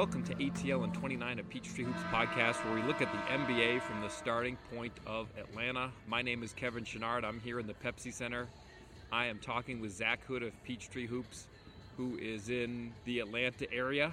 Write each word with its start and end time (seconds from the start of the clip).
welcome 0.00 0.22
to 0.22 0.34
ATL 0.36 0.82
and 0.82 0.94
29 0.94 1.40
of 1.40 1.48
Peachtree 1.50 1.84
Hoops 1.84 2.00
podcast, 2.04 2.64
where 2.64 2.74
we 2.74 2.82
look 2.84 3.02
at 3.02 3.12
the 3.12 3.18
NBA 3.18 3.82
from 3.82 4.00
the 4.00 4.08
starting 4.08 4.56
point 4.74 4.94
of 5.06 5.28
Atlanta. 5.38 5.90
My 6.08 6.22
name 6.22 6.42
is 6.42 6.54
Kevin 6.54 6.84
Chouinard. 6.84 7.22
I'm 7.22 7.38
here 7.38 7.60
in 7.60 7.66
the 7.66 7.74
Pepsi 7.74 8.10
Center. 8.10 8.46
I 9.12 9.26
am 9.26 9.38
talking 9.40 9.78
with 9.78 9.92
Zach 9.92 10.24
Hood 10.24 10.42
of 10.42 10.54
Peachtree 10.64 11.06
Hoops, 11.06 11.48
who 11.98 12.16
is 12.16 12.48
in 12.48 12.94
the 13.04 13.18
Atlanta 13.18 13.70
area. 13.70 14.10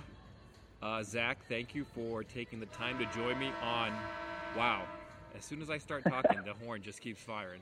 Uh, 0.82 1.04
Zach, 1.04 1.38
thank 1.48 1.74
you 1.74 1.86
for 1.96 2.22
taking 2.22 2.60
the 2.60 2.66
time 2.66 3.00
to 3.00 3.06
join 3.18 3.40
me 3.40 3.50
on. 3.64 3.94
Wow, 4.58 4.84
as 5.38 5.46
soon 5.46 5.62
as 5.62 5.70
I 5.70 5.78
start 5.78 6.04
talking, 6.10 6.42
the 6.44 6.66
horn 6.66 6.82
just 6.82 7.00
keeps 7.00 7.22
firing. 7.22 7.62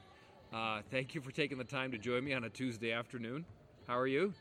Uh, 0.52 0.82
thank 0.90 1.14
you 1.14 1.22
for 1.22 1.30
taking 1.30 1.60
the 1.60 1.64
time 1.64 1.92
to 1.92 2.00
join 2.00 2.24
me 2.24 2.34
on 2.34 2.46
a 2.46 2.50
Tuesday 2.50 2.92
afternoon. 2.92 3.46
How 3.88 4.00
are 4.00 4.08
you? 4.08 4.34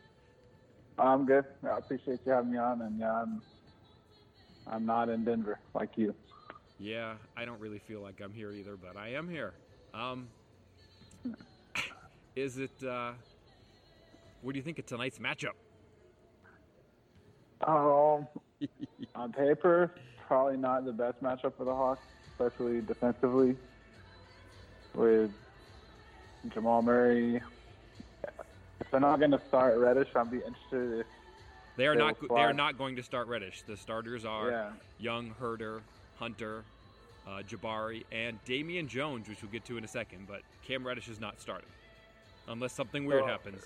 I'm 0.97 1.27
good. 1.27 1.45
I 1.63 1.77
appreciate 1.77 2.21
you 2.25 2.31
having 2.31 2.51
me 2.51 2.57
on, 2.57 2.81
and 2.81 2.99
yeah, 2.99 3.21
I'm 3.21 3.43
I'm 4.67 4.85
not 4.85 5.09
in 5.09 5.23
Denver 5.23 5.59
like 5.73 5.97
you. 5.97 6.15
Yeah, 6.79 7.13
I 7.37 7.45
don't 7.45 7.59
really 7.59 7.79
feel 7.79 8.01
like 8.01 8.21
I'm 8.21 8.33
here 8.33 8.51
either, 8.51 8.75
but 8.75 8.97
I 8.97 9.09
am 9.09 9.29
here. 9.29 9.53
Um, 9.93 10.27
is 12.35 12.57
it? 12.57 12.83
Uh, 12.83 13.11
what 14.41 14.53
do 14.53 14.59
you 14.59 14.63
think 14.63 14.79
of 14.79 14.85
tonight's 14.85 15.19
matchup? 15.19 15.55
Um, 17.65 18.27
on 19.15 19.31
paper, 19.31 19.91
probably 20.27 20.57
not 20.57 20.85
the 20.85 20.91
best 20.91 21.23
matchup 21.23 21.53
for 21.57 21.63
the 21.63 21.73
Hawks, 21.73 22.01
especially 22.31 22.81
defensively. 22.81 23.55
With 24.93 25.31
Jamal 26.53 26.81
Murray, 26.81 27.41
if 28.79 28.91
they're 28.91 28.99
not 28.99 29.19
going 29.19 29.31
to 29.31 29.41
start 29.47 29.77
Reddish, 29.77 30.07
I'd 30.15 30.31
be 30.31 30.37
interested 30.37 30.99
if 30.99 31.05
they 31.77 31.87
are 31.87 31.95
not. 31.95 32.15
They 32.21 32.35
are 32.41 32.53
not 32.53 32.77
going 32.77 32.95
to 32.95 33.03
start 33.03 33.27
Reddish. 33.27 33.63
The 33.63 33.77
starters 33.77 34.25
are 34.25 34.49
Yeah. 34.51 34.71
Young, 34.99 35.35
Huerter, 35.41 35.81
Hunter, 36.17 36.63
uh, 37.27 37.41
Jabari, 37.47 38.03
and 38.11 38.43
Damian 38.45 38.87
Jones, 38.87 39.27
which 39.27 39.41
we'll 39.41 39.51
get 39.51 39.65
to 39.65 39.77
in 39.77 39.83
a 39.83 39.87
second. 39.87 40.27
But 40.27 40.41
Cam 40.63 40.85
Reddish 40.85 41.07
is 41.09 41.19
not 41.19 41.39
starting 41.41 41.69
unless 42.47 42.73
something 42.73 43.05
weird 43.05 43.23
So- 43.23 43.27
happens. 43.27 43.63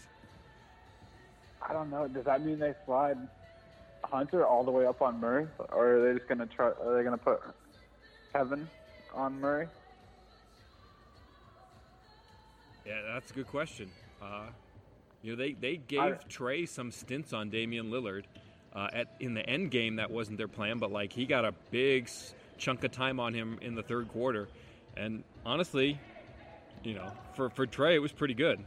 I 1.61 1.73
don't 1.73 1.89
know. 1.89 2.07
Does 2.07 2.25
that 2.25 2.41
mean 2.41 2.57
they 2.57 2.73
slide 2.85 3.17
Hunter 4.05 4.45
all 4.45 4.63
the 4.63 4.71
way 4.71 4.85
up 4.85 5.01
on 5.01 5.19
Murray, 5.19 5.47
or 5.71 5.89
are 5.95 6.07
they 6.13 6.17
just 6.17 6.27
going 6.29 6.39
to 6.39 6.45
try? 6.47 6.67
Are 6.67 6.95
they 6.95 7.03
going 7.03 7.17
to 7.17 7.23
put 7.23 7.41
Kevin 8.31 8.67
on 9.13 9.39
Murray? 9.41 9.67
Yeah, 12.85 13.01
that's 13.13 13.29
a 13.29 13.33
good 13.33 13.47
question. 13.47 13.91
Uh, 14.21 14.47
you 15.21 15.31
know, 15.31 15.37
they, 15.37 15.53
they 15.53 15.77
gave 15.77 15.99
I- 15.99 16.17
Trae 16.29 16.67
some 16.67 16.91
stints 16.91 17.33
on 17.33 17.49
Damian 17.49 17.91
Lillard. 17.91 18.23
Uh, 18.71 18.87
at 18.93 19.07
in 19.19 19.33
the 19.33 19.43
end 19.49 19.71
game, 19.71 19.95
that 19.95 20.11
wasn't 20.11 20.37
their 20.37 20.47
plan, 20.47 20.77
but 20.77 20.91
like 20.91 21.11
he 21.11 21.25
got 21.25 21.43
a 21.43 21.51
big 21.71 22.07
chunk 22.59 22.83
of 22.83 22.91
time 22.91 23.19
on 23.19 23.33
him 23.33 23.57
in 23.63 23.73
the 23.73 23.81
third 23.81 24.07
quarter, 24.09 24.47
and 24.95 25.23
honestly, 25.43 25.99
you 26.83 26.93
know, 26.93 27.11
for 27.35 27.49
for 27.49 27.65
Trae, 27.65 27.95
it 27.95 27.99
was 27.99 28.11
pretty 28.11 28.35
good. 28.35 28.59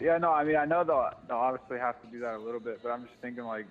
Yeah, 0.00 0.16
no, 0.16 0.32
I 0.32 0.42
mean, 0.42 0.56
I 0.56 0.64
know 0.64 0.82
they'll, 0.82 1.10
they'll 1.28 1.36
obviously 1.36 1.78
have 1.78 2.00
to 2.00 2.08
do 2.08 2.18
that 2.20 2.34
a 2.34 2.38
little 2.38 2.58
bit, 2.58 2.80
but 2.82 2.88
I'm 2.88 3.02
just 3.02 3.14
thinking, 3.20 3.44
like, 3.44 3.66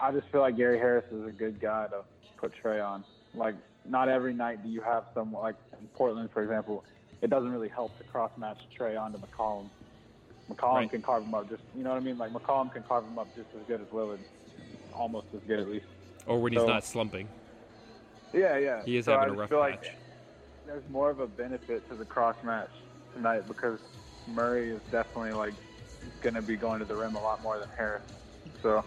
I 0.00 0.10
just 0.12 0.28
feel 0.28 0.40
like 0.40 0.56
Gary 0.56 0.78
Harris 0.78 1.04
is 1.12 1.26
a 1.26 1.32
good 1.32 1.60
guy 1.60 1.88
to 1.88 2.02
put 2.38 2.52
Trae 2.62 2.82
on. 2.86 3.04
Like, 3.34 3.56
not 3.84 4.08
every 4.08 4.32
night 4.32 4.62
do 4.62 4.70
you 4.70 4.80
have 4.80 5.04
someone, 5.12 5.42
like 5.42 5.56
in 5.78 5.86
Portland, 5.88 6.30
for 6.32 6.42
example, 6.42 6.82
it 7.24 7.30
doesn't 7.30 7.50
really 7.50 7.68
help 7.70 7.96
to 7.96 8.04
cross 8.04 8.30
match 8.36 8.58
Trae 8.78 9.00
onto 9.00 9.18
McCollum. 9.18 9.68
McCollum 10.50 10.74
Right. 10.74 10.90
can 10.90 11.00
carve 11.00 11.24
him 11.24 11.34
up 11.34 11.48
just, 11.48 11.62
you 11.74 11.82
know 11.82 11.88
what 11.90 11.96
I 11.96 12.00
mean? 12.04 12.18
Like, 12.18 12.32
McCollum 12.32 12.70
can 12.70 12.82
carve 12.82 13.04
him 13.04 13.18
up 13.18 13.34
just 13.34 13.48
as 13.58 13.66
good 13.66 13.80
as 13.80 13.86
Lillard, 13.88 14.18
almost 14.92 15.28
as 15.34 15.40
good 15.48 15.58
at 15.58 15.68
least. 15.70 15.86
Or 16.26 16.38
when 16.40 16.52
he's 16.52 16.62
not 16.64 16.84
slumping, 16.84 17.26
Yeah, 18.34 18.58
yeah. 18.58 18.84
he 18.84 18.98
is 18.98 19.06
So 19.06 19.12
having 19.12 19.28
a 19.28 19.30
just 19.30 19.40
rough 19.40 19.48
feel 19.48 19.62
patch. 19.62 19.70
like 19.86 19.96
there's 20.66 20.82
more 20.90 21.08
of 21.08 21.20
a 21.20 21.26
benefit 21.26 21.88
to 21.88 21.94
the 21.94 22.04
cross 22.04 22.36
match 22.44 22.70
tonight 23.14 23.48
because 23.48 23.80
Murray 24.28 24.70
is 24.70 24.80
definitely 24.92 25.32
like 25.32 25.54
going 26.20 26.34
to 26.34 26.42
be 26.42 26.56
going 26.56 26.78
to 26.80 26.84
the 26.84 26.94
rim 26.94 27.14
a 27.16 27.22
lot 27.22 27.42
more 27.42 27.58
than 27.58 27.68
Harris. 27.76 28.02
So 28.62 28.84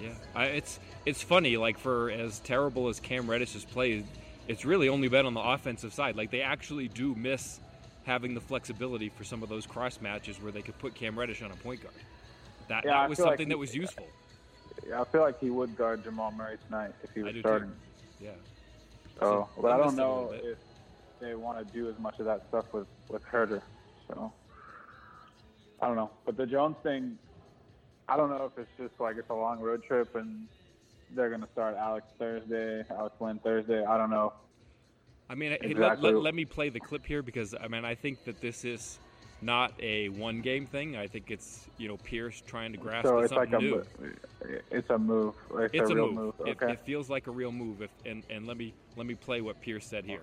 Yeah, 0.00 0.14
I, 0.34 0.44
it's 0.46 0.78
it's 1.04 1.22
funny. 1.22 1.56
Like 1.58 1.76
for 1.78 2.10
as 2.10 2.40
terrible 2.40 2.88
as 2.88 3.00
Cam 3.00 3.28
Reddish 3.28 3.52
has 3.54 3.64
played, 3.64 4.06
it's 4.48 4.64
really 4.64 4.88
only 4.88 5.08
been 5.08 5.24
on 5.26 5.34
the 5.34 5.40
offensive 5.40 5.92
side. 5.94 6.16
Like 6.16 6.30
they 6.30 6.42
actually 6.42 6.88
do 6.88 7.14
miss 7.14 7.60
having 8.06 8.34
the 8.34 8.40
flexibility 8.40 9.08
for 9.08 9.24
some 9.24 9.42
of 9.42 9.48
those 9.48 9.66
cross 9.66 10.00
matches 10.00 10.40
where 10.40 10.52
they 10.52 10.62
could 10.62 10.78
put 10.78 10.94
Cam 10.94 11.18
Reddish 11.18 11.42
on 11.42 11.50
a 11.50 11.56
point 11.56 11.82
guard. 11.82 11.94
That, 12.68 12.84
Yeah, 12.84 12.92
that 13.02 13.08
was 13.10 13.18
feel 13.18 13.26
like 13.26 13.32
something 13.32 13.46
he- 13.48 13.52
that 13.52 13.58
was 13.58 13.74
useful. 13.74 14.06
yeah, 14.88 15.00
I 15.00 15.04
feel 15.06 15.20
like 15.22 15.40
he 15.40 15.50
would 15.50 15.76
guard 15.76 16.04
Jamal 16.04 16.30
Murray 16.30 16.56
tonight 16.66 16.92
if 17.02 17.10
he 17.12 17.22
was 17.22 17.34
starting. 17.40 17.70
too. 17.70 18.24
Yeah. 18.24 18.30
So, 19.20 19.48
So 19.56 19.62
but 19.62 19.72
I 19.72 19.76
don't 19.76 19.86
miss 19.86 19.94
it 19.98 20.02
a 20.02 20.08
little 20.08 20.24
know 20.32 20.38
if 20.50 20.58
they 21.20 21.34
want 21.34 21.58
to 21.58 21.64
do 21.72 21.88
as 21.90 21.98
much 21.98 22.18
of 22.20 22.26
that 22.26 22.46
stuff 22.48 22.66
with 22.72 22.86
with 23.08 23.22
Huerter. 23.24 23.62
So 24.08 24.32
I 25.80 25.86
don't 25.88 25.96
know. 25.96 26.10
But 26.24 26.36
the 26.36 26.46
Jones 26.46 26.76
thing, 26.84 27.18
I 28.08 28.16
don't 28.16 28.30
know 28.30 28.44
if 28.44 28.56
it's 28.56 28.70
just 28.78 29.00
like 29.00 29.16
it's 29.16 29.30
a 29.30 29.34
long 29.34 29.58
road 29.60 29.82
trip 29.84 30.14
and 30.14 30.46
they're 31.10 31.28
going 31.28 31.40
to 31.42 31.48
start 31.52 31.76
Alex 31.76 32.06
Thursday, 32.18 32.84
Alex 32.90 33.14
Len 33.20 33.38
Thursday. 33.42 33.84
I 33.84 33.96
don't 33.98 34.10
know. 34.10 34.32
I 35.28 35.34
mean, 35.34 35.56
hey, 35.60 35.74
let, 35.74 36.00
let, 36.02 36.14
let 36.14 36.34
me 36.34 36.44
play 36.44 36.68
the 36.68 36.80
clip 36.80 37.04
here 37.04 37.22
because 37.22 37.54
I 37.60 37.68
mean 37.68 37.84
I 37.84 37.94
think 37.94 38.24
that 38.24 38.40
this 38.40 38.64
is 38.64 38.98
not 39.42 39.72
a 39.80 40.08
one 40.10 40.40
game 40.40 40.66
thing. 40.66 40.96
I 40.96 41.06
think 41.08 41.30
it's 41.30 41.66
you 41.78 41.88
know 41.88 41.96
Pierce 41.98 42.42
trying 42.46 42.72
to 42.72 42.78
grasp 42.78 43.06
so 43.06 43.18
at 43.18 43.24
it's 43.24 43.32
like 43.32 43.50
something 43.50 43.68
a 43.68 43.70
new. 43.70 43.84
mo- 44.00 44.60
it's 44.70 44.90
a 44.90 44.98
move. 44.98 45.34
It's, 45.58 45.74
It's 45.74 45.90
a, 45.90 45.92
a 45.92 45.96
real 45.96 46.12
move. 46.12 46.34
move. 46.38 46.48
It, 46.48 46.62
Okay. 46.62 46.72
it 46.72 46.80
feels 46.86 47.10
like 47.10 47.26
a 47.26 47.30
real 47.32 47.52
move. 47.52 47.82
If, 47.82 47.90
and 48.04 48.22
and 48.30 48.46
let 48.46 48.56
me 48.56 48.72
let 48.96 49.06
me 49.06 49.14
play 49.14 49.40
what 49.40 49.60
Pierce 49.60 49.86
said 49.86 50.04
here. 50.04 50.22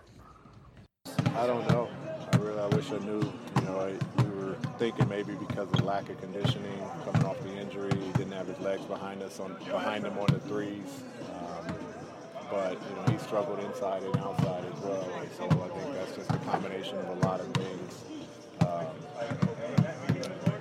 I 1.35 1.45
don't 1.47 1.67
know. 1.69 1.89
I 2.31 2.37
really 2.37 2.59
I 2.61 2.67
wish 2.67 2.91
I 2.91 2.99
knew. 2.99 3.19
You 3.59 3.65
know, 3.65 3.79
I, 3.79 4.21
we 4.23 4.29
were 4.39 4.55
thinking 4.79 5.07
maybe 5.09 5.33
because 5.33 5.67
of 5.71 5.83
lack 5.83 6.09
of 6.09 6.19
conditioning, 6.21 6.79
coming 7.03 7.25
off 7.25 7.41
the 7.43 7.53
injury, 7.57 7.91
he 7.99 8.11
didn't 8.13 8.31
have 8.33 8.47
his 8.47 8.59
legs 8.59 8.83
behind 8.85 9.21
us 9.21 9.39
on 9.39 9.53
behind 9.65 10.05
him 10.05 10.17
on 10.17 10.27
the 10.27 10.39
threes. 10.39 11.03
Um, 11.29 11.75
but 12.53 12.77
you 12.87 12.95
know, 12.95 13.11
he 13.11 13.17
struggled 13.17 13.59
inside 13.61 14.03
and 14.03 14.15
outside 14.17 14.63
as 14.63 14.79
well. 14.81 15.09
And 15.19 15.31
so 15.31 15.45
I 15.45 15.69
think 15.75 15.93
that's 15.95 16.15
just 16.15 16.29
a 16.29 16.37
combination 16.37 16.99
of 16.99 17.09
a 17.09 17.25
lot 17.25 17.39
of 17.39 17.47
things. 17.47 18.03
Um, 18.61 18.85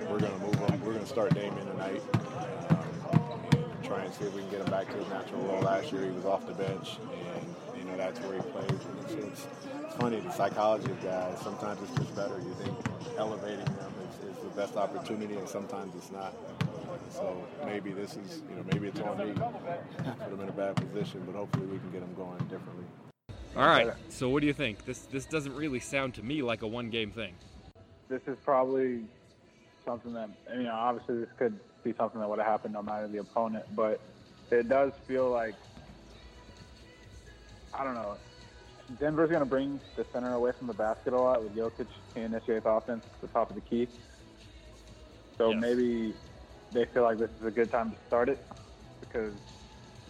we're 0.09 0.17
to 0.17 0.29
move 0.39 0.55
him. 0.55 0.81
We're 0.83 0.97
to 0.97 1.05
start 1.05 1.35
Damon 1.35 1.63
tonight. 1.67 2.01
Um, 3.11 3.29
try 3.83 4.03
and 4.05 4.11
see 4.11 4.25
if 4.25 4.33
we 4.33 4.41
can 4.41 4.49
get 4.49 4.61
him 4.61 4.71
back 4.71 4.87
to 4.87 4.97
his 4.97 5.07
natural 5.09 5.41
role. 5.43 5.61
Last 5.61 5.91
year 5.91 6.03
he 6.03 6.09
was 6.09 6.25
off 6.25 6.47
the 6.47 6.53
bench, 6.53 6.97
and 7.37 7.55
you 7.77 7.83
know 7.85 7.95
that's 7.95 8.19
where 8.21 8.37
he 8.37 8.41
plays. 8.41 8.69
And 8.71 8.99
it's, 9.03 9.13
it's, 9.13 9.47
it's 9.85 9.95
funny 9.97 10.19
the 10.19 10.31
psychology 10.31 10.89
of 10.89 11.03
guys. 11.03 11.39
Sometimes 11.41 11.79
it's 11.83 11.93
just 11.95 12.15
better. 12.15 12.39
You 12.39 12.55
think 12.55 12.75
elevating 13.19 13.65
them 13.65 13.93
is, 14.09 14.35
is 14.35 14.43
the 14.43 14.49
best 14.59 14.77
opportunity, 14.77 15.35
and 15.35 15.47
sometimes 15.47 15.93
it's 15.95 16.11
not. 16.11 16.33
So 17.13 17.47
maybe 17.65 17.91
this 17.91 18.15
is, 18.17 18.41
you 18.49 18.55
know, 18.55 18.63
maybe 18.71 18.87
it's 18.87 18.99
on 18.99 19.17
me. 19.19 19.33
Put 19.33 20.29
them 20.29 20.39
in 20.41 20.49
a 20.49 20.51
bad 20.51 20.75
position, 20.75 21.21
but 21.25 21.35
hopefully 21.35 21.67
we 21.67 21.77
can 21.77 21.91
get 21.91 22.01
them 22.01 22.13
going 22.15 22.39
differently. 22.45 22.85
All 23.55 23.67
right. 23.67 23.93
So 24.09 24.29
what 24.29 24.41
do 24.41 24.47
you 24.47 24.53
think? 24.53 24.83
This 24.85 24.99
this 25.03 25.25
doesn't 25.25 25.55
really 25.55 25.79
sound 25.79 26.15
to 26.15 26.23
me 26.23 26.41
like 26.41 26.63
a 26.63 26.67
one 26.67 26.89
game 26.89 27.11
thing. 27.11 27.33
this 28.09 28.21
is 28.27 28.35
probably 28.43 29.03
something 29.85 30.13
that 30.13 30.29
you 30.55 30.63
know 30.63 30.73
obviously 30.73 31.19
this 31.19 31.29
could 31.37 31.59
be 31.83 31.93
something 31.97 32.19
that 32.19 32.27
would 32.29 32.39
have 32.39 32.47
happened 32.47 32.73
no 32.73 32.81
matter 32.81 33.05
the 33.07 33.17
opponent 33.17 33.65
but 33.75 33.99
it 34.49 34.69
does 34.69 34.93
feel 35.07 35.29
like 35.29 35.55
i 37.73 37.83
don't 37.83 37.93
know 37.95 38.15
denver's 38.97 39.29
going 39.29 39.41
to 39.41 39.45
bring 39.45 39.77
the 39.97 40.05
center 40.13 40.31
away 40.35 40.51
from 40.57 40.67
the 40.67 40.73
basket 40.73 41.11
a 41.11 41.17
lot 41.17 41.43
with 41.43 41.53
Jokic 41.53 41.85
to 42.15 42.21
initiate 42.21 42.63
the 42.63 42.69
offense 42.69 43.03
at 43.05 43.19
the 43.21 43.27
top 43.27 43.49
of 43.49 43.55
the 43.55 43.61
key 43.61 43.89
so 45.37 45.49
Yes. 45.51 45.59
maybe 45.59 46.13
they 46.73 46.85
feel 46.93 47.03
like 47.03 47.19
this 47.19 47.29
is 47.39 47.45
a 47.45 47.51
good 47.51 47.71
time 47.71 47.91
to 47.91 47.97
start 48.07 48.29
it 48.29 48.45
because 48.99 49.33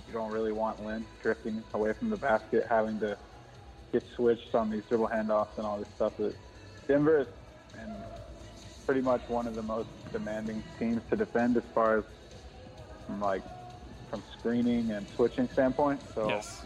you 0.08 0.14
don't 0.14 0.32
really 0.32 0.52
want 0.52 0.84
Len 0.84 1.06
drifting 1.22 1.64
away 1.74 1.94
from 1.98 2.10
the 2.10 2.18
basket 2.18 2.64
having 2.70 3.00
to 3.00 3.18
get 3.92 4.04
switched 4.16 4.54
on 4.56 4.70
these 4.70 4.84
dribble 4.90 5.08
handoffs 5.08 5.58
and 5.58 5.66
all 5.66 5.78
this 5.78 5.88
stuff 5.96 6.14
that 6.18 6.34
Denver 6.88 7.22
is 7.22 7.28
and 7.80 7.92
pretty 8.86 9.02
much 9.02 9.22
one 9.28 9.48
of 9.48 9.56
the 9.56 9.62
most 9.62 9.90
demanding 10.12 10.64
teams 10.80 11.02
to 11.10 11.16
defend 11.16 11.58
as 11.58 11.64
far 11.74 12.00
as 12.00 12.04
from 13.06 13.22
like 13.22 13.44
from 14.10 14.24
screening 14.40 14.92
and 14.92 15.08
switching 15.16 15.50
standpoint. 15.54 16.00
So 16.16 16.28
Yes. 16.30 16.66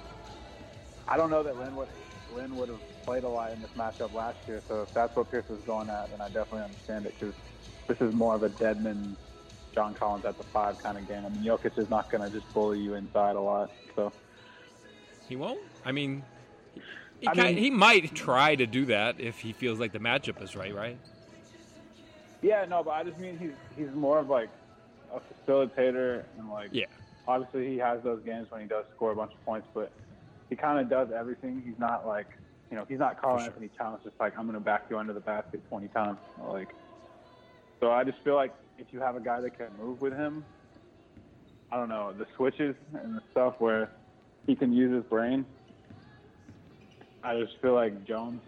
I 1.08 1.16
don't 1.16 1.30
know 1.30 1.44
that 1.44 1.58
Len 1.58 1.76
would 1.76 1.88
Len 2.30 2.56
would 2.58 2.70
have 2.70 2.82
played 3.06 3.24
a 3.24 3.30
lot 3.30 3.54
in 3.54 3.62
this 3.62 3.72
matchup 3.78 4.14
last 4.14 4.38
year. 4.48 4.62
So 4.68 4.82
if 4.82 4.90
that's 4.94 5.16
what 5.16 5.32
Pierce 5.32 5.46
was 5.50 5.62
going 5.66 5.90
at, 5.90 6.12
then 6.12 6.20
I 6.20 6.28
definitely 6.28 6.64
understand 6.64 7.06
it 7.06 7.16
because 7.20 7.34
this 7.88 7.98
is 8.02 8.14
more 8.14 8.36
of 8.36 8.44
a 8.44 8.50
Dedmon, 8.50 9.16
John 9.78 9.94
Collins 9.94 10.26
at 10.26 10.40
the 10.40 10.44
five 10.52 10.76
kind 10.82 10.98
of 10.98 11.08
game. 11.08 11.24
I 11.24 11.30
mean, 11.30 11.44
Jokic 11.46 11.78
is 11.78 11.88
not 11.88 12.10
going 12.12 12.24
to 12.24 12.36
just 12.36 12.52
bully 12.52 12.80
you 12.80 12.96
inside 12.96 13.36
a 13.36 13.40
lot. 13.40 13.70
So 13.96 14.12
He 15.30 15.36
won't. 15.36 15.60
I 15.86 15.92
mean, 15.92 16.24
he, 17.22 17.28
I 17.28 17.34
mean- 17.36 17.58
he 17.58 17.70
might 17.70 18.16
try 18.16 18.56
to 18.56 18.66
do 18.66 18.88
that 18.88 19.22
if 19.22 19.40
he 19.40 19.54
feels 19.54 19.80
like 19.80 19.92
the 19.92 20.00
matchup 20.00 20.42
is 20.42 20.56
right. 20.56 20.74
Right. 20.74 20.98
Yeah, 22.42 22.66
no, 22.66 22.84
but 22.84 22.92
I 22.92 23.04
just 23.04 23.20
mean 23.20 23.38
he's 23.38 23.52
he's 23.76 23.94
more 23.96 24.18
of 24.18 24.30
like 24.30 24.50
a 25.14 25.20
facilitator 25.20 26.24
and 26.40 26.50
like 26.50 26.70
Yeah. 26.72 26.86
obviously 27.28 27.68
he 27.68 27.78
has 27.78 28.02
those 28.04 28.24
games 28.26 28.48
when 28.50 28.62
he 28.62 28.68
does 28.68 28.86
score 28.96 29.12
a 29.12 29.16
bunch 29.16 29.32
of 29.34 29.46
points, 29.46 29.68
but 29.76 29.92
he 30.50 30.56
kind 30.56 30.80
of 30.80 30.90
does 30.90 31.10
everything. 31.16 31.62
He's 31.64 31.78
not 31.80 32.08
like 32.08 32.28
you 32.72 32.78
know 32.78 32.86
he's 32.90 33.00
not 33.00 33.20
Karl 33.22 33.38
For 33.38 33.44
sure. 33.44 33.48
Anthony 33.54 33.70
Towns 33.78 34.00
just 34.04 34.16
like 34.20 34.34
I'm 34.38 34.48
gonna 34.48 34.60
back 34.60 34.84
you 34.90 34.98
under 34.98 35.14
the 35.14 35.20
basket 35.20 35.62
20 35.70 35.88
times 35.90 36.18
like. 36.48 36.70
So 37.80 37.92
I 37.92 38.04
just 38.04 38.18
feel 38.24 38.34
like 38.36 38.54
if 38.78 38.88
you 38.92 39.00
have 39.00 39.16
a 39.16 39.20
guy 39.20 39.42
that 39.42 39.58
can 39.58 39.70
move 39.78 40.02
with 40.02 40.14
him, 40.14 40.46
I 41.72 41.78
don't 41.78 41.90
know 41.90 42.14
the 42.18 42.26
switches 42.36 42.76
and 42.94 43.16
the 43.16 43.22
stuff 43.32 43.56
where 43.60 43.92
he 44.46 44.56
can 44.56 44.72
use 44.72 44.94
his 44.94 45.04
brain. 45.10 45.46
I 47.24 47.40
just 47.40 47.54
feel 47.62 47.74
like 47.74 48.06
Jones 48.08 48.42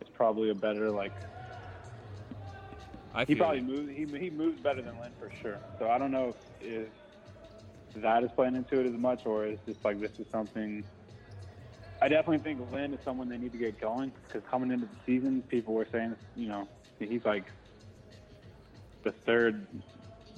is 0.00 0.08
probably 0.14 0.50
a 0.50 0.54
better 0.54 0.90
like 0.90 1.12
I 3.14 3.24
he 3.24 3.34
probably 3.34 3.60
moves. 3.60 3.90
He, 3.90 4.06
he 4.18 4.30
moves 4.30 4.60
better 4.62 4.80
than 4.80 4.98
Len 4.98 5.12
for 5.18 5.30
sure. 5.42 5.58
So 5.78 5.90
I 5.90 5.98
don't 5.98 6.12
know 6.12 6.34
if, 6.60 6.88
if 7.96 8.02
that 8.02 8.22
is 8.22 8.30
playing 8.36 8.54
into 8.54 8.78
it 8.80 8.86
as 8.86 8.98
much, 8.98 9.22
or 9.26 9.46
is 9.46 9.58
just 9.66 9.78
like 9.84 10.00
this 10.00 10.10
is 10.18 10.26
something. 10.30 10.84
I 12.00 12.08
definitely 12.08 12.38
think 12.38 12.60
Len 12.72 12.94
is 12.94 13.00
someone 13.04 13.28
they 13.28 13.38
need 13.38 13.52
to 13.52 13.58
get 13.58 13.80
going 13.80 14.12
because 14.28 14.48
coming 14.48 14.70
into 14.70 14.86
the 14.86 14.96
season, 15.04 15.42
people 15.48 15.74
were 15.74 15.88
saying, 15.90 16.14
you 16.36 16.48
know, 16.48 16.68
he's 17.00 17.24
like 17.24 17.46
the 19.02 19.12
third, 19.12 19.66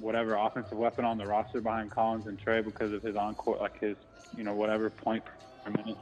whatever 0.00 0.34
offensive 0.34 0.78
weapon 0.78 1.04
on 1.04 1.18
the 1.18 1.26
roster 1.26 1.60
behind 1.60 1.90
Collins 1.90 2.26
and 2.26 2.38
Trae 2.42 2.64
because 2.64 2.92
of 2.92 3.02
his 3.02 3.16
encore, 3.16 3.56
like 3.60 3.78
his, 3.80 3.96
you 4.36 4.44
know, 4.44 4.54
whatever 4.54 4.90
point 4.90 5.22
per 5.64 5.70
minute. 5.70 5.96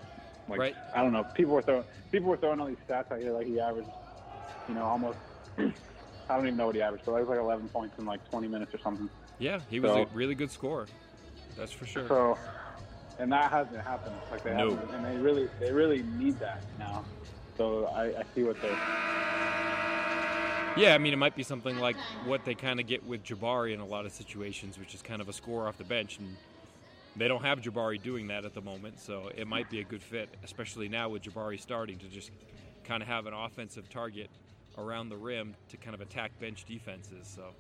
Like 0.49 0.59
Right. 0.59 0.75
I 0.95 1.03
don't 1.03 1.13
know. 1.13 1.25
People 1.35 1.53
were 1.55 1.63
throwing 1.63 1.85
people 2.11 2.29
were 2.29 2.37
throwing 2.37 2.61
all 2.61 2.67
these 2.67 2.77
stats 2.89 3.13
out 3.13 3.21
here 3.21 3.33
like 3.33 3.47
he 3.47 3.61
averaged, 3.61 3.89
you 4.69 4.75
know, 4.75 4.85
almost. 4.85 5.19
I 5.59 6.37
don't 6.37 6.47
even 6.47 6.57
know 6.59 6.67
what 6.67 6.75
he 6.75 6.83
averaged, 6.83 7.05
but 7.07 7.13
it 7.13 7.21
was 7.21 7.29
like 7.29 7.39
11 7.39 7.69
points 7.71 7.99
in 7.99 8.05
like 8.05 8.29
20 8.31 8.49
minutes 8.49 8.75
or 8.75 8.79
something. 8.79 9.09
Yeah, 9.39 9.61
he 9.71 9.81
was 9.81 9.93
So- 9.93 10.03
a 10.03 10.07
really 10.15 10.35
good 10.35 10.51
scorer. 10.51 10.87
That's 11.57 11.73
for 11.73 11.87
sure. 11.87 12.07
So, 12.07 12.39
and 13.19 13.33
that 13.33 13.51
hasn't 13.51 13.81
happened. 13.81 14.15
Like 14.31 14.43
they 14.45 14.55
No. 14.55 14.71
haven't, 14.71 14.95
and 14.95 15.05
they 15.05 15.17
really, 15.17 15.49
they 15.59 15.73
really 15.73 16.03
need 16.19 16.39
that 16.39 16.63
now. 16.79 17.05
So 17.57 17.87
I, 17.87 18.05
I 18.21 18.23
see 18.35 18.45
what 18.45 18.61
they're. 18.63 18.79
Yeah, 20.79 20.95
I 20.95 20.99
mean, 20.99 21.13
it 21.13 21.17
might 21.17 21.35
be 21.35 21.43
something 21.43 21.77
like 21.79 21.97
what 22.25 22.45
they 22.45 22.55
kind 22.55 22.79
of 22.79 22.87
get 22.87 23.05
with 23.05 23.25
Jabari 23.25 23.75
in 23.75 23.81
a 23.81 23.87
lot 23.87 24.07
of 24.07 24.13
situations, 24.13 24.79
which 24.79 24.95
is 24.95 25.03
kind 25.03 25.21
of 25.21 25.29
a 25.29 25.33
score 25.33 25.67
off 25.67 25.77
the 25.77 25.85
bench, 25.85 26.19
and 26.19 26.37
they 27.17 27.27
don't 27.27 27.45
have 27.45 27.61
Jabari 27.61 28.01
doing 28.01 28.29
that 28.29 28.45
at 28.45 28.55
the 28.55 28.61
moment, 28.61 29.01
so 29.01 29.29
it 29.37 29.49
might 29.49 29.69
be 29.69 29.81
a 29.81 29.85
good 29.85 30.03
fit, 30.03 30.29
especially 30.45 30.89
now 30.89 31.09
with 31.09 31.23
Jabari 31.23 31.61
starting 31.61 31.99
to 31.99 32.07
just 32.07 32.31
kind 32.85 33.03
of 33.03 33.09
have 33.09 33.27
an 33.27 33.35
offensive 33.35 33.91
target 33.91 34.31
around 34.77 35.09
the 35.09 35.17
rim 35.17 35.57
to 35.71 35.77
kind 35.77 35.97
of 35.97 36.01
attack 36.01 36.31
bench 36.39 36.65
defenses. 36.65 37.27
So, 37.35 37.55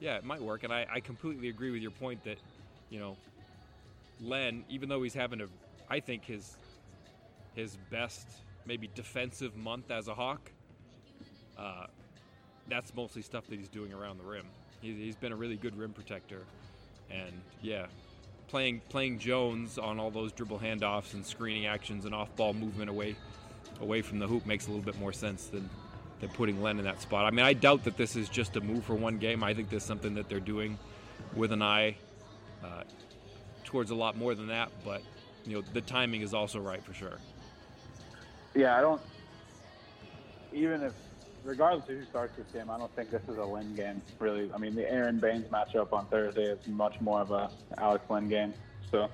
yeah, 0.00 0.16
it 0.16 0.24
might 0.24 0.42
work, 0.42 0.64
and 0.64 0.72
I, 0.72 0.86
I 0.92 0.98
completely 0.98 1.50
agree 1.50 1.70
with 1.70 1.82
your 1.82 1.92
point 1.92 2.24
that, 2.24 2.38
you 2.90 2.98
know, 2.98 3.16
Len, 4.20 4.64
even 4.68 4.88
though 4.88 5.04
he's 5.04 5.14
having 5.14 5.40
a, 5.40 5.46
I 5.88 6.00
think 6.00 6.24
his 6.24 6.56
his 7.54 7.76
best 7.90 8.26
maybe 8.66 8.88
defensive 8.94 9.56
month 9.56 9.90
as 9.90 10.08
a 10.08 10.14
Hawk. 10.14 10.50
Uh, 11.56 11.86
that's 12.68 12.94
mostly 12.94 13.22
stuff 13.22 13.46
that 13.48 13.58
he's 13.58 13.68
doing 13.68 13.92
around 13.92 14.18
the 14.18 14.24
rim. 14.24 14.46
He's, 14.80 14.96
he's 14.96 15.16
been 15.16 15.32
a 15.32 15.36
really 15.36 15.56
good 15.56 15.76
rim 15.76 15.92
protector, 15.92 16.42
and 17.10 17.32
yeah, 17.62 17.86
playing 18.48 18.80
playing 18.88 19.18
Jones 19.18 19.78
on 19.78 19.98
all 19.98 20.10
those 20.10 20.32
dribble 20.32 20.58
handoffs 20.58 21.14
and 21.14 21.24
screening 21.24 21.66
actions 21.66 22.04
and 22.04 22.14
off-ball 22.14 22.54
movement 22.54 22.90
away 22.90 23.16
away 23.80 24.02
from 24.02 24.18
the 24.18 24.26
hoop 24.26 24.46
makes 24.46 24.66
a 24.66 24.70
little 24.70 24.84
bit 24.84 24.98
more 24.98 25.12
sense 25.12 25.46
than 25.46 25.68
than 26.20 26.28
putting 26.30 26.62
Len 26.62 26.78
in 26.78 26.84
that 26.84 27.00
spot. 27.00 27.24
I 27.24 27.30
mean, 27.30 27.46
I 27.46 27.54
doubt 27.54 27.84
that 27.84 27.96
this 27.96 28.14
is 28.14 28.28
just 28.28 28.56
a 28.56 28.60
move 28.60 28.84
for 28.84 28.94
one 28.94 29.18
game. 29.18 29.42
I 29.42 29.54
think 29.54 29.70
this 29.70 29.82
is 29.82 29.88
something 29.88 30.14
that 30.14 30.28
they're 30.28 30.38
doing 30.38 30.78
with 31.34 31.52
an 31.52 31.62
eye 31.62 31.96
uh, 32.62 32.82
towards 33.64 33.90
a 33.90 33.94
lot 33.94 34.16
more 34.16 34.34
than 34.34 34.48
that. 34.48 34.70
But 34.84 35.02
you 35.46 35.56
know, 35.56 35.64
the 35.72 35.80
timing 35.80 36.20
is 36.20 36.34
also 36.34 36.58
right 36.60 36.84
for 36.84 36.92
sure. 36.92 37.18
Yeah, 38.54 38.76
I 38.76 38.80
don't. 38.80 39.00
Even 40.52 40.82
if, 40.82 40.92
regardless 41.44 41.88
of 41.88 41.96
who 41.96 42.04
starts 42.04 42.36
this 42.36 42.46
game, 42.52 42.70
I 42.70 42.78
don't 42.78 42.94
think 42.94 43.10
this 43.10 43.22
is 43.28 43.36
a 43.36 43.44
Len 43.44 43.74
game. 43.74 44.02
Really, 44.18 44.50
I 44.52 44.58
mean, 44.58 44.74
the 44.74 44.90
Aron 44.90 45.18
Baynes 45.18 45.46
matchup 45.46 45.92
on 45.92 46.06
Thursday 46.06 46.44
is 46.44 46.66
much 46.66 47.00
more 47.00 47.20
of 47.20 47.30
a 47.30 47.50
Alex 47.78 48.04
Len 48.08 48.28
game. 48.28 48.54
So 48.90 49.08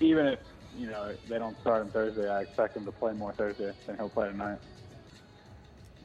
even 0.00 0.26
if 0.26 0.38
you 0.76 0.88
know 0.88 1.14
they 1.28 1.38
don't 1.38 1.58
start 1.60 1.82
on 1.82 1.90
Thursday, 1.90 2.28
I 2.28 2.42
expect 2.42 2.76
him 2.76 2.84
to 2.84 2.92
play 2.92 3.12
more 3.12 3.32
Thursday 3.32 3.72
than 3.86 3.96
he'll 3.96 4.08
play 4.08 4.28
tonight. 4.28 4.58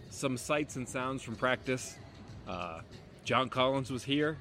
some 0.09 0.37
sights 0.37 0.75
and 0.75 0.87
sounds 0.87 1.21
from 1.21 1.35
practice. 1.35 1.97
Uh, 2.47 2.81
John 3.23 3.49
Collins 3.49 3.91
was 3.91 4.03
here. 4.03 4.37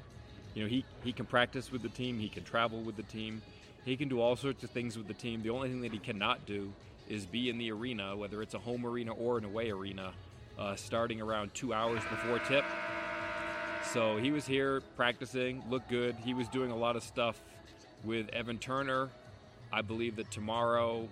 You 0.55 0.63
know, 0.63 0.69
he, 0.69 0.85
he 1.05 1.13
can 1.13 1.27
practice 1.27 1.71
with 1.71 1.83
the 1.83 1.89
team, 1.91 2.19
he 2.19 2.29
can 2.29 2.43
travel 2.43 2.81
with 2.81 2.97
the 2.97 3.03
team, 3.03 3.43
he 3.85 3.97
can 3.97 4.09
do 4.09 4.21
all 4.21 4.37
sorts 4.37 4.65
of 4.65 4.71
things 4.71 4.97
with 4.97 5.07
the 5.07 5.15
team. 5.15 5.43
The 5.43 5.51
only 5.51 5.69
thing 5.69 5.83
that 5.83 5.93
he 5.93 5.99
cannot 5.99 6.47
do 6.47 6.73
is 7.09 7.27
be 7.27 7.51
in 7.51 7.59
the 7.59 7.71
arena, 7.73 8.17
whether 8.17 8.41
it's 8.43 8.55
a 8.55 8.59
home 8.59 8.87
arena 8.87 9.13
or 9.13 9.37
an 9.37 9.45
away 9.45 9.71
arena, 9.71 10.13
uh, 10.59 10.75
starting 10.77 11.21
around 11.21 11.55
two 11.55 11.73
hours 11.73 12.03
before 12.11 12.39
tip. 12.41 12.65
So 13.93 14.17
he 14.17 14.31
was 14.31 14.47
here 14.47 14.83
practicing, 14.97 15.63
looked 15.71 15.89
good. 15.89 16.17
He 16.17 16.35
was 16.35 16.49
doing 16.49 16.71
a 16.71 16.77
lot 16.77 16.97
of 16.97 17.03
stuff 17.03 17.41
with 18.05 18.29
Evan 18.31 18.59
Turner. 18.59 19.11
I 19.73 19.83
believe 19.83 20.17
that 20.17 20.31
tomorrow 20.31 21.09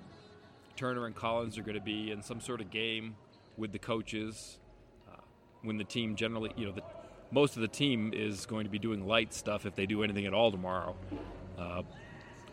Turner 0.76 1.06
and 1.06 1.14
Collins 1.14 1.56
are 1.56 1.62
going 1.62 1.78
to 1.78 1.84
be 1.84 2.10
in 2.10 2.22
some 2.22 2.40
sort 2.40 2.60
of 2.60 2.70
game 2.70 3.16
with 3.56 3.72
the 3.72 3.78
coaches. 3.78 4.58
Uh, 5.10 5.16
when 5.62 5.76
the 5.76 5.84
team 5.84 6.16
generally, 6.16 6.52
you 6.56 6.66
know, 6.66 6.72
the, 6.72 6.82
most 7.30 7.56
of 7.56 7.62
the 7.62 7.68
team 7.68 8.12
is 8.14 8.46
going 8.46 8.64
to 8.64 8.70
be 8.70 8.78
doing 8.78 9.06
light 9.06 9.32
stuff 9.32 9.66
if 9.66 9.74
they 9.74 9.86
do 9.86 10.02
anything 10.02 10.26
at 10.26 10.34
all 10.34 10.50
tomorrow. 10.50 10.96
Uh, 11.58 11.82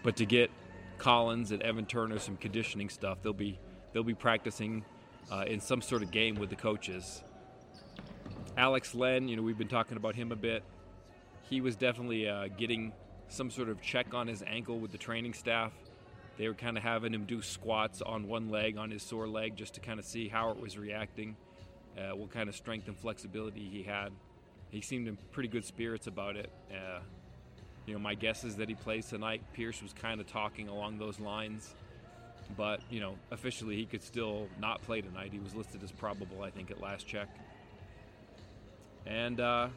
but 0.04 0.16
to 0.18 0.26
get 0.26 0.52
Collins 0.98 1.52
and 1.52 1.62
Evan 1.62 1.86
Turner 1.86 2.20
some 2.20 2.38
conditioning 2.38 2.90
stuff, 2.90 3.20
they'll 3.22 3.34
be 3.34 3.60
they'll 3.94 4.04
be 4.04 4.14
practicing 4.14 4.84
uh, 5.32 5.44
in 5.48 5.60
some 5.60 5.82
sort 5.82 6.02
of 6.04 6.12
game 6.12 6.36
with 6.36 6.50
the 6.50 6.56
coaches. 6.56 7.24
Alex 8.58 8.94
Len, 8.96 9.28
you 9.28 9.36
know, 9.36 9.42
we've 9.42 9.58
been 9.58 9.68
talking 9.68 9.98
about 9.98 10.16
him 10.16 10.32
a 10.32 10.36
bit. 10.36 10.64
He 11.50 11.62
was 11.62 11.76
definitely 11.76 12.30
uh, 12.30 12.48
getting 12.58 12.94
some 13.28 13.50
sort 13.50 13.70
of 13.70 13.82
check 13.82 14.14
on 14.14 14.28
his 14.28 14.44
ankle 14.46 14.80
with 14.80 14.92
the 14.92 14.98
training 14.98 15.34
staff. 15.34 15.72
They 16.38 16.48
were 16.48 16.54
kind 16.54 16.78
of 16.78 16.84
having 16.84 17.14
him 17.14 17.26
do 17.26 17.42
squats 17.42 18.02
on 18.02 18.28
one 18.28 18.50
leg, 18.50 18.78
on 18.78 18.90
his 18.90 19.04
sore 19.04 19.28
leg, 19.28 19.56
just 19.56 19.76
to 19.76 19.80
kind 19.80 20.00
of 20.00 20.06
see 20.06 20.28
how 20.28 20.52
it 20.52 20.60
was 20.60 20.78
reacting, 20.78 21.36
uh, 21.98 22.16
what 22.16 22.32
kind 22.32 22.50
of 22.50 22.56
strength 22.56 22.88
and 22.88 22.98
flexibility 22.98 23.68
he 23.70 23.84
had. 23.84 24.12
He 24.70 24.82
seemed 24.82 25.08
in 25.08 25.18
pretty 25.32 25.50
good 25.50 25.66
spirits 25.66 26.08
about 26.08 26.38
it. 26.38 26.50
Uh, 26.72 27.00
you 27.86 27.94
know, 27.94 28.00
my 28.00 28.16
guess 28.16 28.44
is 28.44 28.56
that 28.58 28.70
he 28.70 28.76
plays 28.76 29.08
tonight. 29.08 29.42
Pierce 29.54 29.82
was 29.82 29.94
kind 29.94 30.22
of 30.22 30.28
talking 30.28 30.68
along 30.68 30.98
those 30.98 31.20
lines, 31.20 31.74
but 32.56 32.82
you 32.90 33.00
know, 33.00 33.16
officially 33.32 33.76
he 33.76 33.86
could 33.86 34.04
still 34.04 34.48
not 34.60 34.82
play 34.82 35.02
tonight. 35.02 35.32
He 35.32 35.40
was 35.40 35.56
listed 35.56 35.84
as 35.84 35.92
probable, 35.92 36.44
I 36.44 36.50
think, 36.50 36.72
at 36.72 36.82
last 36.82 37.08
check. 37.08 37.30
And 39.06 39.40
uh, 39.40 39.70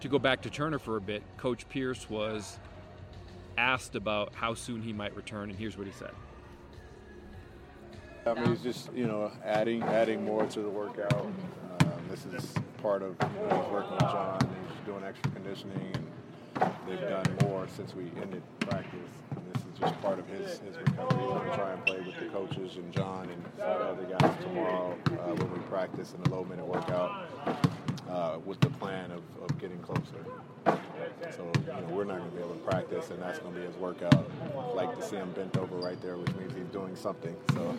to 0.00 0.08
go 0.08 0.18
back 0.18 0.42
to 0.42 0.50
Turner 0.50 0.78
for 0.78 0.96
a 0.96 1.00
bit, 1.00 1.22
Coach 1.36 1.68
Pierce 1.68 2.08
was 2.08 2.58
asked 3.58 3.94
about 3.94 4.34
how 4.34 4.54
soon 4.54 4.82
he 4.82 4.92
might 4.92 5.14
return, 5.16 5.50
and 5.50 5.58
here's 5.58 5.76
what 5.76 5.86
he 5.86 5.92
said. 5.92 6.12
I 8.26 8.34
mean, 8.34 8.52
it's 8.52 8.62
just 8.62 8.92
you 8.92 9.06
know 9.06 9.30
adding 9.44 9.82
adding 9.84 10.24
more 10.24 10.46
to 10.46 10.60
the 10.60 10.68
workout. 10.68 11.12
Um, 11.12 11.92
this 12.10 12.26
is 12.26 12.54
part 12.82 13.02
of 13.02 13.16
you 13.22 13.48
know, 13.48 13.62
he's 13.62 13.72
working 13.72 13.92
with 13.92 14.00
John. 14.00 14.40
He's 14.40 14.86
doing 14.86 15.04
extra 15.04 15.30
conditioning, 15.30 15.94
and 16.60 16.72
they've 16.88 17.00
done 17.00 17.24
more 17.42 17.68
since 17.76 17.94
we 17.94 18.10
ended 18.20 18.42
practice. 18.60 19.00
Just 19.80 20.00
part 20.00 20.18
of 20.18 20.26
his 20.28 20.58
his 20.60 20.76
recovery. 20.78 21.50
To 21.50 21.56
try 21.56 21.72
and 21.72 21.84
play 21.84 22.00
with 22.00 22.18
the 22.18 22.26
coaches 22.26 22.76
and 22.76 22.92
John 22.92 23.28
and 23.28 23.42
all 23.62 23.78
the 23.78 23.84
other 23.84 24.04
guys 24.18 24.42
tomorrow 24.42 24.96
uh, 25.06 25.34
when 25.34 25.52
we 25.52 25.58
practice 25.68 26.14
in 26.14 26.22
the 26.22 26.30
low 26.30 26.44
minute 26.44 26.66
workout 26.66 27.28
uh, 28.08 28.38
with 28.44 28.60
the 28.60 28.70
plan 28.70 29.10
of, 29.10 29.22
of 29.42 29.58
getting 29.58 29.78
closer. 29.80 30.24
So 31.30 31.50
you 31.54 31.66
know, 31.66 31.86
we're 31.90 32.04
not 32.04 32.18
going 32.18 32.30
to 32.30 32.36
be 32.36 32.42
able 32.42 32.54
to 32.54 32.60
practice, 32.60 33.10
and 33.10 33.20
that's 33.20 33.38
going 33.38 33.54
to 33.54 33.60
be 33.60 33.66
his 33.66 33.76
workout. 33.76 34.30
I'd 34.42 34.74
like 34.74 34.96
to 34.96 35.02
see 35.02 35.16
him 35.16 35.30
bent 35.32 35.56
over 35.56 35.76
right 35.76 36.00
there, 36.00 36.16
which 36.16 36.34
means 36.36 36.54
he's 36.54 36.68
doing 36.72 36.96
something. 36.96 37.36
So 37.52 37.76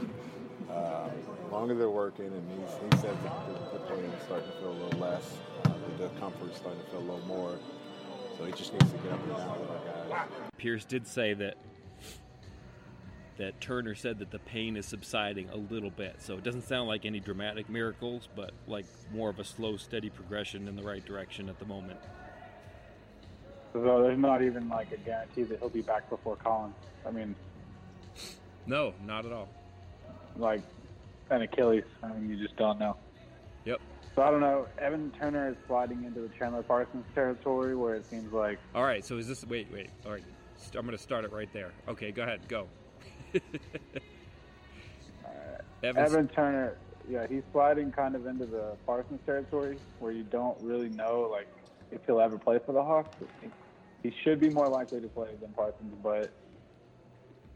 uh, 0.72 1.10
long 1.51 1.72
as 1.72 1.77
they're 1.77 1.89
working, 1.89 2.27
and 2.27 2.44
he's, 2.51 2.70
he 2.75 2.98
says 3.01 3.16
the, 3.24 3.77
the 3.77 3.84
pain 3.86 4.06
is 4.06 4.24
starting 4.24 4.50
to 4.50 4.58
feel 4.60 4.72
a 4.72 4.80
little 4.84 5.00
less, 5.00 5.38
uh, 5.66 5.72
the 5.98 6.08
discomfort 6.08 6.51
is 6.51 6.58
starting 6.58 6.82
to 6.82 6.89
feel 6.92 7.00
a 7.00 7.08
little 7.08 7.25
more. 7.25 7.58
So 8.38 8.46
he 8.46 8.51
just 8.51 8.74
needs 8.74 8.92
to 8.92 8.98
get 9.00 9.13
up 9.13 9.24
and 9.24 9.38
down 9.38 9.60
with 9.60 9.70
our 9.70 9.80
guys. 10.10 10.27
Pierce 10.58 10.86
did 10.86 11.08
say 11.08 11.34
that 11.34 11.58
that 13.38 13.60
Turner 13.62 13.96
said 13.96 14.20
that 14.20 14.32
the 14.32 14.39
pain 14.39 14.75
is 14.75 14.86
subsiding 14.86 15.50
a 15.50 15.56
little 15.56 15.91
bit. 15.91 16.15
So 16.20 16.36
it 16.38 16.44
doesn't 16.44 16.63
sound 16.67 16.88
like 16.88 17.06
any 17.06 17.20
dramatic 17.20 17.70
miracles, 17.70 18.27
but 18.36 18.51
like 18.67 18.86
more 19.13 19.29
of 19.29 19.39
a 19.39 19.44
slow, 19.44 19.77
steady 19.77 20.10
progression 20.10 20.67
in 20.67 20.75
the 20.75 20.84
right 20.84 21.06
direction 21.06 21.48
at 21.50 21.60
the 21.60 21.65
moment. 21.65 22.00
So 23.74 24.01
there's 24.03 24.17
not 24.20 24.41
even 24.41 24.67
like 24.70 24.91
a 24.91 24.98
guarantee 24.98 25.44
that 25.44 25.60
he'll 25.60 25.70
be 25.70 25.82
back 25.82 26.10
before 26.10 26.36
Collins. 26.38 26.74
I 27.06 27.12
mean, 27.12 27.36
No, 28.65 28.94
not 29.06 29.25
at 29.25 29.32
all. 29.32 29.50
like 30.36 30.62
an 31.29 31.41
Achilles. 31.44 31.84
I 32.01 32.08
mean, 32.13 32.29
you 32.29 32.41
just 32.44 32.56
don't 32.58 32.79
know. 32.79 32.96
Yep. 33.65 33.79
So 34.15 34.24
I 34.24 34.32
don't 34.32 34.39
know. 34.41 34.65
Evan 34.79 35.12
Turner 35.20 35.50
is 35.50 35.56
sliding 35.67 36.03
into 36.06 36.22
the 36.22 36.29
Chandler 36.39 36.63
Parsons 36.63 37.06
territory 37.13 37.75
where 37.75 37.94
it 37.96 38.06
seems 38.06 38.34
like. 38.34 38.58
All 38.74 38.84
right. 38.84 39.06
So 39.06 39.17
is 39.17 39.27
this? 39.27 39.46
Wait, 39.46 39.67
wait. 39.72 39.89
All 40.06 40.12
right. 40.12 40.24
I'm 40.74 40.86
going 40.86 40.98
to 40.98 41.03
start 41.03 41.24
it 41.24 41.32
right 41.32 41.51
there. 41.53 41.72
Okay, 41.88 42.12
go 42.12 42.24
ahead. 42.24 42.39
Go. 42.48 42.67
Evan's, 45.84 46.14
Evan 46.14 46.28
Turner, 46.30 46.78
yeah, 47.10 47.28
he's 47.30 47.44
sliding 47.52 47.92
kind 47.92 48.16
of 48.16 48.26
into 48.26 48.46
the 48.46 48.76
Parsons 48.86 49.22
territory 49.26 49.78
where 50.00 50.12
you 50.12 50.24
don't 50.24 50.58
really 50.62 50.90
know 50.90 51.30
like 51.32 51.48
if 51.92 52.02
he'll 52.06 52.20
ever 52.20 52.38
play 52.38 52.60
for 52.66 52.74
the 52.74 52.84
Hawks. 52.84 53.16
He 54.04 54.14
should 54.24 54.40
be 54.40 54.50
more 54.50 54.68
likely 54.68 55.02
to 55.02 55.08
play 55.08 55.30
than 55.40 55.52
Parsons, 55.54 55.94
but 56.04 56.32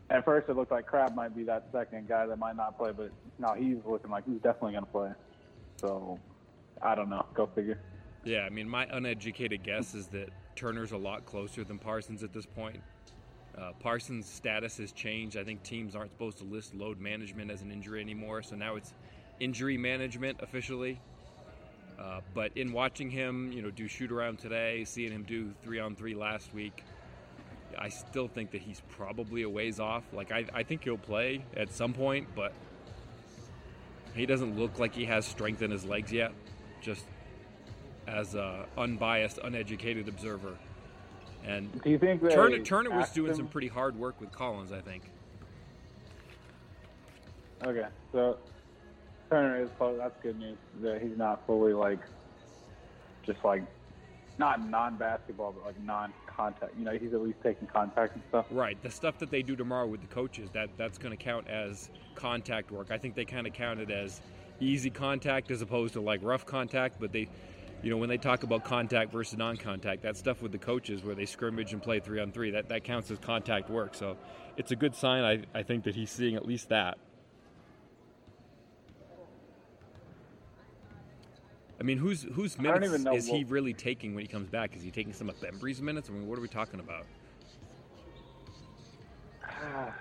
at 0.10 0.26
first 0.26 0.50
it 0.50 0.56
looked 0.56 0.72
like 0.72 0.86
Crabbe 0.86 1.16
might 1.16 1.36
be 1.36 1.44
that 1.44 1.68
second 1.72 2.08
guy 2.08 2.26
that 2.26 2.38
might 2.38 2.56
not 2.56 2.78
play, 2.78 2.92
but 2.96 3.12
now 3.40 3.54
he's 3.54 3.78
looking 3.86 4.12
like 4.12 4.26
he's 4.26 4.42
definitely 4.42 4.74
going 4.74 4.86
to 4.86 4.92
play. 4.92 5.12
So 5.78 6.20
I 6.82 6.96
don't 6.96 7.10
know. 7.10 7.26
Go 7.34 7.48
figure. 7.56 7.80
Yeah, 8.24 8.42
I 8.42 8.50
mean, 8.50 8.70
my 8.70 8.86
uneducated 8.92 9.64
guess 9.64 9.96
is 9.96 10.08
that 10.08 10.30
Turner's 10.56 10.92
a 10.92 10.98
lot 10.98 11.26
closer 11.26 11.64
than 11.64 11.80
Parsons 11.80 12.24
at 12.24 12.34
this 12.34 12.46
point. 12.46 12.82
Uh, 13.58 13.72
Parsons' 13.80 14.28
status 14.28 14.78
has 14.78 14.92
changed. 14.92 15.38
I 15.38 15.44
think 15.44 15.62
teams 15.64 15.96
aren't 15.96 16.12
supposed 16.12 16.38
to 16.40 16.44
list 16.46 16.74
load 16.74 17.00
management 17.00 17.52
as 17.52 17.62
an 17.62 17.72
injury 17.72 18.02
anymore, 18.02 18.42
so 18.44 18.56
now 18.56 18.76
it's 18.76 18.94
injury 19.40 19.78
management 19.78 20.40
officially. 20.42 21.00
Uh, 22.00 22.22
but 22.34 22.52
in 22.56 22.72
watching 22.72 23.10
him, 23.10 23.52
you 23.52 23.62
know, 23.62 23.70
do 23.70 23.88
shoot 23.88 24.12
around 24.12 24.40
today, 24.40 24.84
seeing 24.86 25.12
him 25.12 25.24
do 25.24 25.54
three 25.64 25.80
on 25.80 25.96
three 25.96 26.16
last 26.16 26.54
week, 26.54 26.84
I 27.78 27.90
still 27.90 28.28
think 28.28 28.52
that 28.52 28.62
he's 28.62 28.82
probably 28.90 29.44
a 29.44 29.50
ways 29.50 29.80
off. 29.80 30.04
Like 30.14 30.32
I, 30.32 30.46
I 30.54 30.64
think 30.64 30.84
he'll 30.84 30.98
play 30.98 31.44
at 31.56 31.72
some 31.74 31.94
point, 31.94 32.28
but 32.36 32.54
he 34.16 34.26
doesn't 34.26 34.58
look 34.58 34.80
like 34.80 34.94
he 34.94 35.06
has 35.06 35.26
strength 35.26 35.62
in 35.62 35.72
his 35.72 35.86
legs 35.86 36.12
yet. 36.12 36.32
Just 36.82 37.06
as 38.08 38.36
a 38.36 38.66
unbiased, 38.78 39.38
uneducated 39.44 40.08
observer. 40.08 40.56
And 41.46 41.82
do 41.82 41.90
you 41.90 41.98
think 41.98 42.22
Turner, 42.30 42.60
Turner 42.60 42.92
was 42.92 43.10
doing 43.10 43.34
some 43.34 43.48
pretty 43.48 43.68
hard 43.68 43.96
work 43.98 44.20
with 44.22 44.32
Collins? 44.32 44.72
I 44.72 44.82
think. 44.82 45.04
Okay, 47.64 47.86
so 48.12 48.38
Turner 49.30 49.62
is 49.62 49.70
close. 49.78 49.98
That's 49.98 50.16
good 50.22 50.40
news. 50.40 50.58
That 50.82 51.02
he's 51.02 51.18
not 51.18 51.46
fully 51.46 51.74
like, 51.74 52.00
just 53.24 53.44
like, 53.44 53.64
not 54.40 54.68
non-basketball, 54.68 55.54
but 55.54 55.66
like 55.66 55.84
non-contact. 55.84 56.74
You 56.78 56.86
know, 56.86 56.98
he's 56.98 57.14
at 57.14 57.22
least 57.22 57.38
taking 57.44 57.68
contact 57.68 58.16
and 58.16 58.24
stuff. 58.30 58.48
Right. 58.50 58.82
The 58.82 58.90
stuff 58.90 59.20
that 59.20 59.30
they 59.30 59.44
do 59.44 59.56
tomorrow 59.56 59.86
with 59.86 60.02
the 60.02 60.08
coaches, 60.08 60.50
that 60.54 60.70
that's 60.78 60.98
going 60.98 61.16
to 61.16 61.24
count 61.24 61.48
as 61.48 61.90
contact 62.16 62.72
work. 62.72 62.88
I 62.90 62.98
think 62.98 63.14
they 63.14 63.26
kind 63.26 63.46
of 63.46 63.54
count 63.54 63.80
it 63.80 63.92
as 63.92 64.22
easy 64.60 64.90
contact 64.90 65.52
as 65.52 65.62
opposed 65.62 65.94
to 65.94 66.02
like 66.02 66.22
rough 66.24 66.46
contact, 66.46 67.00
but 67.00 67.12
they 67.12 67.28
you 67.84 67.90
know, 67.90 67.98
when 67.98 68.10
they 68.10 68.18
talk 68.18 68.44
about 68.44 68.64
contact 68.64 69.12
versus 69.12 69.38
non-contact, 69.38 70.04
that 70.04 70.16
stuff 70.16 70.42
with 70.42 70.52
the 70.52 70.58
coaches 70.58 71.04
where 71.04 71.16
they 71.16 71.26
scrimmage 71.26 71.74
and 71.74 71.82
play 71.82 72.00
three 72.00 72.20
on 72.20 72.32
three, 72.32 72.52
that, 72.52 72.70
that 72.70 72.84
counts 72.84 73.10
as 73.10 73.18
contact 73.20 73.70
work. 73.70 73.96
So 73.96 74.18
it's 74.58 74.72
a 74.72 74.76
good 74.76 74.96
sign, 74.96 75.24
I, 75.24 75.60
I 75.60 75.64
think, 75.64 75.86
that 75.86 75.96
he's 75.96 76.12
seeing 76.12 76.36
at 76.36 76.46
least 76.46 76.70
that. 76.70 76.98
I 81.80 81.84
mean, 81.84 81.98
whose 81.98 82.22
whose 82.22 82.60
minutes 82.60 82.94
is 83.12 83.26
he 83.28 83.44
really 83.44 83.74
taking 83.74 84.14
when 84.14 84.22
he 84.22 84.28
comes 84.28 84.48
back? 84.48 84.76
Is 84.76 84.84
he 84.84 84.92
taking 84.92 85.14
some 85.14 85.30
of 85.30 85.42
Bembry's 85.42 85.82
minutes? 85.82 86.10
I 86.10 86.14
mean, 86.14 86.28
what 86.28 86.38
are 86.38 86.42
we 86.42 86.48
talking 86.48 86.80
about? 86.80 87.08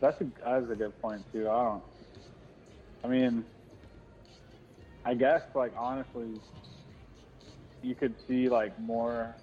That's 0.00 0.18
a 0.22 0.26
that's 0.42 0.70
a 0.70 0.76
good 0.76 1.02
point 1.02 1.22
too. 1.32 1.50
I 1.50 1.64
don't. 1.64 1.82
I 3.04 3.08
mean, 3.08 3.44
I 5.04 5.12
guess 5.14 5.42
like 5.54 5.72
honestly, 5.76 6.40
you 7.82 7.94
could 7.94 8.14
see 8.26 8.48
like 8.48 8.78
more 8.80 9.34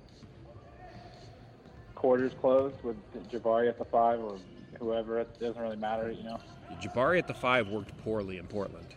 quarters 1.94 2.34
closed 2.40 2.76
with 2.84 2.98
Jabari 3.32 3.68
at 3.70 3.78
the 3.78 3.86
five 3.86 4.20
or 4.20 4.38
whoever. 4.80 5.20
It 5.20 5.40
doesn't 5.40 5.62
really 5.62 5.78
matter, 5.78 6.12
you 6.12 6.24
know. 6.24 6.40
Jabari 6.82 7.18
at 7.20 7.28
the 7.28 7.34
five 7.34 7.70
worked 7.70 7.98
poorly 8.04 8.38
in 8.38 8.48
Portland. 8.48 8.88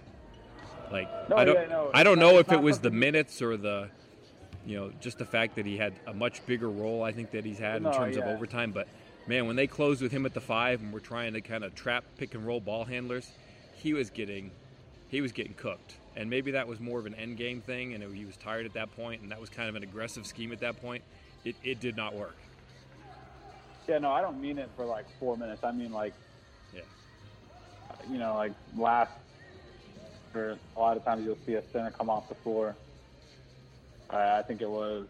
Like 0.90 1.08
no, 1.28 1.36
I 1.36 1.44
don't, 1.44 1.54
yeah, 1.54 1.66
no, 1.68 1.90
I 1.94 2.02
don't 2.02 2.18
know 2.18 2.38
if 2.38 2.50
it 2.50 2.60
was 2.60 2.78
the 2.78 2.90
minutes 2.90 3.42
or 3.42 3.56
the, 3.56 3.90
you 4.66 4.76
know, 4.76 4.90
just 5.00 5.18
the 5.18 5.24
fact 5.24 5.56
that 5.56 5.66
he 5.66 5.76
had 5.76 5.94
a 6.06 6.14
much 6.14 6.44
bigger 6.46 6.70
role. 6.70 7.02
I 7.02 7.12
think 7.12 7.30
that 7.32 7.44
he's 7.44 7.58
had 7.58 7.82
no, 7.82 7.90
in 7.90 7.96
terms 7.96 8.16
yeah. 8.16 8.22
of 8.22 8.28
overtime. 8.28 8.72
But 8.72 8.88
man, 9.26 9.46
when 9.46 9.56
they 9.56 9.66
closed 9.66 10.02
with 10.02 10.12
him 10.12 10.26
at 10.26 10.34
the 10.34 10.40
five 10.40 10.80
and 10.80 10.92
we're 10.92 11.00
trying 11.00 11.34
to 11.34 11.40
kind 11.40 11.64
of 11.64 11.74
trap 11.74 12.04
pick 12.16 12.34
and 12.34 12.46
roll 12.46 12.60
ball 12.60 12.84
handlers, 12.84 13.30
he 13.74 13.92
was 13.92 14.10
getting, 14.10 14.50
he 15.08 15.20
was 15.20 15.32
getting 15.32 15.54
cooked 15.54 15.96
and 16.18 16.28
maybe 16.28 16.50
that 16.50 16.66
was 16.66 16.80
more 16.80 16.98
of 16.98 17.06
an 17.06 17.14
end 17.14 17.36
game 17.36 17.60
thing, 17.60 17.94
and 17.94 18.02
it, 18.02 18.10
he 18.12 18.24
was 18.24 18.36
tired 18.36 18.66
at 18.66 18.72
that 18.74 18.94
point, 18.96 19.22
and 19.22 19.30
that 19.30 19.40
was 19.40 19.48
kind 19.48 19.68
of 19.68 19.76
an 19.76 19.84
aggressive 19.84 20.26
scheme 20.26 20.50
at 20.50 20.58
that 20.58 20.80
point. 20.82 21.04
It, 21.44 21.54
it 21.62 21.78
did 21.78 21.96
not 21.96 22.12
work. 22.12 22.36
Yeah, 23.86 23.98
no, 23.98 24.10
I 24.10 24.20
don't 24.20 24.40
mean 24.40 24.58
it 24.58 24.68
for 24.76 24.84
like 24.84 25.06
four 25.20 25.36
minutes. 25.36 25.62
I 25.62 25.70
mean 25.70 25.92
like, 25.92 26.12
yeah, 26.74 26.80
you 28.10 28.18
know, 28.18 28.34
like 28.34 28.52
last. 28.76 29.12
For 30.32 30.58
a 30.76 30.78
lot 30.78 30.94
of 30.94 31.04
times, 31.06 31.24
you'll 31.24 31.38
see 31.46 31.54
a 31.54 31.62
center 31.72 31.90
come 31.90 32.10
off 32.10 32.28
the 32.28 32.34
floor. 32.34 32.76
Uh, 34.12 34.36
I 34.38 34.42
think 34.42 34.60
it 34.60 34.68
was 34.68 35.06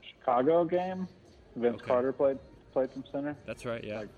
Chicago 0.00 0.64
game. 0.64 1.06
Vince 1.54 1.76
okay. 1.76 1.86
Carter 1.86 2.12
played 2.14 2.38
played 2.72 2.90
some 2.94 3.04
center. 3.12 3.36
That's 3.44 3.66
right. 3.66 3.84
Yeah. 3.84 3.98
Like, 3.98 4.08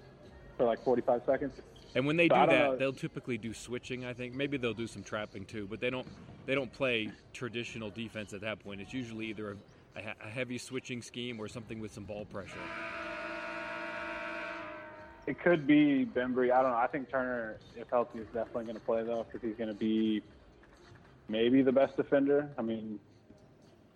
for 0.56 0.64
like 0.66 0.84
45 0.84 1.22
seconds. 1.26 1.52
And 1.96 2.06
when 2.06 2.18
they 2.18 2.28
do 2.28 2.34
that, 2.34 2.48
know. 2.48 2.76
they'll 2.76 2.92
typically 2.92 3.38
do 3.38 3.54
switching. 3.54 4.04
I 4.04 4.12
think 4.12 4.34
maybe 4.34 4.58
they'll 4.58 4.74
do 4.74 4.86
some 4.86 5.02
trapping 5.02 5.46
too, 5.46 5.66
but 5.68 5.80
they 5.80 5.88
don't 5.88 6.06
they 6.44 6.54
don't 6.54 6.70
play 6.70 7.10
traditional 7.32 7.88
defense 7.88 8.34
at 8.34 8.42
that 8.42 8.62
point. 8.62 8.82
It's 8.82 8.92
usually 8.92 9.26
either 9.26 9.56
a, 9.96 10.00
a 10.22 10.28
heavy 10.28 10.58
switching 10.58 11.00
scheme 11.00 11.40
or 11.40 11.48
something 11.48 11.80
with 11.80 11.94
some 11.94 12.04
ball 12.04 12.26
pressure. 12.26 12.60
It 15.26 15.40
could 15.40 15.66
be 15.66 16.04
Bembry. 16.04 16.52
I 16.52 16.60
don't 16.60 16.70
know. 16.70 16.76
I 16.76 16.86
think 16.86 17.10
Turner, 17.10 17.56
if 17.74 17.88
healthy, 17.88 18.18
is 18.18 18.26
definitely 18.26 18.64
going 18.64 18.76
to 18.76 18.84
play 18.84 19.02
though, 19.02 19.24
because 19.24 19.48
he's 19.48 19.56
going 19.56 19.70
to 19.70 19.74
be 19.74 20.22
maybe 21.28 21.62
the 21.62 21.72
best 21.72 21.96
defender. 21.96 22.50
I 22.58 22.62
mean, 22.62 23.00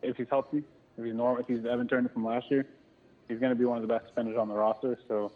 if 0.03 0.17
he's 0.17 0.27
healthy, 0.31 0.65
if 0.97 1.05
he's 1.05 1.15
normal, 1.15 1.43
if 1.43 1.47
he's 1.47 1.67
Evan 1.67 1.87
Turner 1.87 2.09
from 2.09 2.25
last 2.25 2.51
year, 2.51 2.67
he's 3.29 3.39
going 3.39 3.53
to 3.53 3.59
be 3.59 3.67
one 3.67 3.77
of 3.77 3.87
the 3.87 3.93
best 3.93 4.07
defenders 4.07 4.39
on 4.39 4.49
the 4.49 4.55
roster. 4.55 4.99
So 5.07 5.33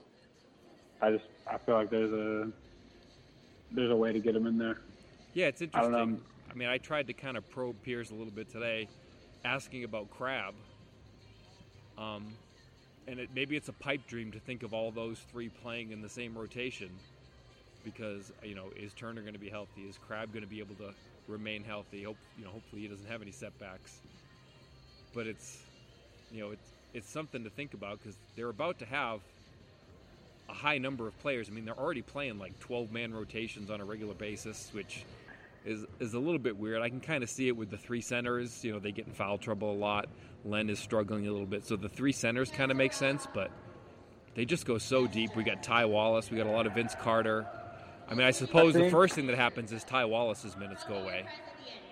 I 1.05 1.11
just 1.11 1.25
I 1.47 1.59
feel 1.59 1.75
like 1.75 1.91
there's 1.91 2.13
a 2.13 2.49
there's 3.71 3.91
a 3.91 3.97
way 3.97 4.11
to 4.13 4.19
get 4.19 4.35
him 4.35 4.47
in 4.47 4.57
there. 4.57 4.79
Yeah, 5.35 5.47
it's 5.47 5.61
interesting. 5.61 5.95
I, 5.95 6.51
I 6.51 6.55
mean, 6.55 6.69
I 6.69 6.79
tried 6.79 7.09
to 7.09 7.13
kind 7.13 7.37
of 7.37 7.49
probe 7.51 7.77
Pierce 7.83 8.11
a 8.11 8.15
little 8.15 8.33
bit 8.33 8.51
today, 8.51 8.89
asking 9.45 9.85
about 9.85 10.11
Crabbe. 10.11 10.55
Um, 11.99 12.33
and 13.07 13.21
it, 13.21 13.29
maybe 13.35 13.55
it's 13.55 13.69
a 13.69 13.75
pipe 13.75 14.07
dream 14.07 14.33
to 14.33 14.39
think 14.39 14.63
of 14.63 14.73
all 14.73 14.91
those 14.91 15.19
three 15.31 15.51
playing 15.51 15.91
in 15.91 16.01
the 16.01 16.09
same 16.09 16.39
rotation, 16.39 16.89
because 17.85 18.33
you 18.43 18.55
know, 18.55 18.71
is 18.75 18.95
Turner 18.95 19.21
going 19.21 19.35
to 19.35 19.39
be 19.41 19.51
healthy? 19.51 19.83
Is 19.83 19.99
Crabbe 19.99 20.33
going 20.33 20.45
to 20.45 20.49
be 20.49 20.61
able 20.61 20.77
to 20.77 20.95
remain 21.29 21.65
healthy? 21.65 22.05
Hope 22.05 22.17
you 22.39 22.47
know, 22.47 22.51
hopefully 22.51 22.81
he 22.81 22.89
doesn't 22.89 23.09
have 23.09 23.21
any 23.21 23.33
setbacks. 23.33 24.01
But 25.15 25.27
it's, 25.27 25.59
you 26.33 26.41
know, 26.41 26.53
it's 26.53 26.71
it's 26.95 27.11
something 27.11 27.45
to 27.45 27.51
think 27.51 27.75
about 27.75 27.99
because 27.99 28.17
they're 28.37 28.49
about 28.49 28.79
to 28.79 28.87
have 28.87 29.21
a 30.49 30.53
high 30.53 30.79
number 30.79 31.07
of 31.07 31.19
players. 31.21 31.49
I 31.49 31.53
mean, 31.53 31.65
they're 31.65 31.79
already 31.79 32.03
playing 32.03 32.39
like 32.39 32.59
12 32.59 32.93
man 32.93 33.15
rotations 33.15 33.71
on 33.71 33.81
a 33.81 33.85
regular 33.85 34.15
basis, 34.15 34.71
which 34.73 35.05
is 35.65 35.85
is 35.99 36.15
a 36.15 36.19
little 36.19 36.39
bit 36.39 36.57
weird. 36.57 36.83
I 36.83 36.89
can 36.89 37.01
kind 37.01 37.23
of 37.23 37.31
see 37.31 37.49
it 37.49 37.57
with 37.57 37.71
the 37.71 37.79
three 37.79 38.01
centers. 38.01 38.65
You 38.65 38.73
know, 38.73 38.79
they 38.79 38.93
get 38.93 39.07
in 39.07 39.13
foul 39.13 39.39
trouble 39.39 39.73
a 39.73 39.79
lot. 39.79 40.09
Len 40.45 40.69
is 40.69 40.79
struggling 40.79 41.27
a 41.27 41.31
little 41.31 41.47
bit, 41.47 41.65
so 41.65 41.77
the 41.77 41.89
three 41.89 42.13
centers 42.13 42.51
kind 42.51 42.71
of 42.71 42.77
make 42.77 42.93
sense, 42.93 43.27
but 43.33 43.51
they 44.35 44.45
just 44.45 44.67
go 44.67 44.77
so 44.77 45.07
deep. 45.07 45.35
We 45.35 45.43
got 45.43 45.63
Ty 45.63 45.87
Wallace, 45.87 46.31
we 46.31 46.37
got 46.37 46.47
a 46.47 46.51
lot 46.51 46.67
of 46.67 46.75
Vince 46.75 46.95
Carter. 46.95 47.47
I 48.09 48.15
mean, 48.15 48.27
I 48.27 48.31
suppose 48.31 48.77
I 48.77 48.81
the 48.81 48.91
first 48.91 49.15
thing 49.15 49.27
that 49.29 49.37
happens 49.37 49.73
is 49.73 49.83
Ty 49.85 50.05
Wallace's 50.05 50.57
minutes 50.57 50.85
go 50.85 50.97
away. 50.97 51.25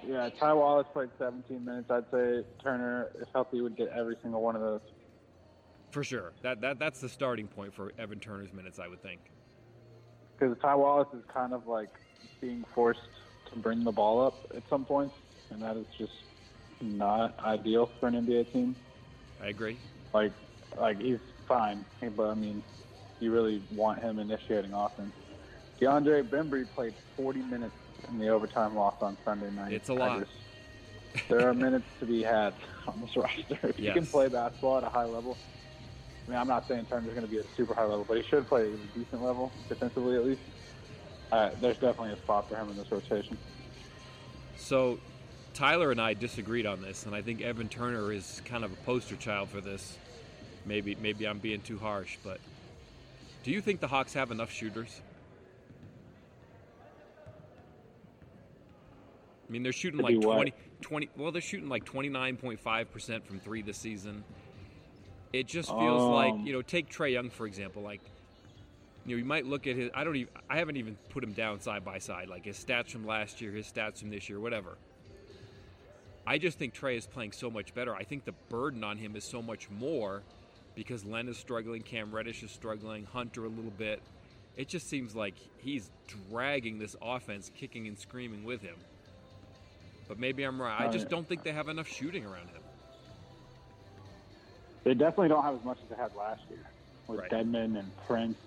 Yeah, 0.07 0.29
Ty 0.39 0.53
Wallace 0.53 0.87
played 0.93 1.09
17 1.19 1.65
minutes. 1.65 1.91
I'd 1.91 2.05
say 2.11 2.45
Turner, 2.63 3.11
if 3.21 3.29
healthy, 3.33 3.61
would 3.61 3.77
get 3.77 3.89
every 3.89 4.17
single 4.21 4.43
one 4.43 4.57
of 4.57 4.61
those. 4.61 4.81
For 5.93 6.03
sure. 6.03 6.33
That, 6.41 6.63
that 6.63 6.79
That's 6.79 7.01
the 7.01 7.09
starting 7.09 7.47
point 7.47 7.75
for 7.75 7.93
Evan 7.99 8.19
Turner's 8.19 8.53
minutes, 8.53 8.79
I 8.79 8.89
would 8.89 9.03
think. 9.03 9.21
Because 10.39 10.57
Ty 10.61 10.75
Wallace 10.75 11.09
is 11.15 11.23
kind 11.33 11.53
of 11.53 11.67
like 11.69 11.91
being 12.41 12.65
forced 12.75 13.01
to 13.53 13.59
bring 13.59 13.85
the 13.85 13.93
ball 13.93 14.27
up 14.27 14.35
at 14.57 14.63
some 14.71 14.87
points, 14.87 15.15
and 15.51 15.63
that 15.63 15.77
is 15.77 15.87
just 15.97 16.25
not 16.81 17.39
ideal 17.45 17.91
for 18.01 18.09
an 18.09 18.15
NBA 18.27 18.53
team. 18.53 18.75
I 19.41 19.49
agree. 19.49 19.77
Like, 20.15 20.33
like 20.79 20.99
he's 20.99 21.19
fine, 21.47 21.85
but 22.17 22.31
I 22.31 22.35
mean, 22.35 22.63
you 23.21 23.31
really 23.31 23.63
want 23.73 24.01
him 24.01 24.19
initiating 24.19 24.73
offense. 24.73 25.13
DeAndre 25.79 26.27
Bembry 26.27 26.67
played 26.75 26.95
40 27.17 27.41
minutes 27.43 27.75
in 28.09 28.19
the 28.19 28.29
overtime 28.29 28.75
loss 28.75 28.95
on 29.03 29.17
Sunday 29.27 29.51
night. 29.51 29.73
It's 29.73 29.91
a 29.91 29.95
lot. 29.95 30.21
Just, 30.21 31.29
there 31.29 31.47
are 31.47 31.55
minutes 31.55 31.87
to 32.01 32.07
be 32.07 32.23
had 32.23 32.55
on 32.89 33.01
this 33.03 33.15
roster. 33.17 33.59
If 33.63 33.79
yes. 33.79 33.79
you 33.79 33.93
can 33.93 34.07
play 34.07 34.29
basketball 34.29 34.79
at 34.79 34.85
a 34.85 34.89
high 34.89 35.05
level, 35.05 35.37
I 36.27 36.31
mean, 36.31 36.39
I'm 36.39 36.49
not 36.49 36.69
saying 36.69 36.87
Turner's 36.87 37.11
going 37.11 37.27
to 37.27 37.31
be 37.31 37.39
at 37.39 37.45
a 37.45 37.55
super 37.57 37.75
high 37.75 37.85
level, 37.85 38.05
but 38.07 38.17
he 38.17 38.23
should 38.23 38.47
play 38.47 38.63
at 38.63 38.69
a 38.69 38.99
decent 38.99 39.23
level, 39.23 39.51
defensively 39.69 40.17
at 40.17 40.25
least. 40.25 40.41
Uh, 41.33 41.51
there's 41.61 41.79
definitely 41.79 42.13
a 42.13 42.17
spot 42.17 42.49
for 42.49 42.57
him 42.57 42.69
in 42.69 42.77
this 42.77 42.91
rotation. 42.91 43.37
So, 44.57 44.99
Tyler 45.55 45.91
and 45.91 46.01
I 46.01 46.15
disagreed 46.15 46.67
on 46.67 46.83
this, 46.83 47.07
and 47.07 47.15
I 47.15 47.23
think 47.23 47.41
Evan 47.41 47.69
Turner 47.69 48.13
is 48.13 48.41
kind 48.45 48.65
of 48.65 48.73
a 48.73 48.77
poster 48.77 49.17
child 49.17 49.49
for 49.49 49.61
this. 49.61 49.99
Maybe 50.65 50.95
maybe 50.95 51.27
I'm 51.27 51.41
being 51.41 51.61
too 51.61 51.79
harsh, 51.79 52.19
but 52.23 52.39
do 53.43 53.51
you 53.51 53.61
think 53.61 53.81
the 53.81 53.89
Hawks 53.89 54.13
have 54.13 54.31
enough 54.31 54.53
shooters? 54.53 55.01
I 59.49 59.53
mean, 59.53 59.63
they're 59.65 59.73
shooting 59.73 60.01
like 60.01 60.15
do 60.15 60.23
20, 60.23 60.55
20 60.81 61.09
well, 61.17 61.33
they're 61.33 61.43
shooting 61.43 61.69
like 61.69 61.85
29.5% 61.85 63.25
from 63.25 63.41
3 63.41 63.63
this 63.63 63.77
season. 63.77 64.23
It 65.33 65.47
just 65.47 65.69
feels 65.71 66.03
like, 66.03 66.33
Um. 66.33 66.47
you 66.47 66.53
know, 66.53 66.63
take 66.63 66.91
Trae 66.91 67.13
Young 67.13 67.31
for 67.31 67.47
example, 67.47 67.83
like 67.83 68.01
you 69.05 69.17
know, 69.17 69.19
you 69.19 69.25
might 69.25 69.47
look 69.47 69.67
at 69.67 69.77
his 69.77 69.91
I 69.95 70.05
don't 70.05 70.17
even 70.17 70.33
I 70.49 70.59
haven't 70.59 70.77
even 70.77 70.97
put 71.09 71.25
him 71.25 71.33
down 71.33 71.61
side 71.61 71.85
by 71.85 71.99
side 71.99 72.29
like 72.29 72.45
his 72.45 72.57
stats 72.63 72.91
from 72.91 73.07
last 73.07 73.41
year, 73.41 73.53
his 73.53 73.67
stats 73.67 73.99
from 73.99 74.11
this 74.11 74.29
year, 74.29 74.39
whatever. 74.41 74.77
I 76.27 76.39
just 76.39 76.57
think 76.59 76.73
Trae 76.75 76.97
is 76.97 77.07
playing 77.07 77.33
so 77.33 77.51
much 77.51 77.75
better. 77.75 77.95
I 77.95 78.05
think 78.05 78.25
the 78.25 78.35
burden 78.49 78.85
on 78.85 78.97
him 78.97 79.17
is 79.17 79.25
so 79.25 79.43
much 79.43 79.69
more 79.71 80.23
because 80.75 81.05
Len 81.05 81.29
is 81.29 81.37
struggling, 81.37 81.83
Cam 81.83 82.15
Reddish 82.15 82.43
is 82.43 82.51
struggling, 82.51 83.05
Hunter 83.05 83.45
a 83.45 83.49
little 83.49 83.73
bit. 83.73 84.01
It 84.57 84.69
just 84.69 84.89
seems 84.89 85.17
like 85.17 85.35
he's 85.59 85.91
dragging 86.31 86.79
this 86.79 86.95
offense, 87.03 87.51
kicking 87.57 87.89
and 87.89 87.99
screaming 87.99 88.45
with 88.45 88.63
him. 88.63 88.77
But 90.09 90.19
maybe 90.19 90.45
I'm 90.45 90.61
right. 90.61 90.81
I 90.81 90.89
just 90.89 91.09
don't 91.09 91.27
think 91.27 91.43
they 91.43 91.53
have 91.53 91.69
enough 91.69 91.89
shooting 91.89 92.25
around 92.25 92.51
him. 92.51 92.62
They 94.85 94.95
definitely 94.95 95.29
don't 95.29 95.45
have 95.45 95.55
as 95.57 95.65
much 95.65 95.79
as 95.83 95.89
they 95.89 95.97
had 95.97 96.13
last 96.15 96.43
year 96.49 96.65
with 97.09 97.21
Right. 97.21 97.31
Dedmon 97.31 97.79
and 97.79 97.93
Prince 98.07 98.39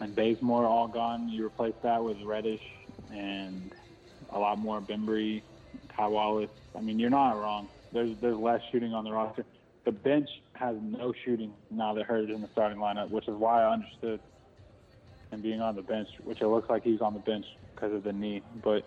and 0.00 0.14
Bazemore 0.14 0.66
all 0.66 0.88
gone. 0.88 1.28
You 1.28 1.46
replace 1.46 1.74
that 1.82 2.02
with 2.02 2.16
Reddish 2.24 2.60
and 3.10 3.72
a 4.30 4.38
lot 4.38 4.58
more 4.58 4.80
Bembry, 4.80 5.42
Kai 5.96 6.06
Wallace. 6.08 6.50
I 6.76 6.80
mean, 6.80 6.98
you're 6.98 7.10
not 7.10 7.32
wrong. 7.32 7.68
There's 7.92 8.16
there's 8.20 8.36
less 8.36 8.60
shooting 8.72 8.92
on 8.92 9.04
the 9.04 9.12
roster. 9.12 9.44
The 9.84 9.92
bench 9.92 10.28
has 10.54 10.76
no 10.80 11.12
shooting 11.24 11.52
now 11.70 11.94
that 11.94 12.06
Hurd 12.06 12.30
is 12.30 12.34
in 12.34 12.40
the 12.40 12.48
starting 12.52 12.78
lineup, 12.78 13.10
which 13.10 13.28
is 13.28 13.34
why 13.36 13.62
I 13.62 13.72
understood 13.72 14.20
him 15.30 15.42
being 15.42 15.60
on 15.60 15.76
the 15.76 15.82
bench, 15.82 16.08
which 16.22 16.40
it 16.40 16.46
looks 16.46 16.68
like 16.70 16.82
he's 16.82 17.00
on 17.00 17.12
the 17.14 17.20
bench 17.20 17.44
because 17.74 17.92
of 17.92 18.02
the 18.02 18.12
knee. 18.12 18.42
But 18.62 18.84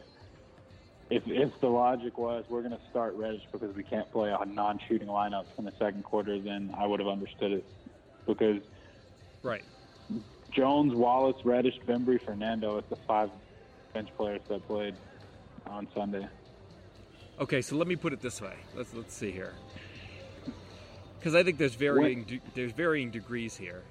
if 1.09 1.23
if 1.25 1.51
the 1.61 1.67
logic 1.67 2.17
was 2.17 2.43
we're 2.49 2.61
going 2.61 2.73
to 2.73 2.89
start 2.89 3.15
Reddish 3.15 3.43
because 3.51 3.75
we 3.75 3.83
can't 3.83 4.11
play 4.11 4.33
a 4.37 4.45
non-shooting 4.45 5.07
lineup 5.07 5.45
in 5.57 5.65
the 5.65 5.73
second 5.79 6.03
quarter, 6.03 6.39
then 6.39 6.73
I 6.77 6.85
would 6.85 6.99
have 6.99 7.09
understood 7.09 7.51
it. 7.51 7.65
Because 8.25 8.61
Right. 9.43 9.63
Jones, 10.51 10.93
Wallace, 10.93 11.37
Reddish, 11.43 11.75
Bembry, 11.87 12.23
Fernando, 12.23 12.77
it's 12.77 12.89
the 12.89 12.97
five 13.07 13.29
bench 13.93 14.09
players 14.17 14.41
that 14.49 14.65
played 14.67 14.95
on 15.67 15.87
Sunday. 15.93 16.27
Okay, 17.39 17.61
so 17.61 17.75
let 17.75 17.87
me 17.87 17.95
put 17.95 18.13
it 18.13 18.21
this 18.21 18.41
way. 18.41 18.55
Let's 18.75 18.93
let's 18.93 19.13
see 19.13 19.31
here. 19.31 19.53
Because 21.19 21.35
I 21.35 21.43
think 21.43 21.57
there's 21.57 21.75
varying 21.75 22.23
de- 22.23 22.41
there's 22.55 22.71
varying 22.71 23.11
degrees 23.11 23.55
here. 23.55 23.83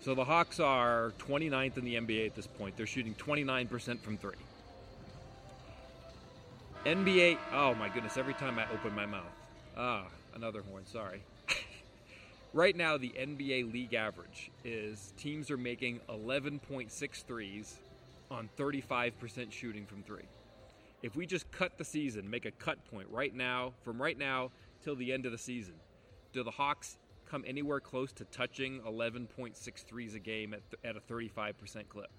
So 0.00 0.14
the 0.14 0.24
Hawks 0.24 0.60
are 0.60 1.12
29th 1.18 1.78
in 1.78 1.84
the 1.84 1.96
NBA 1.96 2.26
at 2.26 2.34
this 2.34 2.46
point. 2.46 2.76
They're 2.76 2.86
shooting 2.86 3.14
29% 3.14 4.00
from 4.00 4.16
three. 4.16 4.36
NBA. 6.86 7.38
Oh 7.52 7.74
my 7.74 7.88
goodness! 7.88 8.16
Every 8.16 8.34
time 8.34 8.58
I 8.58 8.64
open 8.72 8.94
my 8.94 9.06
mouth, 9.06 9.24
ah, 9.76 10.06
another 10.34 10.62
horn. 10.62 10.86
Sorry. 10.86 11.20
right 12.52 12.76
now, 12.76 12.96
the 12.96 13.12
NBA 13.18 13.72
league 13.72 13.92
average 13.92 14.50
is 14.64 15.12
teams 15.16 15.50
are 15.50 15.56
making 15.56 16.00
11.6 16.08 17.24
threes 17.24 17.76
on 18.30 18.48
35% 18.56 19.52
shooting 19.52 19.84
from 19.84 20.02
three 20.02 20.24
if 21.02 21.14
we 21.14 21.26
just 21.26 21.50
cut 21.52 21.78
the 21.78 21.84
season, 21.84 22.28
make 22.28 22.46
a 22.46 22.50
cut 22.50 22.84
point 22.90 23.08
right 23.10 23.34
now, 23.34 23.72
from 23.84 24.00
right 24.00 24.18
now 24.18 24.50
till 24.82 24.96
the 24.96 25.12
end 25.12 25.26
of 25.26 25.32
the 25.32 25.38
season, 25.38 25.74
do 26.32 26.42
the 26.42 26.50
Hawks 26.50 26.98
come 27.28 27.44
anywhere 27.46 27.80
close 27.80 28.12
to 28.14 28.24
touching 28.26 28.80
11.6 28.80 29.84
threes 29.84 30.14
a 30.14 30.18
game 30.18 30.54
at, 30.54 30.62
at 30.84 30.96
a 30.96 31.00
35% 31.00 31.88
clip? 31.88 32.10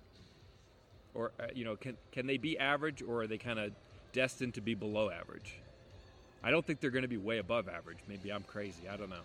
Or, 1.13 1.32
uh, 1.39 1.47
you 1.53 1.65
know, 1.65 1.75
can, 1.75 1.97
can 2.12 2.27
they 2.27 2.38
be 2.38 2.58
average 2.58 3.01
or 3.01 3.23
are 3.23 3.27
they 3.27 3.38
kind 3.38 3.60
of 3.60 3.71
destined 4.13 4.54
to 4.56 4.62
be 4.62 4.74
below 4.74 5.10
average? 5.10 5.60
I 6.43 6.52
don't 6.52 6.65
think 6.65 6.80
they're 6.80 6.91
going 6.91 7.04
to 7.04 7.08
be 7.08 7.17
way 7.17 7.39
above 7.39 7.67
average. 7.67 7.98
Maybe 8.08 8.32
I'm 8.32 8.43
crazy. 8.43 8.88
I 8.89 8.96
don't 8.96 9.10
know. 9.10 9.24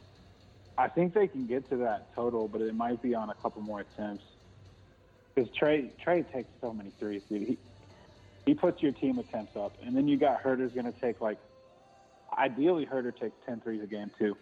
I 0.79 0.88
think 0.88 1.12
they 1.14 1.27
can 1.27 1.47
get 1.47 1.68
to 1.71 1.77
that 1.79 2.14
total, 2.14 2.49
but 2.49 2.61
it 2.61 2.75
might 2.75 3.03
be 3.03 3.14
on 3.14 3.31
a 3.31 3.35
couple 3.35 3.62
more 3.62 3.81
attempts. 3.81 4.25
Because 5.35 5.51
Trae 5.51 5.90
Trae 6.05 6.31
takes 6.33 6.49
so 6.61 6.73
many 6.73 6.90
threes, 6.99 7.23
dude. 7.29 7.47
He 7.47 7.59
he 8.45 8.55
puts 8.55 8.83
your 8.83 8.92
team 8.92 9.18
attempts 9.18 9.57
up, 9.57 9.77
and 9.83 9.97
then 9.97 10.09
you 10.09 10.16
got 10.16 10.42
Huerter's 10.42 10.73
going 10.73 10.92
to 10.92 11.01
take 11.01 11.21
like, 11.21 11.38
ideally 12.37 12.87
Huerter 12.87 13.16
takes 13.16 13.37
10 13.47 13.61
threes 13.61 13.83
a 13.83 13.87
game 13.87 14.11
too. 14.18 14.37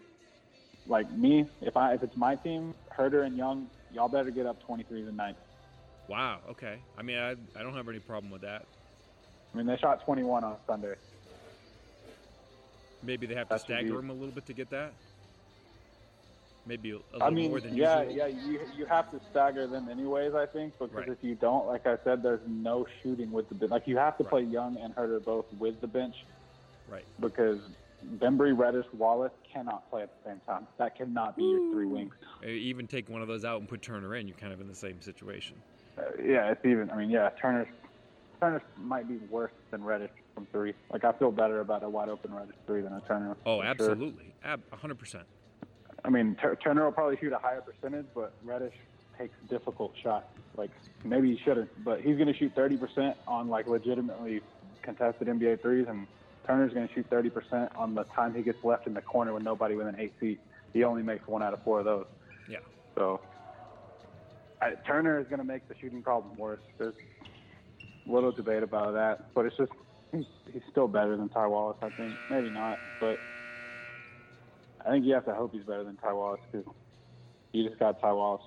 Like 0.86 1.10
me, 1.12 1.46
if 1.60 1.76
I 1.76 1.94
if 1.94 2.02
it's 2.02 2.16
my 2.16 2.34
team, 2.36 2.74
Huerter 2.96 3.26
and 3.26 3.36
Young, 3.36 3.68
y'all 3.92 4.08
better 4.08 4.30
get 4.30 4.46
up 4.46 4.66
23s 4.66 5.08
a 5.08 5.12
night. 5.12 5.36
Wow. 6.08 6.38
Okay. 6.50 6.78
I 6.98 7.02
mean, 7.02 7.18
I, 7.18 7.32
I 7.56 7.62
don't 7.62 7.74
have 7.74 7.88
any 7.88 7.98
problem 7.98 8.32
with 8.32 8.42
that. 8.42 8.64
I 9.52 9.56
mean, 9.56 9.66
they 9.66 9.76
shot 9.76 10.04
21 10.04 10.44
on 10.44 10.56
Sunday. 10.66 10.94
Maybe 13.02 13.26
they 13.26 13.34
have 13.34 13.48
to 13.48 13.54
That 13.54 13.60
should 13.60 13.64
stagger 13.66 13.88
be- 13.90 13.96
them 13.96 14.10
a 14.10 14.14
little 14.14 14.32
bit 14.32 14.46
to 14.46 14.54
get 14.54 14.70
that. 14.70 14.92
Maybe 16.66 16.90
a, 16.90 16.94
little 16.96 17.22
I 17.22 17.30
mean, 17.30 17.50
more 17.50 17.60
than 17.60 17.74
yeah, 17.74 18.02
usual. 18.02 18.16
yeah, 18.16 18.26
you 18.26 18.60
you 18.76 18.84
have 18.86 19.10
to 19.12 19.20
stagger 19.30 19.66
them 19.66 19.88
anyways. 19.88 20.34
I 20.34 20.44
think 20.44 20.74
because 20.78 20.94
Right. 20.94 21.08
if 21.08 21.16
you 21.22 21.34
don't, 21.34 21.66
like 21.66 21.86
I 21.86 21.96
said, 22.04 22.22
there's 22.22 22.42
no 22.46 22.86
shooting 23.02 23.32
with 23.32 23.48
the 23.48 23.54
bench. 23.54 23.70
Like 23.70 23.86
you 23.88 23.96
have 23.96 24.18
to 24.18 24.24
play 24.24 24.42
Young 24.42 24.76
and 24.76 24.94
Huerter 24.94 25.24
both 25.24 25.46
with 25.58 25.80
the 25.80 25.86
bench 25.86 26.14
Right. 26.86 27.06
because 27.18 27.60
Bembry, 28.18 28.56
Reddish, 28.56 28.84
Wallace 28.92 29.32
cannot 29.50 29.88
play 29.90 30.02
at 30.02 30.10
the 30.22 30.30
same 30.30 30.40
time. 30.46 30.66
That 30.78 30.96
cannot 30.96 31.34
be 31.34 31.44
your 31.44 31.72
three 31.72 31.86
wings. 31.86 32.12
Uh, 32.42 32.48
Even 32.48 32.86
take 32.86 33.08
one 33.08 33.22
of 33.22 33.28
those 33.28 33.44
out 33.44 33.60
and 33.60 33.68
put 33.68 33.80
Turner 33.80 34.14
in, 34.16 34.28
you're 34.28 34.36
kind 34.36 34.52
of 34.52 34.60
in 34.60 34.68
the 34.68 34.74
same 34.74 35.00
situation. 35.00 35.62
Uh, 35.96 36.02
yeah, 36.22 36.50
it's 36.52 36.64
even. 36.66 36.90
I 36.90 36.96
mean, 36.96 37.08
yeah, 37.10 37.30
Turner 37.40 37.66
Turner 38.40 38.62
might 38.78 39.06
be 39.08 39.18
worse 39.30 39.52
than 39.70 39.84
Reddish 39.84 40.10
from 40.34 40.46
three. 40.46 40.72
Like 40.92 41.04
I 41.04 41.12
feel 41.12 41.30
better 41.30 41.60
about 41.60 41.82
a 41.82 41.88
wide 41.88 42.08
open 42.08 42.34
Reddish 42.34 42.54
three 42.66 42.80
than 42.80 42.92
a 42.92 43.00
Turner. 43.02 43.36
Oh, 43.44 43.58
for 43.58 43.62
sure. 43.62 43.70
absolutely, 43.70 44.34
Ab- 44.42 44.62
100%. 44.72 45.22
I 46.04 46.08
mean, 46.08 46.36
Tur- 46.40 46.56
Turner 46.56 46.84
will 46.84 46.92
probably 46.92 47.18
shoot 47.18 47.32
a 47.32 47.38
higher 47.38 47.60
percentage, 47.60 48.06
but 48.14 48.32
Reddish 48.42 48.72
takes 49.18 49.34
difficult 49.50 49.92
shots. 50.02 50.26
Like 50.56 50.70
maybe 51.04 51.34
he 51.36 51.42
shouldn't, 51.44 51.68
but 51.84 52.00
he's 52.00 52.16
going 52.16 52.28
to 52.28 52.34
shoot 52.34 52.54
30% 52.54 53.14
on 53.28 53.48
like 53.48 53.66
legitimately 53.66 54.40
contested 54.82 55.28
NBA 55.28 55.60
threes, 55.60 55.86
and 55.88 56.06
Turner's 56.46 56.72
going 56.72 56.88
to 56.88 56.94
shoot 56.94 57.08
30% 57.10 57.76
on 57.76 57.94
the 57.94 58.04
time 58.04 58.34
he 58.34 58.42
gets 58.42 58.64
left 58.64 58.86
in 58.86 58.94
the 58.94 59.02
corner 59.02 59.34
with 59.34 59.42
nobody 59.42 59.74
within 59.74 59.94
eight 60.00 60.14
feet. 60.18 60.40
He 60.72 60.84
only 60.84 61.02
makes 61.02 61.26
one 61.28 61.42
out 61.42 61.52
of 61.52 61.62
four 61.62 61.80
of 61.80 61.84
those. 61.84 62.06
Yeah. 62.48 62.58
So 62.94 63.20
I, 64.62 64.70
Turner 64.86 65.18
is 65.20 65.26
going 65.26 65.38
to 65.40 65.44
make 65.46 65.68
the 65.68 65.74
shooting 65.78 66.02
problem 66.02 66.36
worse. 66.36 66.60
There's 66.78 66.94
little 68.10 68.32
debate 68.32 68.62
about 68.62 68.94
that, 68.94 69.32
but 69.34 69.46
it's 69.46 69.56
just 69.56 69.72
he's, 70.12 70.24
he's 70.52 70.62
still 70.70 70.88
better 70.88 71.16
than 71.16 71.28
Ty 71.28 71.46
Wallace. 71.46 71.78
I 71.82 71.90
think 71.90 72.14
maybe 72.30 72.50
not, 72.50 72.78
but 73.00 73.18
I 74.86 74.90
think 74.90 75.04
you 75.04 75.14
have 75.14 75.24
to 75.26 75.34
hope 75.34 75.52
he's 75.52 75.62
better 75.64 75.84
than 75.84 75.96
Ty 75.96 76.12
Wallace 76.12 76.40
because 76.50 76.66
you 77.52 77.66
just 77.68 77.78
got 77.78 78.00
Ty 78.00 78.12
Wallace. 78.12 78.42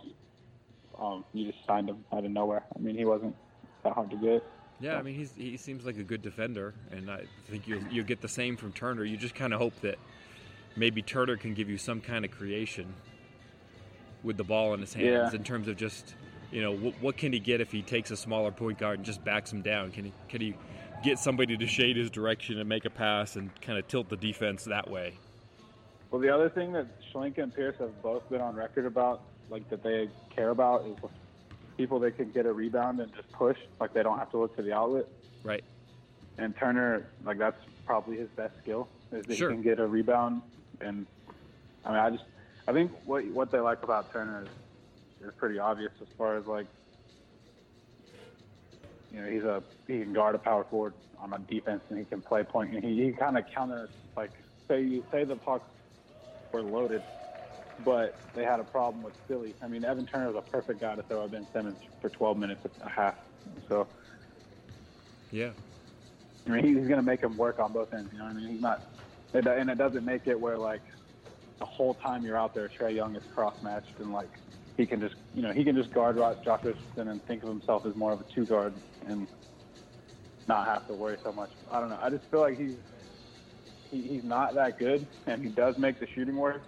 Um, 0.99 1.26
you 1.34 1.52
just 1.52 1.65
signed 1.65 1.89
him 1.89 2.04
out 2.13 2.23
of 2.23 2.32
nowhere. 2.32 2.63
I 2.76 2.80
mean, 2.80 2.95
he 2.97 3.06
wasn't 3.06 3.36
that 3.84 3.93
hard 3.93 4.12
to 4.12 4.17
get. 4.17 4.43
Yeah, 4.80 4.97
I 4.97 5.02
mean, 5.02 5.15
he's, 5.15 5.34
he 5.36 5.58
seems 5.58 5.86
like 5.86 5.97
a 5.97 6.04
good 6.04 6.21
defender, 6.21 6.73
and 6.91 7.10
I 7.10 7.21
think 7.47 7.67
you'll, 7.67 7.82
you'll 7.89 8.06
get 8.06 8.21
the 8.21 8.28
same 8.28 8.58
from 8.58 8.73
Turner. 8.73 9.04
You 9.04 9.17
just 9.17 9.34
kind 9.36 9.54
of 9.54 9.60
hope 9.60 9.80
that 9.82 9.97
maybe 10.76 11.02
Turner 11.02 11.38
can 11.38 11.54
give 11.54 11.69
you 11.69 11.78
some 11.78 12.02
kind 12.02 12.26
of 12.26 12.32
creation 12.32 12.93
with 14.23 14.38
the 14.38 14.43
ball 14.43 14.73
in 14.73 14.82
his 14.82 14.93
hands 14.93 15.32
Yeah. 15.34 15.38
in 15.38 15.43
terms 15.43 15.67
of 15.67 15.78
just, 15.78 16.15
you 16.53 16.61
know, 16.61 16.71
what, 16.75 16.93
what 17.01 17.17
can 17.17 17.33
he 17.33 17.39
get 17.39 17.61
if 17.61 17.71
he 17.71 17.81
takes 17.81 18.11
a 18.11 18.17
smaller 18.17 18.51
point 18.51 18.77
guard 18.77 18.99
and 18.99 19.05
just 19.05 19.23
backs 19.25 19.51
him 19.51 19.63
down? 19.63 19.91
Can 19.91 20.05
he, 20.05 20.13
can 20.29 20.39
he 20.39 20.53
get 21.03 21.17
somebody 21.17 21.57
to 21.57 21.65
shade 21.65 21.97
his 21.97 22.11
direction 22.11 22.59
and 22.59 22.69
make 22.69 22.85
a 22.85 22.91
pass 22.91 23.35
and 23.35 23.49
kind 23.61 23.79
of 23.79 23.87
tilt 23.87 24.07
the 24.07 24.15
defense 24.15 24.63
that 24.65 24.89
way? 24.89 25.15
Well, 26.11 26.21
the 26.21 26.29
other 26.29 26.49
thing 26.49 26.71
that 26.73 26.85
Schlenka 27.11 27.39
and 27.39 27.53
Pierce 27.53 27.75
have 27.79 27.99
both 28.03 28.29
been 28.29 28.39
on 28.39 28.55
record 28.55 28.85
about, 28.85 29.21
like 29.49 29.67
that 29.71 29.81
they 29.81 30.09
care 30.29 30.51
about, 30.51 30.85
is 30.85 30.95
people 31.75 31.99
they 31.99 32.11
can 32.11 32.29
get 32.29 32.45
a 32.45 32.53
rebound 32.53 32.99
and 32.99 33.11
just 33.15 33.31
push, 33.31 33.57
like 33.79 33.93
they 33.93 34.03
don't 34.03 34.19
have 34.19 34.29
to 34.29 34.37
look 34.37 34.55
to 34.55 34.61
the 34.61 34.73
outlet. 34.73 35.07
Right. 35.43 35.63
And 36.37 36.55
Turner, 36.55 37.07
like 37.25 37.39
that's 37.39 37.57
probably 37.87 38.17
his 38.17 38.29
best 38.29 38.53
skill 38.61 38.87
is 39.11 39.25
that 39.25 39.35
Sure. 39.35 39.49
he 39.49 39.55
can 39.55 39.63
get 39.63 39.79
a 39.79 39.87
rebound. 39.87 40.43
And 40.81 41.07
I 41.83 41.89
mean, 41.89 41.99
I 41.99 42.09
just 42.11 42.25
I 42.67 42.73
think 42.73 42.91
what 43.05 43.25
what 43.25 43.51
they 43.51 43.59
like 43.59 43.81
about 43.81 44.11
Turner 44.13 44.43
is, 44.43 44.49
is 45.23 45.31
pretty 45.38 45.59
obvious 45.59 45.91
as 46.01 46.07
far 46.17 46.38
as 46.38 46.45
like 46.45 46.67
you 49.12 49.21
know 49.21 49.29
he's 49.29 49.43
a 49.43 49.63
he 49.88 49.99
can 49.99 50.13
guard 50.13 50.36
a 50.36 50.39
power 50.39 50.65
forward 50.69 50.93
on 51.19 51.33
a 51.33 51.39
defense 51.39 51.81
and 51.89 51.99
he 51.99 52.05
can 52.05 52.21
play 52.21 52.43
point 52.43 52.73
and 52.73 52.83
he, 52.83 53.05
he 53.05 53.12
kind 53.12 53.38
of 53.38 53.45
counters 53.53 53.89
like 54.15 54.31
say 54.67 54.81
you 54.81 55.03
say 55.12 55.23
the 55.23 55.36
Hawks 55.38 55.69
were 56.51 56.62
loaded. 56.62 57.01
But 57.83 58.15
they 58.36 58.43
had 58.43 58.59
a 58.59 58.63
problem 58.63 59.03
with 59.03 59.15
Philly. 59.27 59.55
I 59.62 59.67
mean, 59.67 59.83
Evan 59.83 60.05
Turner 60.05 60.27
was 60.31 60.36
a 60.36 60.51
perfect 60.51 60.79
guy 60.79 60.95
to 60.95 61.01
throw 61.03 61.23
at 61.25 61.31
Ben 61.31 61.47
Simmons 61.51 61.79
for 62.01 62.09
12 62.09 62.38
minutes 62.38 62.62
a 62.81 62.89
half. 62.89 63.15
So 63.67 63.88
Yeah. 65.31 65.51
I 66.47 66.51
mean, 66.51 66.63
he's 66.65 66.88
going 66.88 66.97
to 66.97 67.01
make 67.01 67.21
him 67.21 67.36
work 67.36 67.59
on 67.59 67.73
both 67.73 67.93
ends. 67.93 68.12
You 68.12 68.19
know 68.19 68.25
what 68.25 68.31
I 68.31 68.39
mean? 68.39 68.49
He's 68.49 68.62
not, 68.62 68.86
and 69.33 69.69
it 69.69 69.77
doesn't 69.77 70.05
make 70.05 70.27
it 70.27 70.39
where 70.39 70.57
like 70.57 70.83
the 71.59 71.65
whole 71.65 71.95
time 71.95 72.23
you're 72.23 72.38
out 72.38 72.53
there, 72.53 72.69
Trae 72.69 72.93
Young 72.93 73.15
is 73.15 73.23
cross 73.33 73.55
matched 73.63 73.99
and 73.99 74.12
like 74.12 74.29
he 74.77 74.86
can 74.86 74.99
just, 74.99 75.15
you 75.33 75.41
know, 75.41 75.51
he 75.51 75.63
can 75.63 75.75
just 75.75 75.93
guard 75.93 76.17
Josh 76.17 76.59
Richardson 76.63 77.09
and 77.09 77.23
think 77.25 77.43
of 77.43 77.49
himself 77.49 77.86
as 77.86 77.95
more 77.95 78.12
of 78.13 78.21
a 78.21 78.25
two 78.33 78.45
guard 78.45 78.73
and 79.07 79.27
not 80.47 80.67
have 80.67 80.88
to 80.88 80.93
worry 80.93 81.17
so 81.23 81.31
much. 81.31 81.51
I 81.71 81.79
don't 81.79 81.89
know. 81.89 81.99
I 82.01 82.09
just 82.09 82.23
feel 82.31 82.41
like 82.41 82.57
he's 82.57 82.75
he, 83.91 84.01
he's 84.01 84.23
not 84.23 84.55
that 84.55 84.79
good, 84.79 85.05
and 85.27 85.43
he 85.43 85.49
does 85.49 85.75
make 85.77 85.99
the 85.99 86.07
shooting 86.15 86.36
work. 86.36 86.63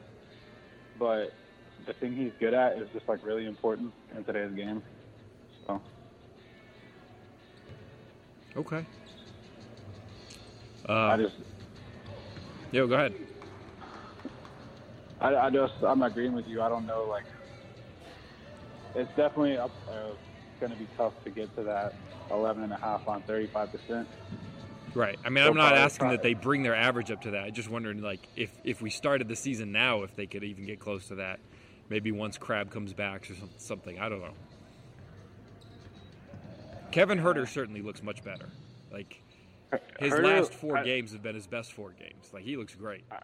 But 0.98 1.34
the 1.86 1.94
thing 1.94 2.16
he's 2.16 2.32
good 2.40 2.54
at 2.54 2.78
is 2.78 2.88
just 2.94 3.08
like 3.08 3.26
really 3.26 3.46
important 3.46 3.92
in 4.16 4.24
today's 4.24 4.54
game. 4.54 4.84
So. 5.68 5.82
Okay. 8.56 8.86
Uh, 10.88 10.94
I 10.94 11.18
just. 11.18 11.36
Yo, 12.72 12.88
go 12.88 12.96
ahead. 12.96 13.14
I, 15.20 15.36
I 15.36 15.50
just 15.50 15.74
I'm 15.82 16.04
agreeing 16.04 16.34
with 16.34 16.48
you. 16.48 16.62
I 16.62 16.70
don't 16.70 16.86
know 16.86 17.08
like. 17.10 17.26
It's 18.96 19.10
definitely 19.16 19.58
up. 19.58 19.72
Uh, 19.90 20.12
going 20.60 20.72
to 20.72 20.78
be 20.78 20.88
tough 20.98 21.14
to 21.24 21.30
get 21.30 21.54
to 21.56 21.64
that 21.64 21.94
11 22.32 22.64
and 22.64 22.74
a 22.74 22.78
half 22.78 23.08
on 23.08 23.22
35 23.24 23.72
percent. 23.72 24.08
Right. 24.94 25.20
I 25.26 25.30
mean, 25.30 25.44
I'm 25.44 25.56
not 25.56 25.74
asking 25.74 26.10
that 26.10 26.24
they 26.24 26.34
bring 26.34 26.64
their 26.64 26.76
average 26.76 27.12
up 27.12 27.22
to 27.24 27.32
that. 27.32 27.44
I'm 27.44 27.54
just 27.54 27.70
wondering, 27.70 28.02
like, 28.02 28.26
if 28.38 28.52
if 28.64 28.82
we 28.82 28.90
started 28.90 29.28
the 29.28 29.36
season 29.36 29.72
now, 29.74 30.04
if 30.04 30.16
they 30.16 30.26
could 30.26 30.44
even 30.44 30.66
get 30.66 30.80
close 30.80 31.10
to 31.10 31.16
that. 31.16 31.40
Maybe 31.88 32.12
once 32.12 32.38
Crabbe 32.38 32.72
comes 32.72 32.94
back 32.94 33.30
or 33.30 33.36
something. 33.58 34.00
I 34.00 34.10
don't 34.10 34.22
know. 34.22 34.34
Kevin 36.92 37.20
Huerter 37.20 37.48
certainly 37.48 37.82
looks 37.82 38.02
much 38.02 38.24
better. 38.24 38.48
Like 38.92 39.22
his 40.00 40.14
Huerter, 40.14 40.24
last 40.24 40.54
four 40.54 40.78
I, 40.78 40.84
games 40.84 41.12
have 41.12 41.22
been 41.22 41.36
his 41.36 41.46
best 41.46 41.74
four 41.74 41.92
games. 41.92 42.32
Like 42.34 42.44
he 42.44 42.58
looks 42.58 42.74
great. 42.74 43.04
I, 43.12 43.20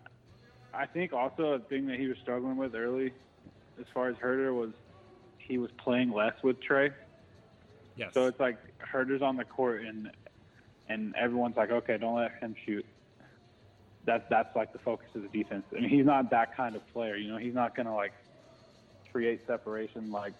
I 0.74 0.86
think 0.86 1.14
also 1.14 1.54
a 1.54 1.60
thing 1.60 1.88
that 1.88 1.98
he 1.98 2.08
was 2.08 2.18
struggling 2.22 2.58
with 2.58 2.76
early, 2.76 3.14
as 3.80 3.86
far 3.94 4.10
as 4.10 4.16
Huerter, 4.18 4.54
was 4.54 4.74
he 5.48 5.58
was 5.58 5.72
playing 5.78 6.12
less 6.12 6.34
with 6.44 6.58
Trae. 6.62 6.94
Yes. 7.96 8.14
So 8.14 8.28
it's 8.28 8.40
like 8.40 8.58
Huerter's 8.92 9.22
on 9.22 9.38
the 9.38 9.46
court 9.46 9.84
and 9.84 10.10
and 10.90 11.16
everyone's 11.16 11.56
like, 11.56 11.72
okay, 11.72 11.98
don't 11.98 12.16
let 12.16 12.32
him 12.40 12.56
shoot. 12.66 12.86
That's 14.06 14.24
that's 14.30 14.56
like 14.56 14.74
the 14.74 14.80
focus 14.80 15.08
of 15.16 15.22
the 15.22 15.28
defense. 15.30 15.64
I 15.72 15.82
mean, 15.82 15.90
he's 15.90 16.06
not 16.06 16.30
that 16.32 16.56
kind 16.56 16.76
of 16.76 16.88
player. 16.94 17.16
You 17.16 17.32
know, 17.32 17.38
he's 17.38 17.54
not 17.54 17.76
gonna 17.76 17.96
like 17.96 18.14
create 19.12 19.42
separation 19.46 20.12
like 20.12 20.34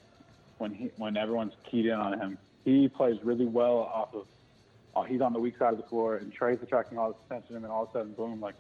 when 0.58 0.74
he 0.74 0.92
when 0.98 1.18
everyone's 1.18 1.54
keyed 1.70 1.86
in 1.86 1.94
on 1.94 2.20
him. 2.20 2.38
He 2.66 2.88
plays 2.88 3.18
really 3.24 3.46
well 3.46 3.78
off 3.78 4.14
of. 4.14 4.26
Uh, 4.94 5.04
he's 5.04 5.22
on 5.22 5.32
the 5.32 5.40
weak 5.40 5.58
side 5.58 5.72
of 5.72 5.78
the 5.78 5.88
floor, 5.88 6.18
and 6.18 6.34
Trae's 6.34 6.60
attracting 6.62 6.98
all 6.98 7.10
this 7.10 7.18
attention, 7.26 7.56
and 7.56 7.64
then 7.64 7.72
all 7.72 7.84
of 7.84 7.90
a 7.90 7.94
sudden, 7.94 8.12
boom, 8.12 8.42
like 8.42 8.56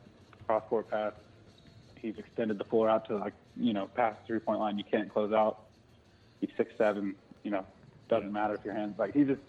cross 0.48 0.64
court 0.70 0.90
pass. 0.90 1.12
He's 2.00 2.18
extended 2.18 2.58
the 2.58 2.64
floor 2.64 2.90
out 2.90 3.06
to 3.10 3.18
like 3.18 3.34
you 3.58 3.74
know 3.74 3.88
past 3.88 4.20
three 4.28 4.40
point 4.40 4.60
line. 4.60 4.78
You 4.78 4.84
can't 4.84 5.12
close 5.12 5.34
out. 5.34 5.66
He's 6.42 6.50
six 6.58 6.74
seven. 6.78 7.16
You 7.44 7.52
know, 7.52 7.66
doesn't 8.10 8.32
matter 8.32 8.56
if 8.56 8.66
your 8.66 8.74
hands 8.74 8.96
like 9.00 9.14
he 9.14 9.24
just 9.24 9.42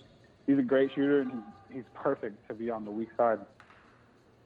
he's 0.46 0.59
a 0.59 0.62
great 0.62 0.90
shooter 0.94 1.20
and 1.22 1.33
he's 1.33 1.42
he's 1.72 1.85
perfect 1.94 2.46
to 2.48 2.55
be 2.55 2.70
on 2.70 2.85
the 2.85 2.90
weak 2.90 3.09
side 3.16 3.40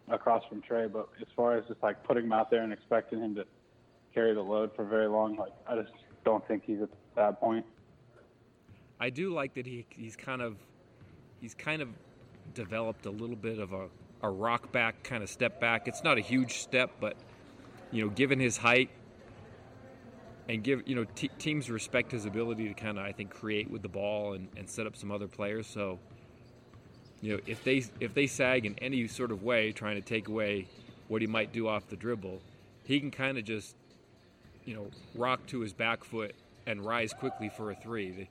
across 0.09 0.45
from 0.49 0.63
Trae. 0.63 0.91
But 0.91 1.09
as 1.21 1.29
far 1.37 1.57
as 1.57 1.65
just 1.67 1.83
like 1.83 2.03
putting 2.05 2.25
him 2.25 2.33
out 2.33 2.51
there 2.51 2.63
and 2.63 2.73
expecting 2.73 3.21
him 3.21 3.35
to 3.35 3.45
carry 4.15 4.35
the 4.35 4.43
load 4.43 4.71
for 4.75 4.85
very 4.85 5.09
long, 5.09 5.37
like 5.37 5.53
I 5.69 5.77
just 5.77 5.93
don't 6.25 6.47
think 6.49 6.65
he's 6.65 6.81
at 6.83 6.89
that 7.17 7.41
point. 7.41 7.65
I 8.99 9.11
do 9.11 9.33
like 9.33 9.55
that 9.55 9.67
he 9.67 9.87
he's 9.91 10.17
kind 10.17 10.41
of 10.41 10.57
he's 11.41 11.55
kind 11.55 11.83
of 11.83 11.89
developed 12.55 13.07
a 13.07 13.11
little 13.11 13.37
bit 13.37 13.59
of 13.59 13.73
a, 13.73 13.89
a 14.23 14.31
rock 14.31 14.73
back 14.73 15.03
kind 15.03 15.23
of 15.23 15.29
step 15.29 15.61
back. 15.61 15.87
It's 15.89 16.03
not 16.03 16.17
a 16.17 16.23
huge 16.23 16.59
step, 16.59 16.91
but 17.01 17.17
you 17.91 18.05
know, 18.05 18.11
given 18.11 18.41
his 18.41 18.57
height 18.57 18.91
and 20.49 20.63
give 20.63 20.83
you 20.87 20.95
know 20.95 21.05
t- 21.15 21.31
teams 21.39 21.71
respect 21.71 22.13
his 22.13 22.25
ability 22.25 22.69
to 22.69 22.75
kind 22.75 22.99
of 22.99 23.05
I 23.05 23.13
think 23.13 23.31
create 23.31 23.71
with 23.71 23.83
the 23.83 23.89
ball 23.89 24.35
and, 24.35 24.49
and 24.57 24.69
set 24.69 24.87
up 24.87 24.97
some 24.97 25.11
other 25.11 25.29
players. 25.29 25.67
So 25.67 25.99
you 27.21 27.35
know 27.35 27.41
if 27.47 27.65
they 27.65 27.85
if 28.01 28.15
they 28.15 28.27
sag 28.27 28.67
in 28.67 28.77
any 28.79 29.07
sort 29.09 29.31
of 29.31 29.43
way, 29.43 29.73
trying 29.73 29.97
to 29.97 30.03
take 30.03 30.29
away 30.29 30.69
what 31.09 31.21
he 31.21 31.27
might 31.27 31.53
do 31.53 31.69
off 31.69 31.89
the 31.89 31.97
dribble, 31.97 32.41
he 32.85 33.01
can 33.01 33.11
kind 33.11 33.39
of 33.39 33.45
just 33.45 33.75
you 34.65 34.75
know 34.75 34.89
rock 35.15 35.47
to 35.47 35.61
his 35.61 35.73
back 35.73 36.05
foot 36.05 36.35
and 36.67 36.85
rise 36.85 37.13
quickly 37.13 37.49
for 37.49 37.71
a 37.71 37.75
three. 37.75 38.29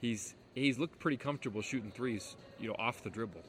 He's 0.00 0.34
he's 0.54 0.78
looked 0.78 0.98
pretty 0.98 1.16
comfortable 1.16 1.62
shooting 1.62 1.90
threes, 1.90 2.36
you 2.58 2.68
know, 2.68 2.76
off 2.78 3.02
the 3.02 3.10
dribble. 3.10 3.42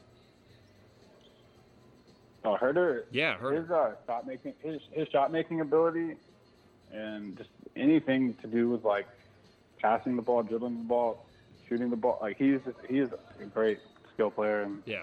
Oh, 2.44 2.56
Huerter. 2.60 3.04
Yeah, 3.10 3.36
Huerter. 3.38 3.62
His 3.62 3.70
uh, 3.70 3.94
shot 4.06 4.26
making, 4.26 4.54
his, 4.60 4.80
his 4.92 5.08
shot 5.08 5.32
making 5.32 5.60
ability, 5.60 6.14
and 6.92 7.36
just 7.36 7.50
anything 7.76 8.34
to 8.42 8.46
do 8.46 8.68
with 8.68 8.84
like 8.84 9.06
passing 9.80 10.16
the 10.16 10.22
ball, 10.22 10.42
dribbling 10.42 10.78
the 10.78 10.84
ball, 10.84 11.26
shooting 11.68 11.90
the 11.90 11.96
ball. 11.96 12.18
Like 12.20 12.36
he's 12.36 12.60
just 12.64 12.78
he's 12.88 13.08
a 13.40 13.44
great 13.46 13.78
skill 14.14 14.30
player, 14.30 14.62
and 14.62 14.82
yeah, 14.86 15.02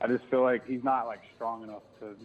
I 0.00 0.06
just 0.06 0.24
feel 0.26 0.42
like 0.42 0.66
he's 0.66 0.84
not 0.84 1.06
like 1.06 1.20
strong 1.34 1.62
enough 1.62 1.82
to 2.00 2.16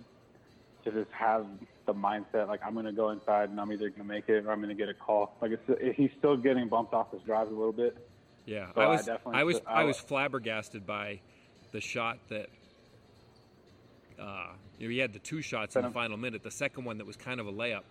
to 0.85 0.91
just 0.91 1.11
have 1.11 1.47
the 1.85 1.93
mindset 1.93 2.47
like 2.47 2.61
I'm 2.65 2.73
going 2.73 2.85
to 2.85 2.91
go 2.91 3.09
inside 3.09 3.49
and 3.49 3.59
I'm 3.59 3.71
either 3.71 3.89
going 3.89 4.01
to 4.01 4.07
make 4.07 4.29
it 4.29 4.45
or 4.45 4.51
I'm 4.51 4.59
going 4.59 4.69
to 4.69 4.75
get 4.75 4.89
a 4.89 4.93
call. 4.93 5.35
Like 5.41 5.51
it's 5.51 5.97
he's 5.97 6.11
still 6.17 6.37
getting 6.37 6.67
bumped 6.67 6.93
off 6.93 7.11
his 7.11 7.21
drive 7.21 7.47
a 7.47 7.51
little 7.51 7.73
bit. 7.73 7.97
Yeah, 8.45 8.67
so 8.73 8.81
I 8.81 8.87
was 8.87 9.09
I, 9.09 9.17
I 9.25 9.43
was 9.43 9.61
I 9.65 9.83
was 9.83 9.97
flabbergasted 9.97 10.85
by 10.85 11.21
the 11.71 11.81
shot 11.81 12.19
that 12.29 12.47
uh, 14.19 14.47
you 14.77 14.87
know, 14.87 14.91
he 14.91 14.99
had 14.99 15.13
the 15.13 15.19
two 15.19 15.41
shots 15.41 15.75
in 15.75 15.81
the 15.81 15.91
final 15.91 16.17
minute. 16.17 16.43
The 16.43 16.51
second 16.51 16.85
one 16.85 16.99
that 16.99 17.07
was 17.07 17.15
kind 17.15 17.39
of 17.39 17.47
a 17.47 17.51
layup 17.51 17.83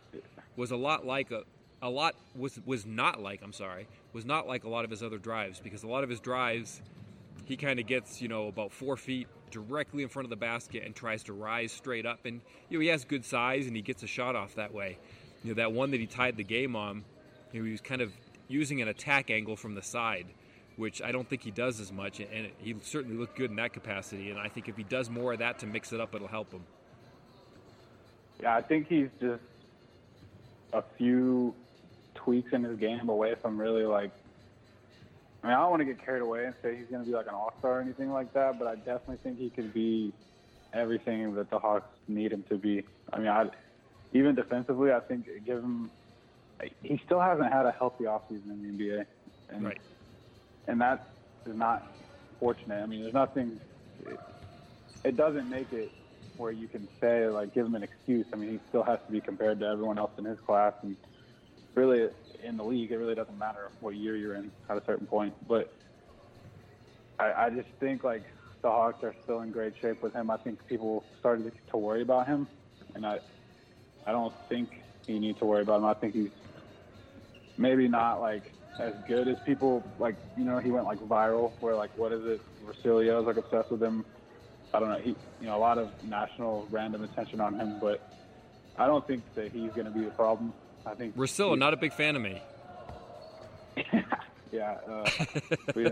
was 0.57 0.71
a 0.71 0.77
lot 0.77 1.05
like 1.05 1.31
a 1.31 1.43
a 1.85 1.89
lot 1.89 2.15
was 2.35 2.59
was 2.65 2.87
not 2.87 3.21
like 3.21 3.43
I'm 3.43 3.53
sorry 3.53 3.87
was 4.13 4.25
not 4.25 4.49
like 4.49 4.65
a 4.65 4.69
lot 4.69 4.85
of 4.85 4.91
his 4.91 5.03
other 5.03 5.19
drives 5.19 5.61
because 5.61 5.85
a 5.85 5.87
lot 5.87 6.03
of 6.03 6.11
his 6.11 6.19
drives 6.19 6.81
he 7.45 7.57
kind 7.57 7.79
of 7.79 7.87
gets 7.87 8.23
you 8.23 8.27
know 8.27 8.49
about 8.49 8.73
four 8.73 8.97
feet 8.97 9.29
directly 9.51 10.03
in 10.03 10.09
front 10.09 10.25
of 10.25 10.31
the 10.31 10.37
basket 10.37 10.83
and 10.85 10.97
tries 10.97 11.23
to 11.25 11.33
rise 11.33 11.71
straight 11.71 12.07
up. 12.07 12.25
And 12.25 12.41
you 12.71 12.79
know 12.79 12.83
he 12.83 12.89
has 12.89 13.05
good 13.05 13.25
size 13.25 13.67
and 13.67 13.77
he 13.77 13.83
gets 13.83 14.03
a 14.03 14.07
shot 14.07 14.35
off 14.35 14.55
that 14.55 14.73
way. 14.73 14.99
You 15.45 15.51
know 15.51 15.55
that 15.57 15.73
one 15.73 15.91
that 15.91 16.01
he 16.01 16.07
tied 16.07 16.39
the 16.39 16.45
game 16.45 16.75
on 16.75 17.05
you 17.53 17.61
know, 17.61 17.67
he 17.67 17.73
was 17.73 17.83
kind 17.83 18.01
of 18.01 18.11
using 18.49 18.81
an 18.81 18.89
attack 18.89 19.31
angle 19.31 19.55
from 19.55 19.75
the 19.75 19.83
side 19.83 20.27
which 20.77 21.01
I 21.01 21.13
don't 21.13 21.29
think 21.29 21.45
he 21.45 21.53
does 21.53 21.79
as 21.79 21.93
much. 21.93 22.19
And 22.19 22.51
he 22.59 22.75
certainly 22.83 23.17
looked 23.17 23.37
good 23.37 23.49
in 23.49 23.55
that 23.57 23.73
capacity. 23.73 24.31
And 24.31 24.41
I 24.41 24.49
think 24.49 24.69
if 24.69 24.77
he 24.77 24.83
does 24.83 25.09
more 25.09 25.33
of 25.35 25.39
that 25.39 25.61
to 25.61 25.67
mix 25.67 25.93
it 25.93 26.01
up 26.01 26.17
it'll 26.17 26.27
help 26.27 26.51
him. 26.51 26.65
Yeah 28.43 28.57
I 28.57 28.63
think 28.63 28.89
he's 28.89 29.11
just 29.21 29.43
a 30.73 30.83
few 30.99 31.55
tweaks 32.25 32.53
in 32.53 32.65
his 32.65 32.79
game 32.79 33.09
away 33.09 33.35
from 33.41 33.61
really 33.61 33.85
like. 33.85 34.11
I 35.43 35.49
mean, 35.49 35.57
I 35.57 35.61
don't 35.61 35.71
want 35.71 35.81
to 35.81 35.85
get 35.85 36.05
carried 36.05 36.23
away 36.23 36.47
and 36.47 36.55
say 36.63 36.77
he's 36.77 36.87
going 36.87 37.05
to 37.05 37.09
be 37.09 37.15
like 37.15 37.27
an 37.27 37.35
all 37.35 37.53
star 37.59 37.79
or 37.79 37.81
anything 37.83 38.11
like 38.11 38.33
that, 38.33 38.59
but 38.59 38.67
I 38.67 38.77
definitely 38.77 39.19
think 39.23 39.39
he 39.39 39.51
could 39.51 39.75
be 39.75 40.13
everything 40.73 41.35
that 41.35 41.51
the 41.51 41.59
Hawks 41.59 41.89
need 42.09 42.33
him 42.33 42.45
to 42.49 42.57
be. 42.57 42.83
I 43.13 43.19
mean, 43.19 43.29
I, 43.29 43.49
even 44.13 44.35
defensively, 44.35 44.93
I 44.93 45.01
think 45.01 45.27
give 45.45 45.59
him. 45.59 45.91
He 46.83 47.01
still 47.05 47.21
hasn't 47.21 47.53
had 47.53 47.67
a 47.67 47.73
healthy 47.73 48.05
offseason 48.05 48.51
in 48.51 48.79
the 48.79 48.85
NBA, 48.85 49.07
and 49.51 49.65
right. 49.65 49.81
and 50.67 50.81
that 50.81 51.09
is 51.47 51.57
not 51.57 51.93
fortunate. 52.41 52.83
I 52.83 52.87
mean, 52.87 53.03
there's 53.03 53.15
nothing. 53.15 53.61
It, 54.07 54.19
it 55.05 55.17
doesn't 55.17 55.51
make 55.51 55.73
it 55.73 55.91
where 56.37 56.53
you 56.53 56.69
can 56.69 56.89
say 57.01 57.29
like 57.29 57.55
give 57.55 57.67
him 57.67 57.75
an 57.75 57.83
excuse. 57.83 58.27
I 58.33 58.37
mean, 58.37 58.51
he 58.51 58.61
still 58.69 58.83
has 58.83 58.99
to 59.07 59.13
be 59.13 59.21
compared 59.21 59.61
to 59.61 59.67
everyone 59.67 59.99
else 59.99 60.13
in 60.17 60.25
his 60.25 60.39
class, 60.41 60.73
and 60.83 60.97
really 61.75 62.09
in 62.43 62.57
the 62.57 62.65
league, 62.65 62.93
it 62.93 62.97
really 62.97 63.15
doesn't 63.15 63.39
matter 63.39 63.71
what 63.81 63.95
year 63.95 64.17
you're 64.17 64.35
in 64.35 64.51
at 64.69 64.77
a 64.77 64.83
certain 64.85 65.07
point. 65.07 65.35
But 65.49 65.73
I, 67.19 67.47
I 67.47 67.51
just 67.51 67.69
think 67.81 68.05
like 68.05 68.23
the 68.63 68.71
Hawks 68.71 69.03
are 69.03 69.15
still 69.23 69.41
in 69.41 69.51
great 69.51 69.75
shape 69.81 70.03
with 70.03 70.13
him. 70.13 70.31
I 70.31 70.37
think 70.39 70.67
people 70.69 71.05
started 71.21 71.53
to 71.71 71.77
worry 71.77 72.03
about 72.03 72.27
him, 72.27 72.47
and 72.95 73.07
I 73.07 73.21
I 74.07 74.13
don't 74.13 74.35
think 74.49 74.83
you 75.07 75.19
need 75.21 75.39
to 75.39 75.45
worry 75.45 75.63
about 75.63 75.79
him. 75.79 75.87
I 75.87 75.95
think 75.95 76.15
he's 76.15 76.31
maybe 77.57 77.89
not 77.89 78.21
like 78.21 78.53
as 78.79 78.95
good 79.07 79.29
as 79.29 79.37
people 79.47 79.83
like. 79.99 80.17
You 80.37 80.45
know, 80.45 80.59
he 80.59 80.71
went 80.71 80.87
like 80.87 81.01
viral. 81.01 81.53
Where 81.61 81.75
like, 81.75 81.97
what 81.97 82.13
is 82.13 82.25
it? 82.25 82.41
Russillo 82.65 83.21
is 83.21 83.27
like 83.27 83.37
obsessed 83.37 83.71
with 83.71 83.83
him. 83.83 84.05
I 84.73 84.81
don't 84.81 84.89
know. 84.89 84.99
He, 84.99 85.11
you 85.41 85.47
know, 85.47 85.57
a 85.57 85.59
lot 85.59 85.79
of 85.79 85.91
national 86.03 86.67
random 86.71 87.05
attention 87.05 87.41
on 87.41 87.55
him, 87.55 87.79
but 87.81 88.01
I 88.77 88.87
don't 88.87 89.07
think 89.07 89.23
that 89.37 89.53
he's 89.53 89.71
going 89.71 89.85
to 89.85 89.93
be 89.93 90.05
the 90.05 90.11
problem. 90.11 90.53
I 90.87 90.95
think 90.95 91.17
Russillo, 91.17 91.59
not 91.59 91.75
a 91.75 91.77
big 91.77 91.93
fan 91.93 92.17
of 92.17 92.23
me. 92.23 92.43
yeah, 94.53 94.77
uh, 94.89 95.09
we, 95.75 95.89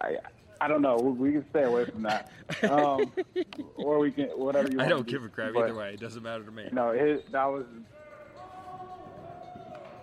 I, 0.00 0.16
I 0.60 0.68
don't 0.68 0.82
know. 0.82 0.96
We, 0.96 1.32
can 1.32 1.44
stay 1.50 1.62
away 1.62 1.84
from 1.86 2.02
that, 2.02 2.30
um, 2.64 3.12
or 3.76 3.98
we 3.98 4.10
can 4.10 4.26
whatever 4.28 4.70
you. 4.70 4.80
I 4.80 4.88
don't 4.88 5.06
do. 5.06 5.12
give 5.12 5.24
a 5.24 5.28
crap 5.28 5.56
either 5.56 5.74
way. 5.74 5.94
It 5.94 6.00
doesn't 6.00 6.22
matter 6.22 6.44
to 6.44 6.50
me. 6.50 6.68
No, 6.72 6.92
his, 6.92 7.20
that 7.32 7.46
was 7.46 7.64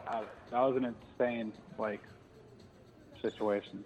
uh, 0.07 0.21
that 0.51 0.59
was 0.59 0.77
an 0.77 0.95
insane 1.19 1.53
like 1.77 2.01
situation. 3.21 3.83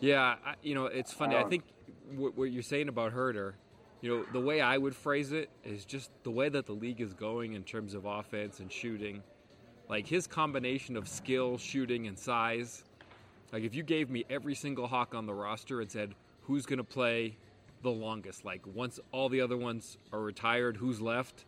Yeah, 0.00 0.36
I, 0.44 0.54
you 0.62 0.74
know, 0.74 0.86
it's 0.86 1.12
funny. 1.12 1.36
I 1.36 1.44
think 1.44 1.64
what, 2.14 2.36
what 2.36 2.44
you're 2.44 2.62
saying 2.62 2.88
about 2.88 3.12
Huerter, 3.14 3.54
you 4.00 4.10
know, 4.16 4.24
the 4.32 4.40
way 4.40 4.60
I 4.60 4.78
would 4.78 4.94
phrase 4.94 5.32
it 5.32 5.50
is 5.64 5.84
just 5.84 6.10
the 6.22 6.30
way 6.30 6.48
that 6.48 6.66
the 6.66 6.72
league 6.72 7.00
is 7.00 7.12
going 7.14 7.54
in 7.54 7.62
terms 7.64 7.94
of 7.94 8.04
offense 8.04 8.60
and 8.60 8.70
shooting. 8.70 9.22
Like 9.88 10.06
his 10.06 10.26
combination 10.26 10.96
of 10.96 11.08
skill, 11.08 11.58
shooting, 11.58 12.06
and 12.06 12.18
size. 12.18 12.84
Like 13.52 13.62
if 13.64 13.74
you 13.74 13.82
gave 13.82 14.10
me 14.10 14.24
every 14.28 14.54
single 14.54 14.86
Hawk 14.86 15.14
on 15.14 15.26
the 15.26 15.34
roster 15.34 15.80
and 15.80 15.90
said 15.90 16.14
who's 16.42 16.66
going 16.66 16.76
to 16.78 16.84
play 16.84 17.36
the 17.82 17.90
longest, 17.90 18.44
like 18.44 18.60
once 18.74 19.00
all 19.12 19.28
the 19.28 19.40
other 19.40 19.56
ones 19.56 19.96
are 20.12 20.20
retired, 20.20 20.76
who's 20.76 21.00
left? 21.00 21.44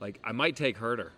Like 0.00 0.20
I 0.22 0.32
might 0.32 0.54
take 0.56 0.78
Huerter. 0.78 1.10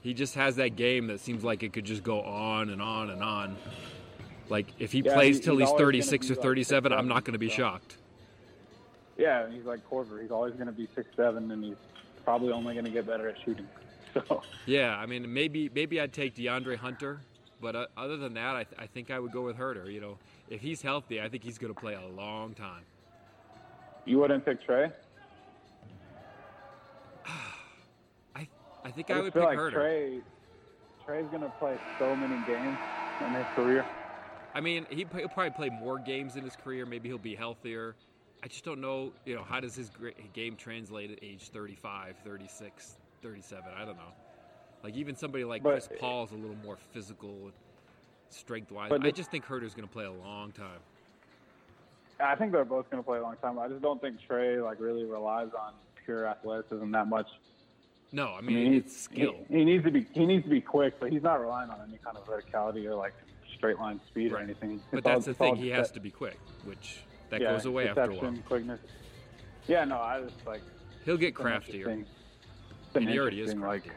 He 0.00 0.12
just 0.14 0.34
has 0.34 0.56
that 0.56 0.76
game 0.76 1.06
that 1.06 1.20
seems 1.20 1.44
like 1.44 1.62
it 1.62 1.72
could 1.72 1.84
just 1.84 2.02
go 2.02 2.20
on 2.22 2.70
and 2.70 2.80
on 2.82 3.10
and 3.10 3.22
on. 3.22 3.56
Like 4.48 4.66
if 4.78 4.92
he 4.92 5.00
Yeah, 5.00 5.14
plays 5.14 5.38
he- 5.38 5.42
till 5.44 5.56
he's 5.58 5.68
he's 5.70 5.78
36 5.78 6.26
be 6.28 6.32
or 6.32 6.36
like 6.36 6.42
37, 6.42 6.92
I'm 6.92 7.08
not 7.08 7.24
going 7.24 7.32
to 7.32 7.38
be 7.38 7.48
shocked. 7.48 7.96
Yeah, 9.16 9.48
he's 9.50 9.64
like 9.64 9.88
Korver. 9.88 10.20
He's 10.20 10.30
always 10.30 10.54
going 10.54 10.66
to 10.66 10.72
be 10.72 10.88
six 10.94 11.08
seven, 11.16 11.50
and 11.50 11.64
he's 11.64 11.76
probably 12.24 12.52
only 12.52 12.74
going 12.74 12.84
to 12.84 12.90
get 12.90 13.06
better 13.06 13.28
at 13.28 13.36
shooting. 13.44 13.68
So 14.28 14.42
Yeah, 14.64 14.96
I 14.96 15.06
mean, 15.06 15.34
maybe 15.34 15.68
maybe 15.74 16.00
I'd 16.00 16.12
take 16.12 16.36
DeAndre 16.36 16.76
Hunter, 16.76 17.18
but 17.60 17.74
uh, 17.74 17.86
other 17.96 18.16
than 18.16 18.34
that, 18.34 18.54
I, 18.54 18.62
th- 18.62 18.80
I 18.80 18.86
think 18.86 19.10
I 19.10 19.18
would 19.18 19.32
go 19.32 19.42
with 19.42 19.56
Huerter. 19.56 19.92
You 19.92 20.00
know, 20.00 20.18
if 20.48 20.60
he's 20.60 20.80
healthy, 20.80 21.20
I 21.20 21.28
think 21.28 21.42
he's 21.42 21.58
going 21.58 21.74
to 21.74 21.80
play 21.80 21.94
a 21.94 22.06
long 22.06 22.54
time. 22.54 22.84
you 24.04 24.20
wouldn't 24.20 24.44
pick 24.44 24.64
Trae? 24.64 24.92
I 28.36 28.46
I 28.84 28.90
think 28.92 29.10
I, 29.10 29.14
I, 29.14 29.20
would 29.22 29.32
feel 29.32 29.42
pick 29.42 29.48
like 29.48 29.58
Huerter. 29.58 29.74
Trae. 29.74 30.22
Trae's 31.04 31.26
going 31.30 31.42
to 31.42 31.52
play 31.58 31.76
so 31.98 32.14
many 32.14 32.36
games 32.46 32.78
in 33.20 33.32
his 33.32 33.46
career. 33.56 33.84
I 34.54 34.60
mean, 34.60 34.86
he, 34.90 35.04
he'll 35.12 35.28
probably 35.28 35.50
play 35.50 35.70
more 35.70 35.98
games 35.98 36.36
in 36.36 36.44
his 36.44 36.54
career. 36.54 36.86
Maybe 36.86 37.08
he'll 37.08 37.18
be 37.18 37.34
healthier. 37.34 37.96
I 38.44 38.46
just 38.46 38.62
don't 38.62 38.82
know. 38.82 39.10
You 39.24 39.36
know, 39.36 39.42
how 39.42 39.58
does 39.58 39.74
his 39.74 39.90
game 40.34 40.54
translate 40.56 41.10
at 41.10 41.18
age 41.22 41.48
35, 41.48 42.16
36, 42.22 42.96
37? 43.22 43.64
I 43.74 43.86
don't 43.86 43.96
know. 43.96 44.02
Like 44.82 44.94
even 44.96 45.16
somebody 45.16 45.44
like 45.44 45.62
But- 45.62 45.70
Chris 45.70 45.88
Paul's 45.98 46.30
a 46.32 46.34
little 46.34 46.56
more 46.62 46.76
physical, 46.92 47.50
strength 48.28 48.70
wise. 48.70 48.92
I 48.92 49.10
just 49.12 49.30
think 49.30 49.46
Huerter's 49.46 49.72
going 49.72 49.88
to 49.88 49.92
play 49.92 50.04
a 50.04 50.12
long 50.12 50.52
time. 50.52 50.78
I 52.20 52.34
think 52.36 52.52
they're 52.52 52.66
both 52.66 52.90
going 52.90 53.02
to 53.02 53.06
play 53.06 53.18
a 53.18 53.22
long 53.22 53.36
time. 53.36 53.58
I 53.58 53.66
just 53.68 53.80
don't 53.80 54.00
think 54.00 54.18
Trae 54.28 54.62
like 54.62 54.78
really 54.78 55.04
relies 55.04 55.48
on 55.58 55.72
pure 56.04 56.26
athleticism 56.26 56.90
that 56.92 57.08
much. 57.08 57.26
No, 58.12 58.28
I 58.28 58.38
I 58.38 58.40
mean, 58.42 58.56
mean, 58.56 58.74
it's 58.74 58.94
skill. 58.96 59.34
He, 59.48 59.56
he 59.58 59.64
needs 59.64 59.84
to 59.84 59.90
be 59.90 60.06
he 60.12 60.26
needs 60.26 60.44
to 60.44 60.50
be 60.50 60.60
quick, 60.60 61.00
but 61.00 61.10
he's 61.10 61.22
not 61.22 61.40
relying 61.40 61.70
on 61.70 61.80
any 61.88 61.98
kind 62.04 62.16
of 62.16 62.24
verticality 62.26 62.84
or 62.84 62.94
like 62.94 63.14
straight 63.56 63.78
line 63.78 64.00
speed 64.06 64.30
or 64.32 64.36
Right. 64.36 64.44
anything. 64.44 64.80
But 64.90 64.98
It's 64.98 65.06
all- 65.06 65.12
that's 65.14 65.26
the 65.26 65.34
thing; 65.34 65.56
he 65.56 65.70
has 65.70 65.90
to 65.92 66.00
be 66.00 66.10
quick, 66.10 66.38
which 66.64 66.98
that 67.34 67.42
yeah, 67.42 67.52
goes 67.52 67.64
away 67.66 67.88
after 67.88 68.02
a 68.02 68.14
while. 68.14 68.34
Quickness. 68.46 68.80
Yeah, 69.66 69.84
no, 69.84 69.98
I 69.98 70.20
just 70.20 70.46
like 70.46 70.60
He'll 71.04 71.16
get 71.16 71.34
craftier. 71.34 71.90
interesting- 71.90 72.06
it's 72.86 72.96
an 72.96 73.02
And 73.02 73.10
he 73.10 73.18
already 73.18 73.40
is 73.40 73.54
crafty. 73.54 73.88
like 73.90 73.96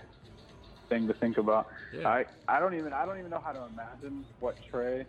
thing 0.90 1.08
to 1.08 1.14
think 1.14 1.38
about. 1.38 1.68
Yeah. 1.94 2.08
I 2.08 2.26
I 2.48 2.60
don't 2.60 2.74
even 2.74 2.94
I 2.94 3.06
don't 3.06 3.20
even 3.20 3.30
know 3.30 3.40
how 3.44 3.52
to 3.52 3.66
imagine 3.72 4.26
what 4.40 4.56
Trae 4.72 5.06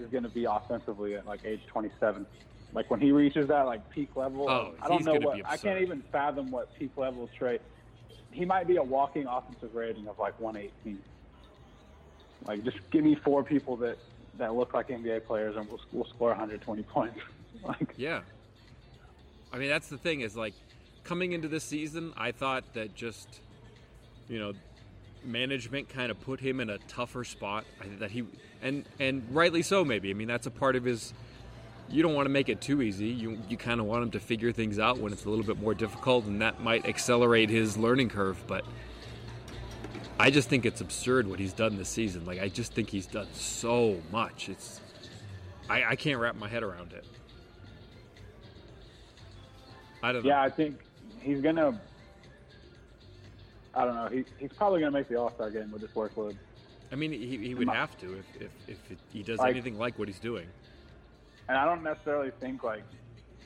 is 0.00 0.08
going 0.10 0.24
to 0.24 0.28
be 0.30 0.44
offensively 0.46 1.14
at 1.14 1.24
like 1.26 1.44
age 1.44 1.60
27. 1.68 2.26
Like 2.72 2.90
when 2.90 3.00
he 3.00 3.12
reaches 3.12 3.46
that 3.48 3.62
like 3.66 3.88
peak 3.90 4.16
level, 4.16 4.48
Oh, 4.50 4.74
I 4.82 4.88
don't 4.88 5.04
know 5.04 5.14
what 5.14 5.40
I 5.46 5.56
can't 5.56 5.80
even 5.80 6.02
fathom 6.10 6.50
what 6.50 6.74
peak 6.76 6.90
level 6.96 7.28
Trae. 7.38 7.60
He 8.32 8.44
might 8.44 8.66
be 8.66 8.76
a 8.76 8.82
walking 8.82 9.26
offensive 9.26 9.72
rating 9.74 10.08
of 10.08 10.18
like 10.18 10.38
118. 10.40 10.98
Like 12.46 12.64
just 12.64 12.78
give 12.90 13.04
me 13.04 13.14
four 13.14 13.44
people 13.44 13.76
that 13.76 13.98
that 14.38 14.54
look 14.54 14.74
like 14.74 14.88
NBA 14.88 15.26
players 15.26 15.56
and 15.56 15.68
we'll, 15.68 15.80
we'll 15.92 16.06
score 16.06 16.28
120 16.28 16.82
points. 16.84 17.18
like 17.64 17.94
Yeah. 17.96 18.20
I 19.52 19.58
mean, 19.58 19.68
that's 19.68 19.88
the 19.88 19.98
thing 19.98 20.20
is 20.20 20.36
like 20.36 20.54
coming 21.04 21.32
into 21.32 21.48
this 21.48 21.64
season, 21.64 22.12
I 22.16 22.32
thought 22.32 22.64
that 22.74 22.94
just 22.94 23.40
you 24.28 24.38
know 24.38 24.52
management 25.24 25.88
kind 25.88 26.10
of 26.10 26.20
put 26.20 26.40
him 26.40 26.60
in 26.60 26.70
a 26.70 26.78
tougher 26.88 27.24
spot. 27.24 27.64
That 27.98 28.10
he 28.10 28.24
and 28.62 28.84
and 28.98 29.22
rightly 29.30 29.62
so 29.62 29.84
maybe. 29.84 30.10
I 30.10 30.14
mean, 30.14 30.28
that's 30.28 30.46
a 30.46 30.50
part 30.50 30.76
of 30.76 30.84
his 30.84 31.12
you 31.88 32.02
don't 32.02 32.14
want 32.14 32.26
to 32.26 32.30
make 32.30 32.48
it 32.48 32.60
too 32.60 32.82
easy. 32.82 33.08
You 33.08 33.38
you 33.48 33.56
kind 33.56 33.80
of 33.80 33.86
want 33.86 34.02
him 34.02 34.10
to 34.12 34.20
figure 34.20 34.52
things 34.52 34.78
out 34.78 34.98
when 34.98 35.12
it's 35.12 35.24
a 35.24 35.30
little 35.30 35.44
bit 35.44 35.60
more 35.60 35.74
difficult 35.74 36.24
and 36.24 36.40
that 36.42 36.60
might 36.60 36.86
accelerate 36.86 37.50
his 37.50 37.76
learning 37.76 38.08
curve, 38.08 38.42
but 38.46 38.64
I 40.18 40.30
just 40.30 40.48
think 40.48 40.64
it's 40.64 40.80
absurd 40.80 41.26
what 41.26 41.38
he's 41.38 41.52
done 41.52 41.76
this 41.76 41.88
season. 41.88 42.24
Like 42.24 42.40
I 42.40 42.48
just 42.48 42.72
think 42.72 42.88
he's 42.88 43.06
done 43.06 43.26
so 43.32 44.00
much. 44.12 44.48
It's 44.48 44.80
I, 45.68 45.84
I 45.84 45.96
can't 45.96 46.20
wrap 46.20 46.36
my 46.36 46.48
head 46.48 46.62
around 46.62 46.92
it. 46.92 47.04
I 50.02 50.12
don't 50.12 50.22
know. 50.22 50.28
Yeah, 50.28 50.42
I 50.42 50.50
think 50.50 50.78
he's 51.20 51.40
gonna. 51.40 51.80
I 53.74 53.84
don't 53.84 53.94
know. 53.96 54.06
He, 54.08 54.24
he's 54.38 54.52
probably 54.52 54.80
gonna 54.80 54.92
make 54.92 55.08
the 55.08 55.16
All 55.16 55.32
Star 55.34 55.50
game 55.50 55.72
with 55.72 55.80
this 55.82 55.90
workload. 55.92 56.36
I 56.92 56.96
mean, 56.96 57.10
he, 57.12 57.38
he 57.38 57.54
would 57.54 57.66
My- 57.66 57.74
have 57.74 57.98
to 57.98 58.18
if, 58.18 58.42
if, 58.42 58.50
if 58.68 58.90
it, 58.92 58.98
he 59.12 59.22
does 59.22 59.38
Like- 59.38 59.50
anything 59.50 59.78
like 59.78 59.98
what 59.98 60.06
he's 60.06 60.20
doing. 60.20 60.46
And 61.48 61.58
I 61.58 61.64
don't 61.64 61.82
necessarily 61.82 62.30
think 62.40 62.62
like 62.62 62.82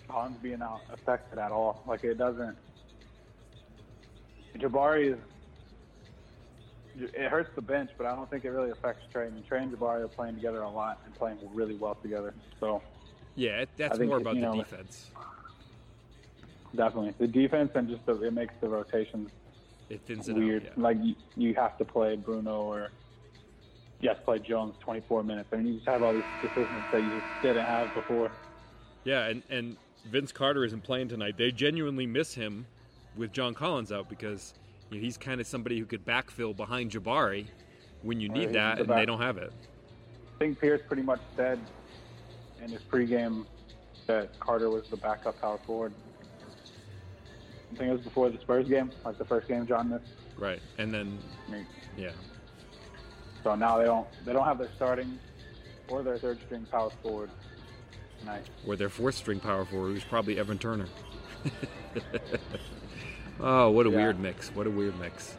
Collins 0.09 0.37
being 0.43 0.61
out 0.63 0.81
affected 0.93 1.39
at 1.39 1.51
all. 1.51 1.83
Like 1.87 2.05
it 2.05 2.19
doesn't. 2.19 2.57
Jabari 4.57 5.13
is. 5.15 5.19
It 7.01 7.31
hurts 7.31 7.51
the 7.55 7.63
bench, 7.63 7.91
but 7.97 8.07
I 8.07 8.15
don't 8.17 8.29
think 8.29 8.45
it 8.45 8.51
really 8.51 8.71
affects 8.71 9.03
Trae. 9.15 9.27
I 9.27 9.31
mean, 9.31 9.45
Trae 9.49 9.63
and 9.63 9.73
Jabari 9.73 10.03
are 10.05 10.09
playing 10.09 10.35
together 10.35 10.63
a 10.63 10.69
lot 10.71 11.01
and 11.05 11.15
playing 11.15 11.39
really 11.55 11.77
well 11.77 11.95
together. 11.95 12.35
So 12.59 12.83
Yeah, 13.37 13.65
that's 13.77 13.99
more 14.01 14.19
about 14.19 14.35
you 14.35 14.41
the 14.41 14.47
know, 14.49 14.57
defense. 14.57 15.11
definitely 16.75 17.15
the 17.19 17.27
defense 17.29 17.71
and 17.75 17.89
just 17.89 18.05
the, 18.07 18.21
it 18.23 18.33
makes 18.33 18.55
the 18.61 18.69
rotations 18.69 19.31
It 19.89 20.01
thins 20.07 20.29
it 20.29 20.35
weird. 20.37 20.67
out. 20.67 20.73
Yeah. 20.77 20.83
Like 20.83 20.97
you, 21.03 21.15
you 21.37 21.55
have 21.55 21.79
to 21.79 21.85
play 21.85 22.17
Bruno 22.17 22.63
or 22.63 22.91
you 24.01 24.09
have 24.09 24.19
to 24.19 24.25
play 24.25 24.39
Jones 24.39 24.75
24 24.81 25.23
minutes. 25.25 25.49
I 25.53 25.57
mean, 25.57 25.67
you 25.69 25.75
just 25.75 25.89
have 25.89 26.03
all 26.03 26.13
these 26.13 26.23
decisions 26.43 26.85
that 26.93 27.03
you 27.03 27.11
just 27.11 27.27
didn't 27.43 27.67
have 27.67 27.93
before. 27.95 28.31
yeah, 29.05 29.27
and, 29.27 29.43
and 29.51 29.77
Vince 30.11 30.31
Carter 30.33 30.65
isn't 30.65 30.83
playing 30.83 31.09
tonight. 31.09 31.37
They 31.37 31.51
genuinely 31.51 32.07
miss 32.07 32.35
him 32.35 32.67
with 33.17 33.33
John 33.33 33.55
Collins 33.55 33.91
out 33.91 34.09
because 34.09 34.55
you 34.91 34.99
know, 34.99 35.03
he's 35.03 35.17
kind 35.17 35.41
of 35.41 35.47
somebody 35.47 35.79
who 35.79 35.87
could 35.87 36.05
backfill 36.05 36.57
behind 36.57 36.91
Jabari 36.91 37.47
when 38.03 38.21
you 38.21 38.29
need 38.29 38.47
he's 38.47 38.53
that, 38.53 38.77
the 38.77 38.85
and 38.85 38.93
they 38.93 39.07
don't 39.07 39.21
have 39.21 39.37
it. 39.39 39.53
I 40.37 40.39
think 40.39 40.61
Pierce 40.61 40.81
pretty 40.87 41.03
much 41.03 41.21
said 41.37 41.59
in 42.63 42.71
his 42.71 42.83
pregame 42.83 43.45
that 44.07 44.39
Carter 44.41 44.71
was 44.71 44.89
the 44.89 44.97
backup 44.97 45.41
power 45.41 45.59
forward. 45.67 45.93
I 47.73 47.77
think 47.77 47.91
it 47.91 47.93
was 47.93 48.01
before 48.01 48.31
the 48.31 48.39
Spurs 48.39 48.69
game, 48.69 48.91
like 49.05 49.19
the 49.19 49.25
first 49.25 49.49
game 49.49 49.67
John 49.67 49.91
missed. 49.91 50.05
Right, 50.39 50.61
and 50.79 50.95
then 50.95 51.19
I 51.49 51.53
mean, 51.53 51.67
yeah, 51.97 52.13
so 53.43 53.55
now 53.55 53.79
they 53.79 53.85
don't 53.85 54.07
they 54.25 54.33
don't 54.33 54.45
have 54.45 54.59
their 54.59 54.71
starting 54.77 55.19
or 55.89 56.03
their 56.03 56.19
third 56.19 56.39
string 56.47 56.67
power 56.71 56.91
forward 57.03 57.31
tonight. 58.21 58.47
or 58.67 58.77
their 58.77 58.89
fourth 58.89 59.17
string 59.17 59.41
power 59.41 59.65
forward, 59.65 59.89
who's 59.89 60.05
probably 60.05 60.39
Evan 60.39 60.59
Turner. 60.59 60.87
oh, 63.41 63.71
what 63.71 63.87
a 63.87 63.91
Yeah. 63.91 63.97
weird 63.97 64.21
mix! 64.21 64.49
What 64.55 64.67
a 64.67 64.71
weird 64.71 64.99
mix. 64.99 65.37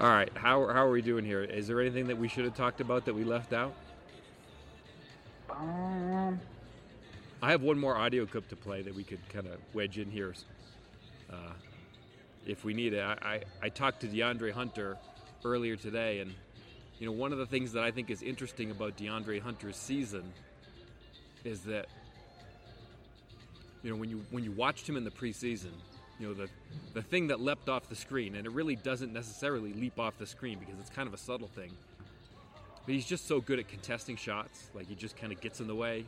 All 0.00 0.08
right, 0.08 0.30
how 0.36 0.66
how 0.66 0.84
are 0.86 0.90
we 0.90 1.02
doing 1.02 1.24
here? 1.24 1.42
Is 1.42 1.66
there 1.66 1.80
anything 1.80 2.06
that 2.08 2.18
we 2.18 2.28
should 2.28 2.44
have 2.44 2.54
talked 2.56 2.80
about 2.80 3.04
that 3.04 3.14
we 3.14 3.24
left 3.24 3.52
out? 3.52 3.74
Um, 5.50 6.40
I 7.42 7.50
have 7.50 7.62
one 7.62 7.78
more 7.78 7.96
audio 7.96 8.26
clip 8.26 8.48
to 8.48 8.56
play 8.56 8.82
that 8.82 8.94
we 8.94 9.04
could 9.04 9.20
kind 9.28 9.46
of 9.46 9.58
wedge 9.72 9.98
in 9.98 10.10
here, 10.10 10.34
uh, 11.30 11.52
if 12.46 12.64
we 12.64 12.74
need 12.74 12.92
it. 12.94 13.00
I, 13.00 13.12
I 13.22 13.40
I 13.62 13.68
talked 13.68 14.00
to 14.00 14.08
DeAndre 14.08 14.50
Hunter 14.52 14.96
earlier 15.44 15.76
today, 15.76 16.20
and 16.20 16.34
you 16.98 17.06
know 17.06 17.12
one 17.12 17.32
of 17.32 17.38
the 17.38 17.46
things 17.46 17.72
that 17.72 17.84
I 17.84 17.90
think 17.92 18.10
is 18.10 18.22
interesting 18.22 18.70
about 18.72 18.96
DeAndre 18.96 19.40
Hunter's 19.40 19.76
season 19.76 20.32
is 21.44 21.60
that 21.62 21.86
you 23.84 23.90
know 23.90 23.96
when 23.96 24.10
you 24.10 24.24
when 24.30 24.42
you 24.42 24.50
watched 24.50 24.88
him 24.88 24.96
in 24.96 25.04
the 25.04 25.10
preseason, 25.10 25.72
you 26.18 26.28
know 26.28 26.34
the 26.34 26.48
the 26.92 27.02
thing 27.02 27.28
that 27.28 27.40
leapt 27.40 27.68
off 27.68 27.88
the 27.88 27.96
screen, 27.96 28.36
and 28.36 28.46
it 28.46 28.52
really 28.52 28.76
doesn't 28.76 29.12
necessarily 29.12 29.72
leap 29.72 29.98
off 29.98 30.16
the 30.18 30.26
screen 30.26 30.58
because 30.58 30.78
it's 30.78 30.90
kind 30.90 31.06
of 31.08 31.14
a 31.14 31.18
subtle 31.18 31.48
thing. 31.48 31.70
But 32.86 32.94
he's 32.94 33.06
just 33.06 33.26
so 33.26 33.40
good 33.40 33.58
at 33.58 33.68
contesting 33.68 34.16
shots. 34.16 34.68
Like 34.74 34.88
he 34.88 34.94
just 34.94 35.16
kind 35.16 35.32
of 35.32 35.40
gets 35.40 35.60
in 35.60 35.66
the 35.66 35.74
way. 35.74 36.04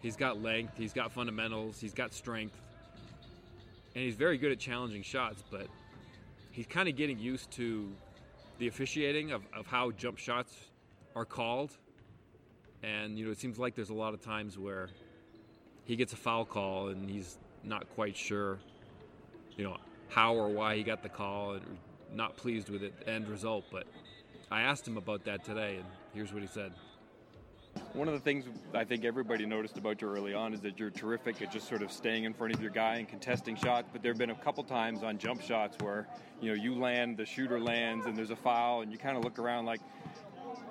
He's 0.00 0.16
got 0.16 0.42
length. 0.42 0.76
He's 0.76 0.92
got 0.92 1.12
fundamentals. 1.12 1.80
He's 1.80 1.94
got 1.94 2.12
strength, 2.12 2.56
and 3.94 4.04
he's 4.04 4.16
very 4.16 4.38
good 4.38 4.52
at 4.52 4.58
challenging 4.58 5.02
shots. 5.02 5.42
But 5.50 5.66
he's 6.50 6.66
kind 6.66 6.88
of 6.88 6.96
getting 6.96 7.18
used 7.18 7.50
to 7.52 7.90
the 8.58 8.68
officiating 8.68 9.32
of, 9.32 9.42
of 9.54 9.66
how 9.66 9.90
jump 9.92 10.18
shots 10.18 10.52
are 11.16 11.24
called. 11.24 11.70
And 12.82 13.18
you 13.18 13.24
know, 13.24 13.30
it 13.30 13.38
seems 13.38 13.58
like 13.58 13.74
there's 13.74 13.90
a 13.90 13.94
lot 13.94 14.14
of 14.14 14.20
times 14.20 14.58
where 14.58 14.88
he 15.84 15.96
gets 15.96 16.12
a 16.12 16.16
foul 16.16 16.44
call 16.44 16.88
and 16.88 17.08
he's 17.08 17.38
not 17.62 17.88
quite 17.94 18.16
sure, 18.16 18.58
you 19.56 19.64
know, 19.64 19.76
how 20.08 20.34
or 20.34 20.48
why 20.48 20.76
he 20.76 20.82
got 20.82 21.02
the 21.02 21.08
call 21.08 21.54
and 21.54 21.64
not 22.14 22.36
pleased 22.36 22.68
with 22.68 22.82
it 22.82 22.94
end 23.06 23.28
result. 23.28 23.64
But 23.70 23.86
I 24.50 24.62
asked 24.62 24.86
him 24.86 24.96
about 24.96 25.24
that 25.24 25.44
today, 25.44 25.76
and 25.76 25.84
here's 26.12 26.32
what 26.32 26.42
he 26.42 26.48
said. 26.48 26.72
one 27.92 28.08
of 28.08 28.14
the 28.14 28.20
things 28.20 28.44
I 28.72 28.84
think 28.84 29.04
everybody 29.04 29.46
noticed 29.46 29.78
about 29.78 30.00
you 30.00 30.08
early 30.08 30.34
on 30.34 30.54
is 30.54 30.60
that 30.60 30.78
you're 30.78 30.90
terrific 30.90 31.42
at 31.42 31.52
just 31.52 31.68
sort 31.68 31.82
of 31.82 31.90
staying 31.90 32.24
in 32.24 32.32
front 32.32 32.54
of 32.54 32.60
your 32.60 32.70
guy 32.70 32.96
and 32.96 33.08
contesting 33.08 33.56
shots. 33.56 33.88
But 33.92 34.02
there 34.02 34.12
have 34.12 34.18
been 34.18 34.30
a 34.30 34.34
couple 34.34 34.62
times 34.64 35.02
on 35.02 35.18
jump 35.18 35.40
shots 35.42 35.76
where 35.80 36.06
you 36.40 36.50
know 36.50 36.60
you 36.60 36.74
land, 36.74 37.16
the 37.16 37.26
shooter 37.26 37.60
lands, 37.60 38.06
and 38.06 38.16
there's 38.16 38.30
a 38.30 38.36
foul, 38.36 38.82
and 38.82 38.92
you 38.92 38.98
kind 38.98 39.16
of 39.16 39.24
look 39.24 39.38
around 39.38 39.66
like. 39.66 39.80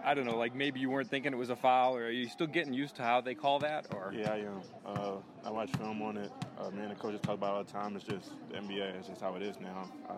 I 0.06 0.13
don't 0.13 0.26
know, 0.26 0.38
like 0.38 0.54
maybe 0.54 0.80
you 0.82 0.89
weren't 0.89 1.10
thinking 1.10 1.32
it 1.32 1.38
was 1.38 1.50
a 1.50 1.56
foul, 1.56 1.96
or 1.96 2.06
are 2.06 2.12
you 2.12 2.28
still 2.28 2.48
getting 2.48 2.74
used 2.74 2.96
to 2.98 3.04
how 3.04 3.22
they 3.22 3.34
call 3.34 3.60
that? 3.60 3.86
Or 3.94 4.13
Yeah, 4.13 4.34
I 4.34 4.38
am. 4.38 4.62
Uh, 4.86 5.12
I 5.46 5.50
watch 5.50 5.70
film 5.78 6.02
on 6.02 6.18
it. 6.18 6.32
Uh, 6.60 6.70
me 6.72 6.82
and 6.82 6.92
the 6.92 6.96
coaches 6.96 7.22
talk 7.22 7.36
about 7.36 7.54
it 7.54 7.58
all 7.58 7.63
the 7.63 7.72
time. 7.72 7.96
It's 7.96 8.04
just 8.04 8.32
the 8.50 8.58
NBA. 8.58 8.96
It's 9.00 9.08
just 9.08 9.22
how 9.22 9.36
it 9.36 9.42
is 9.42 9.60
now. 9.62 9.89
Uh, 10.10 10.16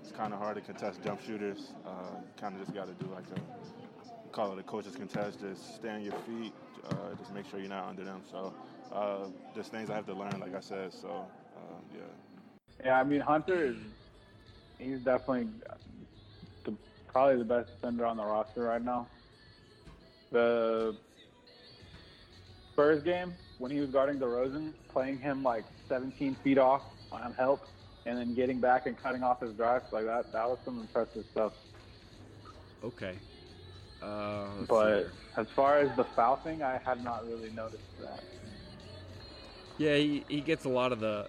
it's 0.00 0.12
kind 0.12 0.32
of 0.32 0.38
hard 0.38 0.56
to 0.56 0.62
contest 0.62 1.02
jump 1.02 1.20
shooters. 1.22 1.72
Uh, 1.86 1.90
kind 2.40 2.54
of 2.54 2.62
just 2.62 2.74
got 2.74 2.86
to 2.86 3.04
do 3.04 3.10
like 3.12 3.24
a 3.36 4.30
call 4.32 4.52
it 4.52 4.58
a 4.58 4.62
coach's 4.62 4.96
contest. 4.96 5.40
Just 5.40 5.76
stay 5.76 5.90
on 5.90 6.02
your 6.02 6.14
feet. 6.26 6.52
Uh, 6.88 7.14
just 7.18 7.34
make 7.34 7.48
sure 7.50 7.60
you're 7.60 7.68
not 7.68 7.86
under 7.86 8.04
them. 8.04 8.22
So 8.30 8.54
uh, 8.92 9.26
there's 9.54 9.68
things 9.68 9.90
I 9.90 9.94
have 9.94 10.06
to 10.06 10.14
learn, 10.14 10.40
like 10.40 10.54
I 10.54 10.60
said. 10.60 10.92
So 10.92 11.26
uh, 11.56 11.60
yeah. 11.94 12.00
Yeah, 12.84 12.98
I 12.98 13.04
mean 13.04 13.20
Hunter 13.20 13.66
is 13.66 13.76
he's 14.78 15.00
definitely 15.00 15.48
the, 15.60 15.83
probably 17.14 17.38
the 17.38 17.44
best 17.44 17.68
defender 17.70 18.04
on 18.04 18.16
the 18.16 18.24
roster 18.24 18.64
right 18.64 18.84
now. 18.84 19.06
The 20.32 20.96
Spurs 22.72 23.04
game 23.04 23.32
when 23.58 23.70
he 23.70 23.78
was 23.78 23.88
guarding 23.90 24.18
DeRozan, 24.18 24.72
playing 24.88 25.18
him 25.18 25.44
like 25.44 25.64
17 25.88 26.34
feet 26.42 26.58
off 26.58 26.82
on 27.12 27.32
help, 27.34 27.68
and 28.04 28.18
then 28.18 28.34
getting 28.34 28.58
back 28.58 28.86
and 28.86 29.00
cutting 29.00 29.22
off 29.22 29.40
his 29.40 29.52
drives 29.52 29.92
like 29.92 30.06
that. 30.06 30.32
That 30.32 30.48
was 30.48 30.58
some 30.64 30.80
impressive 30.80 31.24
stuff. 31.30 31.52
Okay. 32.82 33.14
Uh, 34.02 34.46
But 34.68 35.06
as 35.36 35.46
far 35.54 35.78
as 35.78 35.96
the 35.96 36.04
foul 36.16 36.36
thing, 36.36 36.64
I 36.64 36.78
had 36.84 37.02
not 37.04 37.24
really 37.28 37.50
noticed 37.52 37.84
that. 38.00 38.24
yeah, 39.78 39.94
he, 39.96 40.24
he 40.28 40.40
gets 40.40 40.64
a 40.64 40.68
lot 40.68 40.90
of 40.90 40.98
the, 40.98 41.28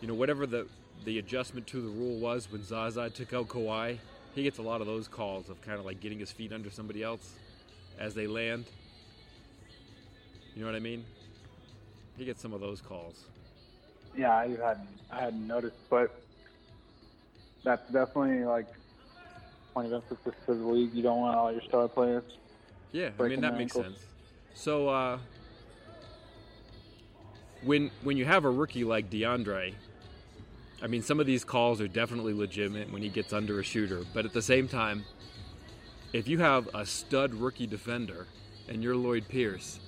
you 0.00 0.08
know, 0.08 0.14
whatever 0.14 0.46
the 0.46 0.66
the 1.04 1.18
adjustment 1.18 1.66
to 1.68 1.82
the 1.82 1.88
rule 1.88 2.18
was 2.18 2.50
when 2.50 2.64
Zaza 2.64 3.10
took 3.10 3.34
out 3.34 3.48
Kawhi. 3.48 3.98
He 4.36 4.42
gets 4.42 4.58
a 4.58 4.62
lot 4.62 4.82
of 4.82 4.86
those 4.86 5.08
calls 5.08 5.48
of 5.48 5.62
kind 5.62 5.78
of 5.78 5.86
like 5.86 5.98
getting 5.98 6.18
his 6.18 6.30
feet 6.30 6.52
under 6.52 6.68
somebody 6.70 7.02
else 7.02 7.36
as 7.98 8.14
they 8.14 8.26
land. 8.26 8.66
You 10.54 10.60
know 10.60 10.66
what 10.66 10.76
I 10.76 10.80
mean? 10.80 11.06
He 12.18 12.26
gets 12.26 12.42
some 12.42 12.52
of 12.52 12.60
those 12.60 12.82
calls. 12.82 13.24
Yeah, 14.14 14.36
I 14.36 14.48
hadn't 14.48 14.88
I 15.10 15.20
hadn't 15.22 15.46
noticed, 15.46 15.76
but 15.88 16.22
that's 17.64 17.90
definitely 17.90 18.44
like 18.44 18.66
point 19.72 19.90
of 19.90 20.02
emphasis 20.02 20.34
for 20.44 20.54
the 20.54 20.66
league. 20.66 20.92
You 20.92 21.02
don't 21.02 21.20
want 21.20 21.34
all 21.34 21.50
your 21.50 21.62
star 21.62 21.88
players. 21.88 22.24
Yeah, 22.92 23.10
I 23.18 23.22
mean 23.28 23.40
that 23.40 23.56
makes 23.56 23.74
ankles. 23.74 23.96
sense. 23.96 24.06
So 24.52 24.90
uh, 24.90 25.18
when 27.64 27.90
when 28.02 28.18
you 28.18 28.26
have 28.26 28.44
a 28.44 28.50
rookie 28.50 28.84
like 28.84 29.08
DeAndre, 29.08 29.72
I 30.82 30.86
mean 30.88 31.02
some 31.02 31.20
of 31.20 31.26
these 31.26 31.44
calls 31.44 31.80
are 31.80 31.88
definitely 31.88 32.34
legitimate 32.34 32.92
when 32.92 33.02
he 33.02 33.08
gets 33.08 33.32
under 33.32 33.58
a 33.60 33.62
shooter, 33.64 34.02
but 34.14 34.24
at 34.24 34.32
the 34.32 34.42
same 34.42 34.68
time, 34.68 35.04
if 36.12 36.28
you 36.28 36.38
have 36.38 36.68
a 36.74 36.84
stud 36.86 37.34
rookie 37.34 37.66
defender 37.66 38.26
and 38.68 38.82
you're 38.82 38.96
Lloyd 38.96 39.28
Pierce, 39.28 39.80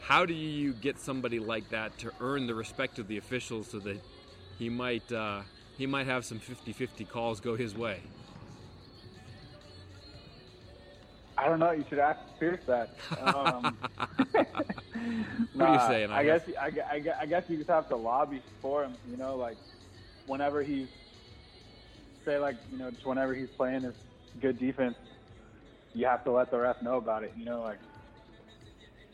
how 0.00 0.26
do 0.26 0.34
you 0.34 0.72
get 0.72 0.98
somebody 0.98 1.38
like 1.38 1.68
that 1.70 1.96
to 1.98 2.12
earn 2.20 2.46
the 2.46 2.54
respect 2.54 2.98
of 2.98 3.06
the 3.08 3.16
officials 3.18 3.68
so 3.70 3.78
that 3.80 4.00
he 4.58 4.68
might 4.68 5.10
uh, 5.12 5.42
he 5.78 5.86
might 5.86 6.06
have 6.06 6.24
some 6.24 6.40
50-50 6.40 7.08
calls 7.08 7.40
go 7.40 7.56
his 7.56 7.76
way? 7.76 8.00
I 11.38 11.48
don't 11.48 11.58
know. 11.58 11.70
You 11.72 11.84
should 11.88 11.98
ask 11.98 12.20
Pierce 12.38 12.60
that. 12.66 12.90
Um, 13.20 13.76
What 15.54 15.68
are 15.68 15.74
you 15.74 15.80
saying, 15.88 16.10
I 16.10 16.24
Alex? 16.28 16.46
guess 16.46 16.56
I, 16.60 16.66
I, 16.94 17.04
I 17.22 17.26
guess 17.26 17.44
you 17.48 17.56
just 17.56 17.70
have 17.70 17.88
to 17.88 17.96
lobby 17.96 18.42
for 18.60 18.84
him. 18.84 18.94
You 19.10 19.16
know, 19.16 19.36
like 19.36 19.56
whenever 20.26 20.62
he's 20.62 20.88
say 22.24 22.38
like 22.38 22.56
you 22.70 22.78
know 22.78 22.90
just 22.90 23.06
whenever 23.06 23.34
he's 23.34 23.48
playing 23.56 23.82
his 23.82 23.94
good 24.40 24.58
defense, 24.58 24.96
you 25.94 26.06
have 26.06 26.24
to 26.24 26.30
let 26.30 26.50
the 26.50 26.58
ref 26.58 26.80
know 26.82 26.96
about 26.96 27.24
it. 27.24 27.32
You 27.36 27.44
know, 27.44 27.62
like 27.62 27.78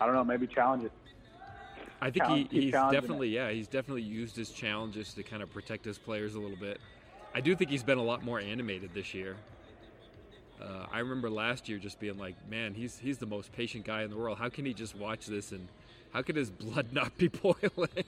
I 0.01 0.07
don't 0.07 0.15
know, 0.15 0.25
maybe 0.25 0.47
challenge 0.47 0.85
it. 0.85 0.93
I 2.01 2.11
think 2.11 2.25
Challenge- 2.25 2.51
keep 2.51 2.63
he's 2.63 2.73
definitely 2.73 3.29
yeah 3.29 3.51
he's 3.51 3.69
definitely 3.69 4.03
used 4.03 4.37
his 4.37 4.51
challenges 4.51 5.15
to 5.15 5.23
kind 5.23 5.43
of 5.43 5.53
protect 5.53 5.85
his 5.85 5.99
players 5.99 6.35
a 6.35 6.41
little 6.41 6.57
bit. 6.57 6.81
I 7.35 7.41
do 7.41 7.55
think 7.55 7.71
he's 7.71 7.83
been 7.83 7.99
a 7.99 8.03
lot 8.03 8.25
more 8.25 8.41
animated 8.41 8.95
this 8.95 9.15
year. 9.15 9.37
Uh, 10.61 10.87
I 10.91 10.99
remember 11.01 11.31
last 11.31 11.69
year 11.69 11.79
just 11.79 12.01
being 12.01 12.19
like, 12.19 12.35
man, 12.49 12.75
he's 12.75 12.99
he's 12.99 13.19
the 13.19 13.27
most 13.27 13.53
patient 13.53 13.85
guy 13.85 14.03
in 14.03 14.11
the 14.11 14.17
world. 14.17 14.39
How 14.39 14.49
can 14.49 14.65
he 14.65 14.75
just 14.75 14.95
watch 14.95 15.27
this 15.27 15.53
and 15.53 15.69
how 16.13 16.23
could 16.23 16.37
his 16.37 16.51
blood 16.63 16.93
not 16.93 17.17
be 17.17 17.29
boiling? 17.29 18.05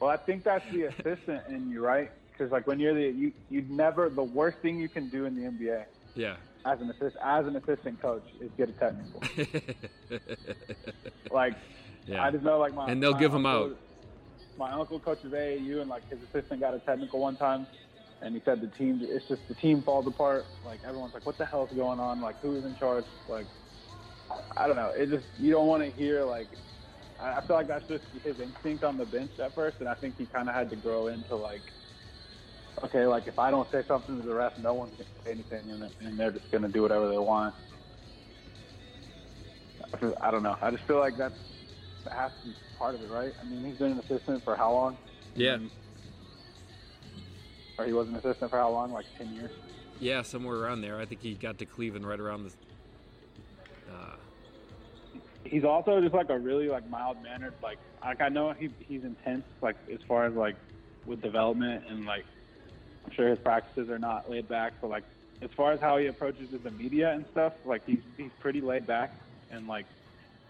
Well, 0.00 0.10
I 0.10 0.16
think 0.16 0.44
that's 0.44 0.64
the 0.72 0.84
assistant 0.84 1.42
in 1.48 1.70
you, 1.70 1.84
right? 1.84 2.10
Because 2.40 2.52
like 2.52 2.66
when 2.66 2.80
you're 2.80 2.94
the 2.94 3.14
you 3.14 3.32
you 3.50 3.66
never 3.68 4.08
the 4.08 4.22
worst 4.22 4.56
thing 4.62 4.80
you 4.80 4.88
can 4.88 5.10
do 5.10 5.26
in 5.26 5.34
the 5.36 5.42
NBA 5.42 5.84
yeah. 6.14 6.36
as 6.64 6.80
an 6.80 6.88
assist 6.88 7.14
as 7.22 7.44
an 7.46 7.54
assistant 7.56 8.00
coach 8.00 8.24
is 8.40 8.50
get 8.56 8.70
a 8.70 8.72
technical. 8.72 9.22
Like 11.30 11.52
yeah. 12.06 12.24
I 12.24 12.30
just 12.30 12.42
know 12.42 12.58
like 12.58 12.74
my 12.74 12.90
And 12.90 13.02
they'll 13.02 13.12
my 13.12 13.20
give 13.20 13.34
'em 13.34 13.44
uncle- 13.46 13.72
out. 13.72 13.78
My 14.56 14.72
uncle 14.72 14.98
coaches 14.98 15.32
AAU 15.32 15.80
and 15.82 15.88
like 15.90 16.08
his 16.10 16.18
assistant 16.22 16.60
got 16.60 16.74
a 16.74 16.78
technical 16.80 17.20
one 17.20 17.36
time, 17.36 17.66
and 18.22 18.34
he 18.34 18.40
said 18.44 18.60
the 18.62 18.66
team 18.68 19.00
it's 19.02 19.26
just 19.28 19.42
the 19.48 19.54
team 19.54 19.82
falls 19.82 20.06
apart. 20.06 20.46
Like 20.64 20.80
everyone's 20.84 21.12
like, 21.14 21.24
what 21.26 21.36
the 21.38 21.44
hell's 21.46 21.70
going 21.76 22.00
on? 22.00 22.20
Like 22.22 22.40
who's 22.40 22.64
in 22.64 22.74
charge? 22.74 23.04
Like 23.28 23.46
I 24.56 24.66
don't 24.66 24.76
know. 24.76 24.92
It 24.96 25.10
just 25.10 25.26
you 25.38 25.52
don't 25.52 25.66
want 25.66 25.82
to 25.84 25.90
hear 25.90 26.24
like. 26.24 26.48
I 27.20 27.34
I 27.38 27.46
feel 27.46 27.54
like 27.56 27.68
that's 27.68 27.86
just 27.88 28.04
his 28.24 28.40
instinct 28.40 28.82
on 28.82 28.96
the 28.96 29.04
bench 29.04 29.30
at 29.38 29.54
first, 29.54 29.76
and 29.80 29.88
I 29.88 29.94
think 29.94 30.16
he 30.18 30.24
kind 30.26 30.48
of 30.48 30.54
had 30.54 30.70
to 30.70 30.76
grow 30.76 31.08
into 31.08 31.36
like, 31.36 31.62
okay, 32.84 33.06
like 33.06 33.26
if 33.26 33.38
I 33.38 33.50
don't 33.50 33.70
say 33.72 33.82
something 33.88 34.16
to 34.16 34.22
the 34.22 34.34
ref, 34.34 34.52
no 34.58 34.74
one's 34.74 34.92
gonna 34.96 35.08
say 35.24 35.32
anything, 35.32 35.70
and, 35.70 35.90
and 36.00 36.18
they're 36.18 36.32
just 36.32 36.50
gonna 36.50 36.68
do 36.68 36.82
whatever 36.82 37.08
they 37.08 37.18
want. 37.18 37.54
I 40.22 40.30
don't 40.30 40.42
know. 40.42 40.56
I 40.60 40.70
just 40.70 40.84
feel 40.86 40.98
like 40.98 41.16
that's 41.18 41.34
that 42.04 42.12
has 42.14 42.32
to 42.42 42.48
be 42.48 42.54
part 42.78 42.94
of 42.94 43.02
it, 43.02 43.08
right? 43.08 43.32
I 43.40 43.44
mean, 43.44 43.64
he's 43.64 43.76
been 43.76 43.92
an 43.92 43.98
assistant 44.08 44.44
for 44.44 44.56
how 44.56 44.72
long? 44.72 44.98
Yeah. 45.34 45.54
Um, 45.54 45.70
or 47.78 47.86
he 47.86 47.92
was 47.92 48.08
an 48.08 48.14
assistant 48.16 48.50
for 48.50 48.58
how 48.58 48.70
long? 48.70 48.92
Like 48.92 49.06
ten 49.16 49.32
years. 49.34 49.50
yeah, 49.98 50.22
somewhere 50.22 50.56
around 50.56 50.80
there. 50.82 50.98
I 51.00 51.06
think 51.06 51.22
he 51.22 51.34
got 51.34 51.58
to 51.58 51.66
Cleveland 51.66 52.06
right 52.06 52.20
around 52.20 52.44
the. 52.44 52.54
Uh, 53.92 54.16
He's 55.44 55.64
also 55.64 56.00
just 56.00 56.14
like 56.14 56.28
a 56.30 56.38
really 56.38 56.68
like 56.68 56.88
mild 56.88 57.16
mannered 57.22 57.54
like 57.62 57.78
like 58.04 58.20
I 58.20 58.28
know 58.28 58.52
he 58.52 58.68
he's 58.78 59.02
intense 59.02 59.42
like 59.62 59.76
as 59.92 59.98
far 60.06 60.26
as 60.26 60.34
like 60.34 60.56
with 61.06 61.20
development 61.22 61.82
and 61.88 62.04
like 62.04 62.24
I'm 63.04 63.12
sure 63.12 63.28
his 63.28 63.38
practices 63.40 63.88
are 63.90 63.98
not 63.98 64.30
laid 64.30 64.48
back, 64.48 64.74
but 64.80 64.90
like 64.90 65.04
as 65.42 65.50
far 65.56 65.72
as 65.72 65.80
how 65.80 65.96
he 65.98 66.06
approaches 66.06 66.48
the 66.62 66.70
media 66.70 67.12
and 67.12 67.24
stuff, 67.30 67.54
like 67.64 67.82
he's 67.86 68.00
he's 68.16 68.30
pretty 68.40 68.60
laid 68.60 68.86
back 68.86 69.12
and 69.50 69.66
like 69.66 69.86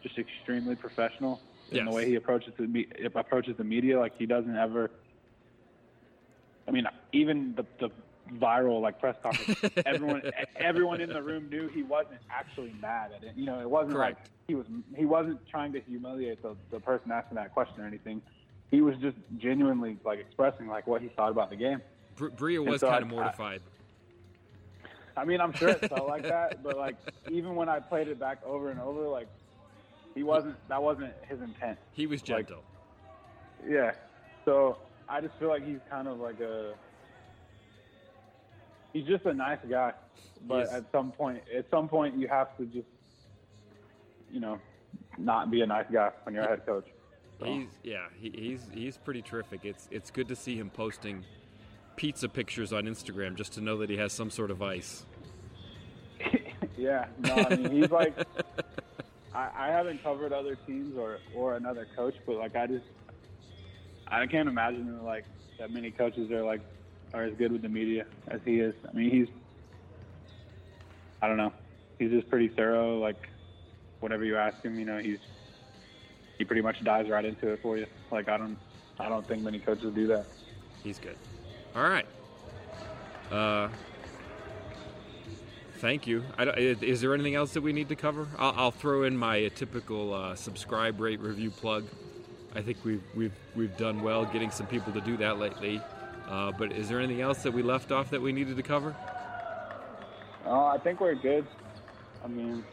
just 0.02 0.18
extremely 0.18 0.74
professional 0.74 1.40
in 1.70 1.84
the 1.84 1.90
way 1.90 2.08
he 2.08 2.16
approaches 2.16 2.52
the 2.58 2.66
me- 2.66 2.88
approaches 3.14 3.56
the 3.56 3.64
media. 3.64 3.98
Like 3.98 4.12
he 4.18 4.26
doesn't 4.26 4.56
ever. 4.56 4.90
I 6.66 6.72
mean, 6.72 6.84
even 7.12 7.54
the 7.56 7.64
the 7.78 7.90
viral 8.34 8.80
like 8.80 8.98
press 8.98 9.16
conference, 9.22 9.60
everyone 9.86 10.22
everyone 10.56 11.00
in 11.00 11.08
the 11.08 11.22
room 11.22 11.48
knew 11.48 11.68
he 11.68 11.82
wasn't 11.82 12.20
actually 12.30 12.72
mad 12.80 13.12
at 13.16 13.22
it. 13.22 13.32
You 13.36 13.46
know, 13.46 13.60
it 13.60 13.70
wasn't 13.70 13.94
Correct. 13.94 14.18
like 14.18 14.30
he 14.48 14.54
was 14.56 14.66
he 14.96 15.04
wasn't 15.04 15.38
trying 15.48 15.72
to 15.72 15.80
humiliate 15.80 16.42
the 16.42 16.56
the 16.72 16.80
person 16.80 17.12
asking 17.12 17.36
that 17.36 17.52
question 17.52 17.80
or 17.82 17.86
anything. 17.86 18.20
He 18.70 18.80
was 18.80 18.94
just 19.00 19.16
genuinely 19.36 19.98
like 20.04 20.18
expressing 20.18 20.66
like 20.66 20.86
what 20.86 21.02
he 21.02 21.08
thought 21.08 21.30
about 21.30 21.50
the 21.50 21.56
game. 21.56 21.80
Br- 22.20 22.28
Bria 22.28 22.62
was 22.62 22.80
so 22.82 22.88
uh, 22.88 22.90
kind 22.90 23.04
I- 23.04 23.06
of 23.08 23.12
mortified. 23.12 23.62
I 25.16 25.24
mean, 25.24 25.40
I'm 25.40 25.52
sure 25.52 25.70
it 25.70 25.88
felt 25.88 26.06
like 26.06 26.22
that, 26.22 26.62
but 26.62 26.76
like 26.76 26.96
even 27.30 27.54
when 27.56 27.68
I 27.68 27.80
played 27.80 28.08
it 28.08 28.18
back 28.20 28.38
over 28.46 28.70
and 28.70 28.78
over, 28.80 29.08
like 29.08 29.26
he 30.14 30.22
wasn't. 30.22 30.56
That 30.68 30.82
wasn't 30.82 31.12
his 31.28 31.40
intent. 31.40 31.78
he 31.92 32.06
was 32.06 32.20
like- 32.20 32.26
gentle. 32.48 32.62
Yeah. 33.66 33.92
So 34.44 34.78
I 35.08 35.20
just 35.20 35.34
feel 35.38 35.48
like 35.48 35.66
he's 35.66 35.80
kind 35.90 36.08
of 36.08 36.18
like 36.20 36.40
a. 36.40 36.74
He's 38.92 39.06
just 39.06 39.24
a 39.24 39.32
nice 39.34 39.58
guy, 39.68 39.92
but 40.46 40.64
is. 40.64 40.72
at 40.72 40.84
some 40.92 41.12
point, 41.12 41.42
at 41.56 41.68
some 41.70 41.88
point, 41.88 42.16
you 42.16 42.26
have 42.26 42.56
to 42.56 42.64
just, 42.66 42.88
you 44.32 44.40
know, 44.40 44.58
not 45.16 45.50
be 45.50 45.60
a 45.60 45.66
nice 45.66 45.86
guy 45.92 46.10
when 46.24 46.34
you're 46.34 46.44
a 46.44 46.48
head 46.48 46.66
coach. 46.66 46.86
So, 47.38 47.46
He's 47.46 47.68
yeah, 47.84 48.06
he, 48.18 48.30
he's 48.34 48.66
he's 48.72 48.96
pretty 48.96 49.22
terrific. 49.22 49.64
It's 49.64 49.88
it's 49.90 50.10
good 50.10 50.28
to 50.28 50.36
see 50.36 50.56
him 50.56 50.70
posting 50.70 51.24
pizza 52.00 52.30
pictures 52.30 52.72
on 52.72 52.84
Instagram 52.84 53.34
just 53.34 53.52
to 53.52 53.60
know 53.60 53.76
that 53.76 53.90
he 53.90 53.98
has 53.98 54.10
some 54.10 54.30
sort 54.30 54.50
of 54.50 54.62
ice. 54.62 55.04
yeah. 56.78 57.04
No, 57.18 57.34
I 57.34 57.56
mean 57.56 57.70
he's 57.70 57.90
like. 57.90 58.14
I, 59.34 59.50
I 59.54 59.66
haven't 59.68 60.02
covered 60.02 60.32
other 60.32 60.56
teams 60.66 60.96
or 60.96 61.18
or 61.34 61.56
another 61.56 61.86
coach, 61.94 62.14
but 62.26 62.36
like 62.36 62.56
I 62.56 62.66
just, 62.66 62.86
I 64.08 64.26
can't 64.26 64.48
imagine 64.48 65.04
like 65.04 65.26
that 65.58 65.72
many 65.72 65.90
coaches 65.90 66.30
are 66.30 66.42
like 66.42 66.62
are 67.12 67.24
as 67.24 67.34
good 67.34 67.52
with 67.52 67.60
the 67.60 67.68
media 67.68 68.06
as 68.28 68.40
he 68.46 68.60
is. 68.60 68.74
I 68.88 68.96
mean 68.96 69.10
he's, 69.10 69.28
I 71.20 71.28
don't 71.28 71.36
know, 71.36 71.52
he's 71.98 72.10
just 72.10 72.30
pretty 72.30 72.48
thorough. 72.48 72.98
Like 72.98 73.28
whatever 74.00 74.24
you 74.24 74.38
ask 74.38 74.62
him, 74.62 74.78
you 74.78 74.86
know, 74.86 74.98
he's 74.98 75.18
he 76.38 76.46
pretty 76.46 76.62
much 76.62 76.82
dives 76.82 77.10
right 77.10 77.26
into 77.26 77.48
it 77.52 77.60
for 77.60 77.76
you. 77.76 77.86
Like 78.10 78.30
I 78.30 78.38
don't 78.38 78.56
I 78.98 79.10
don't 79.10 79.28
think 79.28 79.42
many 79.42 79.58
coaches 79.58 79.94
do 79.94 80.06
that. 80.06 80.24
He's 80.82 80.98
good. 80.98 81.16
All 81.74 81.88
right. 81.88 82.06
Uh, 83.30 83.68
thank 85.78 86.06
you. 86.06 86.24
is 86.38 87.00
there 87.00 87.14
anything 87.14 87.36
else 87.36 87.52
that 87.54 87.60
we 87.60 87.72
need 87.72 87.88
to 87.90 87.96
cover? 87.96 88.26
I'll, 88.38 88.54
I'll 88.56 88.70
throw 88.70 89.04
in 89.04 89.16
my 89.16 89.48
typical 89.48 90.12
uh, 90.12 90.34
subscribe, 90.34 91.00
rate, 91.00 91.20
review 91.20 91.50
plug. 91.50 91.84
I 92.54 92.62
think 92.62 92.78
we've 92.84 93.02
we've 93.14 93.34
we've 93.54 93.76
done 93.76 94.02
well 94.02 94.24
getting 94.24 94.50
some 94.50 94.66
people 94.66 94.92
to 94.92 95.00
do 95.00 95.16
that 95.18 95.38
lately. 95.38 95.80
Uh, 96.28 96.50
but 96.52 96.72
is 96.72 96.88
there 96.88 96.98
anything 96.98 97.20
else 97.20 97.42
that 97.44 97.52
we 97.52 97.62
left 97.62 97.92
off 97.92 98.10
that 98.10 98.20
we 98.20 98.32
needed 98.32 98.56
to 98.56 98.62
cover? 98.62 98.94
Uh, 100.44 100.66
I 100.66 100.78
think 100.78 101.00
we're 101.00 101.14
good. 101.14 101.46
I 102.24 102.28
mean, 102.28 102.64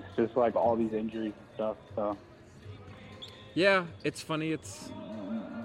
it's 0.00 0.16
just 0.16 0.36
like 0.36 0.54
all 0.56 0.76
these 0.76 0.92
injuries 0.92 1.32
and 1.36 1.54
stuff. 1.54 1.76
So. 1.94 2.16
Yeah, 3.54 3.86
it's 4.04 4.20
funny. 4.20 4.52
It's 4.52 4.90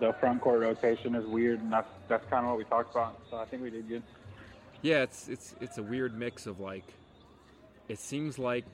the 0.04 0.12
front 0.20 0.42
court 0.42 0.60
rotation 0.60 1.16
is 1.16 1.26
weird, 1.26 1.62
and 1.62 1.72
that's 1.72 1.90
that's 2.10 2.30
kind 2.30 2.46
of 2.46 2.52
what 2.52 2.58
we 2.58 2.66
talked 2.66 2.92
about. 2.92 3.18
So 3.30 3.38
I 3.38 3.46
think 3.46 3.64
we 3.64 3.70
did 3.70 3.88
good. 3.88 4.04
Yeah, 4.82 5.04
it's 5.04 5.30
it's 5.30 5.56
it's 5.62 5.78
a 5.78 5.84
weird 5.84 6.18
mix 6.18 6.46
of 6.46 6.60
like, 6.60 6.84
it 7.88 8.00
seems 8.00 8.38
like 8.38 8.66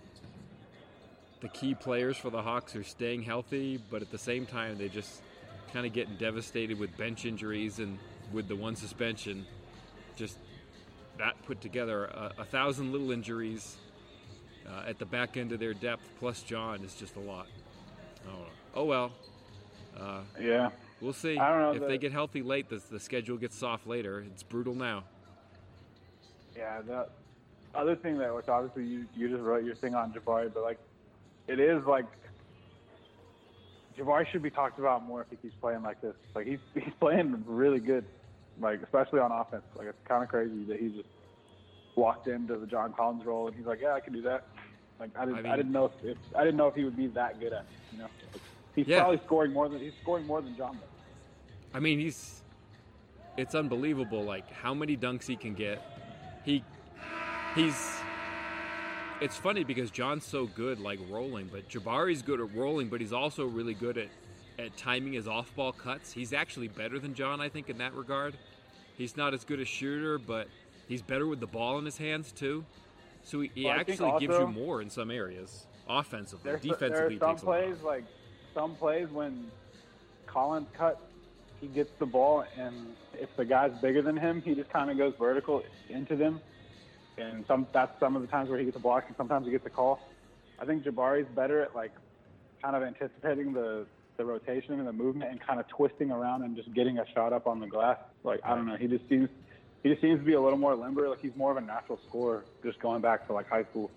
the 1.42 1.50
key 1.50 1.76
players 1.76 2.18
for 2.18 2.32
the 2.32 2.42
Hawks 2.42 2.76
are 2.76 2.84
staying 2.84 3.22
healthy, 3.22 3.80
but 3.92 4.02
at 4.02 4.10
the 4.10 4.18
same 4.18 4.48
time 4.48 4.80
they 4.80 4.90
just 4.90 5.22
kind 5.72 5.86
of 5.86 5.94
getting 5.94 6.16
devastated 6.16 6.80
with 6.80 6.98
bench 6.98 7.26
injuries 7.26 7.78
and 7.78 8.00
with 8.34 8.48
the 8.48 8.56
one 8.56 8.76
suspension. 8.76 9.46
Just 10.16 10.36
that 11.20 11.36
put 11.46 11.62
together 11.62 12.06
a, 12.06 12.34
a 12.40 12.46
thousand 12.46 12.92
little 12.92 13.12
injuries 13.12 13.78
uh, 14.68 14.90
at 14.90 14.98
the 14.98 15.06
back 15.06 15.38
end 15.38 15.52
of 15.52 15.60
their 15.60 15.76
depth 15.76 16.10
plus 16.20 16.42
John 16.42 16.84
is 16.84 16.96
just 16.96 17.16
a 17.18 17.20
lot. 17.20 17.46
Oh, 18.28 18.48
oh 18.74 18.86
well. 18.86 19.12
Uh, 19.96 20.22
yeah. 20.42 20.70
We'll 21.02 21.14
see. 21.14 21.38
I 21.38 21.50
don't 21.50 21.62
know 21.62 21.72
if 21.72 21.82
the, 21.82 21.88
they 21.88 21.98
get 21.98 22.12
healthy 22.12 22.42
late. 22.42 22.70
The, 22.70 22.82
the 22.92 23.00
schedule 23.00 23.38
gets 23.38 23.56
soft 23.56 23.88
later. 23.88 24.20
It's 24.20 24.44
brutal 24.44 24.76
now. 24.76 25.04
Yeah. 26.56 26.82
The 26.82 27.08
other 27.74 27.96
thing 27.96 28.18
that, 28.18 28.36
which 28.36 28.48
obviously 28.48 28.86
you 28.86 29.06
you 29.16 29.30
just 29.30 29.42
wrote 29.42 29.64
your 29.64 29.76
thing 29.76 29.96
on 29.96 30.12
Jabari, 30.14 30.54
but 30.54 30.64
like, 30.64 30.80
it 31.48 31.60
is 31.60 31.86
like 31.86 32.06
Jabari 33.98 34.28
should 34.32 34.42
be 34.42 34.50
talked 34.50 34.80
about 34.80 35.06
more 35.06 35.22
if 35.22 35.28
he 35.30 35.36
keeps 35.36 35.56
playing 35.62 35.84
like 35.84 36.02
this. 36.02 36.16
Like 36.36 36.48
he's 36.48 36.60
he's 36.74 36.94
playing 37.00 37.44
really 37.46 37.80
good, 37.80 38.06
like 38.60 38.82
especially 38.82 39.20
on 39.20 39.32
offense. 39.32 39.64
Like 39.76 39.88
it's 39.88 40.08
kind 40.08 40.24
of 40.24 40.30
crazy 40.30 40.64
that 40.66 40.80
he 40.80 40.90
just 40.90 41.10
walked 41.96 42.28
into 42.28 42.58
the 42.58 42.66
John 42.66 42.94
Collins 42.94 43.26
role 43.26 43.48
and 43.48 43.56
he's 43.56 43.66
like, 43.66 43.80
yeah, 43.82 43.94
I 43.94 44.00
can 44.00 44.14
do 44.14 44.22
that. 44.24 44.48
Like 45.00 45.12
I 45.18 45.26
didn't 45.26 45.40
I, 45.40 45.42
mean, 45.42 45.52
I 45.52 45.56
didn't 45.56 45.72
know 45.72 45.86
if, 45.86 45.92
if, 46.04 46.18
I 46.36 46.44
didn't 46.44 46.58
know 46.58 46.68
if 46.68 46.76
he 46.76 46.84
would 46.84 46.98
be 46.98 47.08
that 47.08 47.40
good 47.40 47.54
at 47.54 47.62
it. 47.62 47.68
You 47.92 48.00
know, 48.00 48.08
like, 48.34 48.42
he's 48.76 48.88
yeah. 48.88 49.00
probably 49.00 49.22
scoring 49.26 49.54
more 49.54 49.70
than 49.70 49.80
he's 49.80 49.94
scoring 50.02 50.26
more 50.26 50.42
than 50.42 50.56
John 50.56 50.74
does. 50.74 50.84
I 51.74 51.80
mean, 51.80 52.00
he's 52.00 52.42
it's 53.38 53.56
unbelievable. 53.56 54.24
Like 54.24 54.52
how 54.52 54.74
many 54.74 54.98
dunks 54.98 55.26
he 55.26 55.36
can 55.36 55.54
get. 55.54 55.82
He 56.44 56.64
he's 57.56 57.96
it's 59.22 59.38
funny 59.38 59.64
because 59.64 59.92
John's 59.92 60.26
so 60.26 60.48
good 60.48 60.80
like 60.80 61.00
rolling, 61.10 61.50
but 61.52 61.68
Jabari's 61.70 62.22
good 62.22 62.40
at 62.40 62.54
rolling, 62.56 62.90
but 62.90 63.02
he's 63.02 63.14
also 63.14 63.46
really 63.46 63.74
good 63.74 63.98
at 63.98 64.10
at 64.58 64.76
timing 64.76 65.14
his 65.14 65.28
off-ball 65.28 65.72
cuts. 65.72 66.12
He's 66.12 66.34
actually 66.34 66.68
better 66.68 67.00
than 67.00 67.14
John, 67.14 67.40
I 67.40 67.48
think, 67.48 67.70
in 67.70 67.78
that 67.78 67.94
regard. 67.94 68.36
He's 68.98 69.16
not 69.16 69.34
as 69.34 69.46
good 69.46 69.62
a 69.62 69.66
shooter, 69.66 70.18
but 70.18 70.50
he's 70.90 71.02
better 71.02 71.28
with 71.28 71.40
the 71.40 71.48
ball 71.48 71.80
in 71.80 71.86
his 71.86 71.98
hands 71.98 72.34
too. 72.34 72.66
So 73.24 73.40
he, 73.42 73.52
he 73.56 73.66
well, 73.66 73.80
actually 73.80 74.10
also, 74.10 74.20
gives 74.20 74.38
you 74.38 74.48
more 74.48 74.82
in 74.82 74.90
some 74.90 75.12
areas, 75.12 75.68
offensively. 75.88 76.52
Defensively, 76.52 77.18
there 77.18 77.30
are 77.30 77.38
some 77.38 77.46
plays 77.46 77.78
like 77.82 78.04
some 78.54 78.76
plays 78.76 79.08
when 79.12 79.52
Collins 80.28 80.68
cut, 80.78 81.02
he 81.60 81.68
gets 81.68 81.92
the 82.00 82.06
ball, 82.06 82.46
and 82.58 82.96
if 83.14 83.30
the 83.38 83.46
guy's 83.46 83.72
bigger 83.82 84.02
than 84.02 84.16
him, 84.16 84.42
he 84.42 84.56
just 84.56 84.70
kind 84.70 84.90
of 84.90 84.98
goes 84.98 85.14
vertical 85.20 85.64
into 85.90 86.16
them 86.16 86.40
and 87.20 87.46
some 87.48 87.68
that's 87.74 87.92
some 88.00 88.16
of 88.16 88.22
the 88.22 88.28
times 88.28 88.50
where 88.50 88.58
he 88.58 88.66
gets 88.66 88.78
a 88.78 88.80
block 88.80 89.06
and 89.08 89.16
sometimes 89.18 89.46
he 89.46 89.52
gets 89.52 89.66
a 89.66 89.70
call. 89.70 90.00
I 90.60 90.66
think 90.66 90.84
Jabari's 90.84 91.28
better 91.36 91.62
at 91.62 91.76
like 91.76 91.92
kind 92.62 92.76
of 92.76 92.84
anticipating 92.84 93.54
the 93.54 93.86
the 94.18 94.26
rotation 94.26 94.74
and 94.74 94.88
the 94.88 94.94
movement 94.94 95.32
and 95.32 95.40
kind 95.40 95.60
of 95.60 95.68
twisting 95.70 96.12
around 96.12 96.44
and 96.44 96.56
just 96.56 96.74
getting 96.74 97.00
a 97.00 97.06
shot 97.14 97.32
up 97.32 97.48
on 97.48 97.60
the 97.60 97.68
glass. 97.68 97.98
Like 98.24 98.40
I 98.44 98.56
don't 98.56 98.68
know, 98.68 98.76
he 98.76 98.88
just 98.88 99.08
seems 99.10 99.30
he 99.84 99.90
just 99.90 100.02
seems 100.02 100.20
to 100.20 100.26
be 100.26 100.34
a 100.34 100.42
little 100.42 100.58
more 100.58 100.76
limber. 100.76 101.08
Like 101.10 101.22
he's 101.22 101.36
more 101.36 101.52
of 101.52 101.58
a 101.58 101.62
natural 101.62 102.00
scorer. 102.08 102.46
Just 102.64 102.80
going 102.80 103.02
back 103.02 103.28
to 103.28 103.34
like 103.34 103.48
high 103.48 103.64
school, 103.64 103.92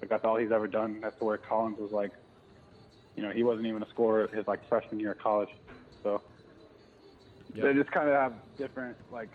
like 0.00 0.10
that's 0.10 0.24
all 0.24 0.36
he's 0.36 0.52
ever 0.52 0.66
done. 0.66 1.00
That's 1.02 1.20
where 1.20 1.36
Collins 1.36 1.78
was 1.78 1.92
like, 1.92 2.12
you 3.16 3.22
know, 3.22 3.30
he 3.30 3.42
wasn't 3.42 3.66
even 3.66 3.82
a 3.82 3.88
scorer 3.88 4.28
his 4.28 4.46
like 4.46 4.66
freshman 4.68 5.00
year 5.00 5.12
of 5.12 5.18
college. 5.18 5.48
So 6.02 6.20
yep. 7.54 7.64
they 7.64 7.74
just 7.74 7.90
kind 7.90 8.08
of 8.08 8.14
have 8.14 8.34
different 8.58 8.96
like 9.10 9.30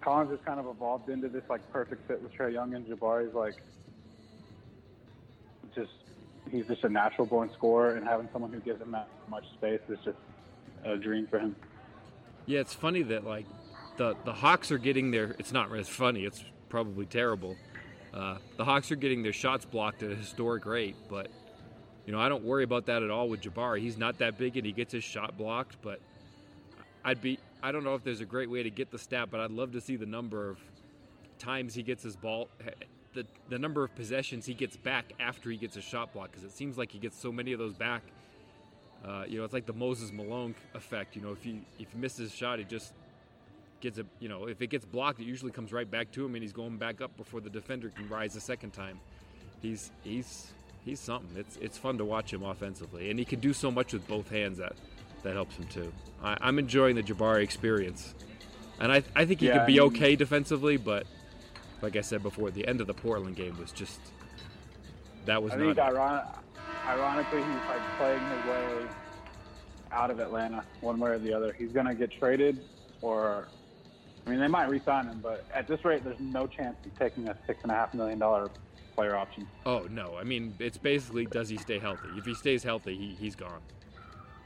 Collins 0.00 0.30
has 0.30 0.38
kind 0.44 0.60
of 0.60 0.66
evolved 0.66 1.08
into 1.08 1.28
this 1.28 1.42
like 1.48 1.60
perfect 1.72 2.06
fit 2.06 2.22
with 2.22 2.32
Trae 2.32 2.52
Young 2.52 2.74
and 2.74 2.86
Jabari's 2.86 3.34
like 3.34 3.56
just 5.74 5.90
he's 6.50 6.66
just 6.66 6.84
a 6.84 6.88
natural 6.88 7.26
born 7.26 7.50
scorer 7.54 7.96
and 7.96 8.06
having 8.06 8.28
someone 8.32 8.52
who 8.52 8.60
gives 8.60 8.80
him 8.80 8.92
that 8.92 9.08
much 9.28 9.44
space 9.54 9.80
is 9.88 9.98
just 10.04 10.18
a 10.84 10.96
dream 10.96 11.26
for 11.26 11.38
him. 11.38 11.56
Yeah, 12.46 12.60
it's 12.60 12.74
funny 12.74 13.02
that 13.02 13.24
like 13.24 13.46
the 13.96 14.16
the 14.24 14.32
Hawks 14.32 14.70
are 14.70 14.78
getting 14.78 15.10
their 15.10 15.34
it's 15.38 15.52
not 15.52 15.72
it's 15.72 15.88
funny, 15.88 16.24
it's 16.24 16.44
probably 16.68 17.06
terrible. 17.06 17.56
Uh, 18.12 18.38
the 18.56 18.64
Hawks 18.64 18.90
are 18.90 18.96
getting 18.96 19.22
their 19.22 19.32
shots 19.32 19.64
blocked 19.64 20.02
at 20.02 20.10
a 20.10 20.14
historic 20.14 20.64
rate, 20.64 20.96
but 21.10 21.28
you 22.08 22.12
know, 22.12 22.20
I 22.20 22.30
don't 22.30 22.42
worry 22.42 22.64
about 22.64 22.86
that 22.86 23.02
at 23.02 23.10
all 23.10 23.28
with 23.28 23.42
Jabari. 23.42 23.80
He's 23.80 23.98
not 23.98 24.16
that 24.20 24.38
big 24.38 24.56
and 24.56 24.64
he 24.64 24.72
gets 24.72 24.94
his 24.94 25.04
shot 25.04 25.36
blocked, 25.36 25.76
but 25.82 26.00
I'd 27.04 27.20
be 27.20 27.38
I 27.62 27.70
don't 27.70 27.84
know 27.84 27.94
if 27.96 28.02
there's 28.02 28.22
a 28.22 28.24
great 28.24 28.48
way 28.48 28.62
to 28.62 28.70
get 28.70 28.90
the 28.90 28.98
stat, 28.98 29.28
but 29.30 29.40
I'd 29.40 29.50
love 29.50 29.72
to 29.72 29.80
see 29.82 29.96
the 29.96 30.06
number 30.06 30.48
of 30.48 30.56
times 31.38 31.74
he 31.74 31.82
gets 31.82 32.02
his 32.02 32.16
ball, 32.16 32.48
the 33.12 33.26
the 33.50 33.58
number 33.58 33.84
of 33.84 33.94
possessions 33.94 34.46
he 34.46 34.54
gets 34.54 34.74
back 34.74 35.12
after 35.20 35.50
he 35.50 35.58
gets 35.58 35.76
a 35.76 35.82
shot 35.82 36.14
block, 36.14 36.30
because 36.30 36.44
it 36.44 36.52
seems 36.52 36.78
like 36.78 36.90
he 36.90 36.98
gets 36.98 37.20
so 37.20 37.30
many 37.30 37.52
of 37.52 37.58
those 37.58 37.74
back. 37.74 38.00
Uh, 39.04 39.24
you 39.28 39.36
know, 39.36 39.44
it's 39.44 39.52
like 39.52 39.66
the 39.66 39.74
Moses 39.74 40.10
Malone 40.10 40.54
effect. 40.72 41.14
You 41.14 41.20
know, 41.20 41.32
if 41.32 41.42
he 41.44 41.60
if 41.78 41.92
he 41.92 41.98
misses 41.98 42.32
a 42.32 42.34
shot, 42.34 42.58
he 42.58 42.64
just 42.64 42.94
gets 43.82 43.98
a 43.98 44.06
you 44.18 44.30
know 44.30 44.46
if 44.46 44.62
it 44.62 44.68
gets 44.68 44.86
blocked, 44.86 45.20
it 45.20 45.26
usually 45.26 45.52
comes 45.52 45.74
right 45.74 45.90
back 45.90 46.10
to 46.12 46.24
him, 46.24 46.36
and 46.36 46.42
he's 46.42 46.54
going 46.54 46.78
back 46.78 47.02
up 47.02 47.14
before 47.18 47.42
the 47.42 47.50
defender 47.50 47.90
can 47.90 48.08
rise 48.08 48.34
a 48.34 48.40
second 48.40 48.70
time. 48.70 48.98
He's 49.60 49.90
he's 50.04 50.52
he's 50.84 51.00
something. 51.00 51.36
It's 51.36 51.56
it's 51.56 51.78
fun 51.78 51.98
to 51.98 52.04
watch 52.04 52.32
him 52.32 52.42
offensively, 52.42 53.10
and 53.10 53.18
he 53.18 53.24
can 53.24 53.40
do 53.40 53.52
so 53.52 53.70
much 53.70 53.92
with 53.92 54.06
both 54.06 54.30
hands 54.30 54.58
that 54.58 54.74
that 55.22 55.34
helps 55.34 55.56
him 55.56 55.66
too. 55.66 55.92
I, 56.22 56.48
am 56.48 56.58
enjoying 56.58 56.96
the 56.96 57.02
Jabari 57.02 57.42
experience, 57.42 58.14
and 58.80 58.92
I, 58.92 59.02
I 59.14 59.24
think 59.24 59.40
he 59.40 59.46
yeah, 59.46 59.58
could 59.58 59.66
be 59.66 59.80
okay 59.80 60.16
defensively, 60.16 60.76
but 60.76 61.06
like 61.82 61.96
I 61.96 62.00
said 62.00 62.22
before, 62.22 62.50
the 62.50 62.66
end 62.66 62.80
of 62.80 62.86
the 62.86 62.94
Portland 62.94 63.36
game 63.36 63.56
was 63.58 63.72
just 63.72 64.00
that 65.26 65.42
was 65.42 65.52
I 65.52 65.56
not. 65.56 65.76
Think 65.76 65.78
ironic, 65.78 66.24
ironically, 66.86 67.38
he's 67.38 67.68
like 67.68 67.96
playing 67.98 68.20
his 68.20 68.44
way 68.46 68.86
out 69.92 70.10
of 70.10 70.20
Atlanta 70.20 70.64
one 70.80 70.98
way 70.98 71.10
or 71.10 71.18
the 71.18 71.32
other. 71.32 71.52
He's 71.52 71.72
going 71.72 71.86
to 71.86 71.94
get 71.94 72.10
traded, 72.12 72.60
or 73.00 73.48
I 74.26 74.30
mean, 74.30 74.40
they 74.40 74.48
might 74.48 74.68
re-sign 74.68 75.06
him, 75.06 75.20
but 75.22 75.44
at 75.54 75.66
this 75.66 75.84
rate, 75.84 76.04
there's 76.04 76.20
no 76.20 76.46
chance 76.46 76.76
he's 76.84 76.92
taking 76.98 77.28
a 77.28 77.36
six 77.46 77.60
and 77.62 77.72
a 77.72 77.74
half 77.74 77.94
million 77.94 78.18
dollar 78.18 78.50
player 78.98 79.14
option. 79.14 79.46
Oh 79.64 79.86
no! 79.88 80.16
I 80.18 80.24
mean, 80.24 80.54
it's 80.58 80.76
basically 80.76 81.24
does 81.26 81.48
he 81.48 81.56
stay 81.56 81.78
healthy? 81.78 82.08
If 82.16 82.24
he 82.24 82.34
stays 82.34 82.64
healthy, 82.64 82.96
he, 82.96 83.14
he's 83.14 83.36
gone. 83.36 83.60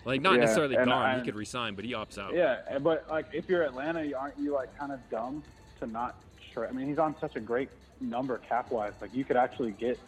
Like 0.04 0.20
not 0.20 0.34
yeah, 0.34 0.40
necessarily 0.40 0.76
gone. 0.76 0.88
I, 0.90 1.18
he 1.18 1.24
could 1.24 1.36
resign, 1.36 1.74
but 1.74 1.86
he 1.86 1.92
opts 1.92 2.18
out. 2.18 2.34
Yeah, 2.34 2.58
eh, 2.68 2.78
but 2.78 3.08
like 3.08 3.26
if 3.32 3.48
you're 3.48 3.62
Atlanta, 3.62 4.12
aren't 4.14 4.38
you 4.38 4.52
like 4.52 4.76
kind 4.78 4.92
of 4.92 5.00
dumb 5.10 5.42
to 5.80 5.86
not? 5.86 6.16
Tra- 6.52 6.68
I 6.68 6.72
mean, 6.72 6.86
he's 6.86 6.98
on 6.98 7.14
such 7.18 7.34
a 7.36 7.40
great 7.40 7.70
number 7.98 8.36
cap 8.36 8.70
wise. 8.70 8.92
Like 9.00 9.14
you 9.14 9.24
could 9.24 9.38
actually 9.38 9.72
get 9.72 9.98